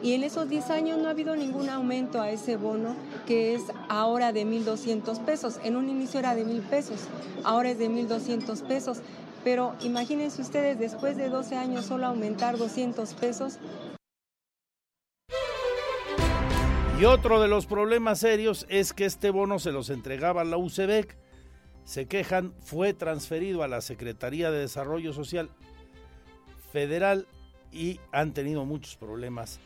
Y 0.04 0.14
en 0.14 0.24
esos 0.24 0.50
10 0.50 0.72
años 0.72 0.98
no 0.98 1.08
ha 1.08 1.12
habido 1.12 1.36
ningún 1.36 1.70
aumento 1.70 2.22
a 2.22 2.32
ese 2.32 2.58
bono 2.58 2.96
que 3.28 3.54
es 3.54 3.62
ahora 3.88 4.34
de 4.34 4.46
1.200 4.46 5.24
pesos. 5.26 5.60
En 5.64 5.76
un 5.76 5.90
inicio 5.90 6.20
era 6.20 6.34
de 6.34 6.44
1.000 6.44 6.62
pesos, 6.64 7.08
ahora 7.44 7.70
es 7.70 7.78
de 7.78 7.90
1.200 7.90 8.64
pesos. 8.64 9.02
Pero 9.44 9.76
imagínense 9.82 10.42
ustedes, 10.42 10.80
después 10.80 11.18
de 11.18 11.30
12 11.30 11.56
años 11.56 11.86
solo 11.86 12.08
aumentar 12.08 12.58
200 12.58 13.14
pesos. 13.14 13.60
Y 17.00 17.06
otro 17.06 17.40
de 17.40 17.48
los 17.48 17.66
problemas 17.66 18.20
serios 18.20 18.66
es 18.70 18.94
que 18.94 19.06
este 19.06 19.32
bono 19.32 19.60
se 19.60 19.72
los 19.72 19.90
entregaba 19.90 20.44
la 20.44 20.58
UCEBEC. 20.58 21.18
Se 21.84 22.08
quejan, 22.08 22.54
fue 22.62 22.94
transferido 22.94 23.64
a 23.64 23.68
la 23.68 23.82
Secretaría 23.82 24.52
de 24.52 24.60
Desarrollo 24.60 25.14
Social 25.14 25.50
Federal 26.72 27.28
y 27.72 28.00
han 28.12 28.34
tenido 28.34 28.66
muchos 28.66 28.98
problemas 28.98 29.60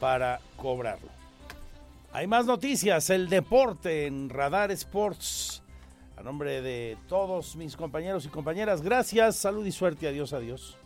para 0.00 0.40
cobrarlo. 0.56 1.08
Hay 2.12 2.26
más 2.26 2.46
noticias, 2.46 3.08
el 3.10 3.28
deporte 3.28 4.06
en 4.06 4.28
Radar 4.28 4.72
Sports. 4.72 5.62
A 6.16 6.22
nombre 6.22 6.60
de 6.60 6.98
todos 7.08 7.54
mis 7.56 7.76
compañeros 7.76 8.26
y 8.26 8.28
compañeras, 8.28 8.82
gracias, 8.82 9.36
salud 9.36 9.64
y 9.64 9.72
suerte, 9.72 10.08
adiós, 10.08 10.32
adiós. 10.32 10.76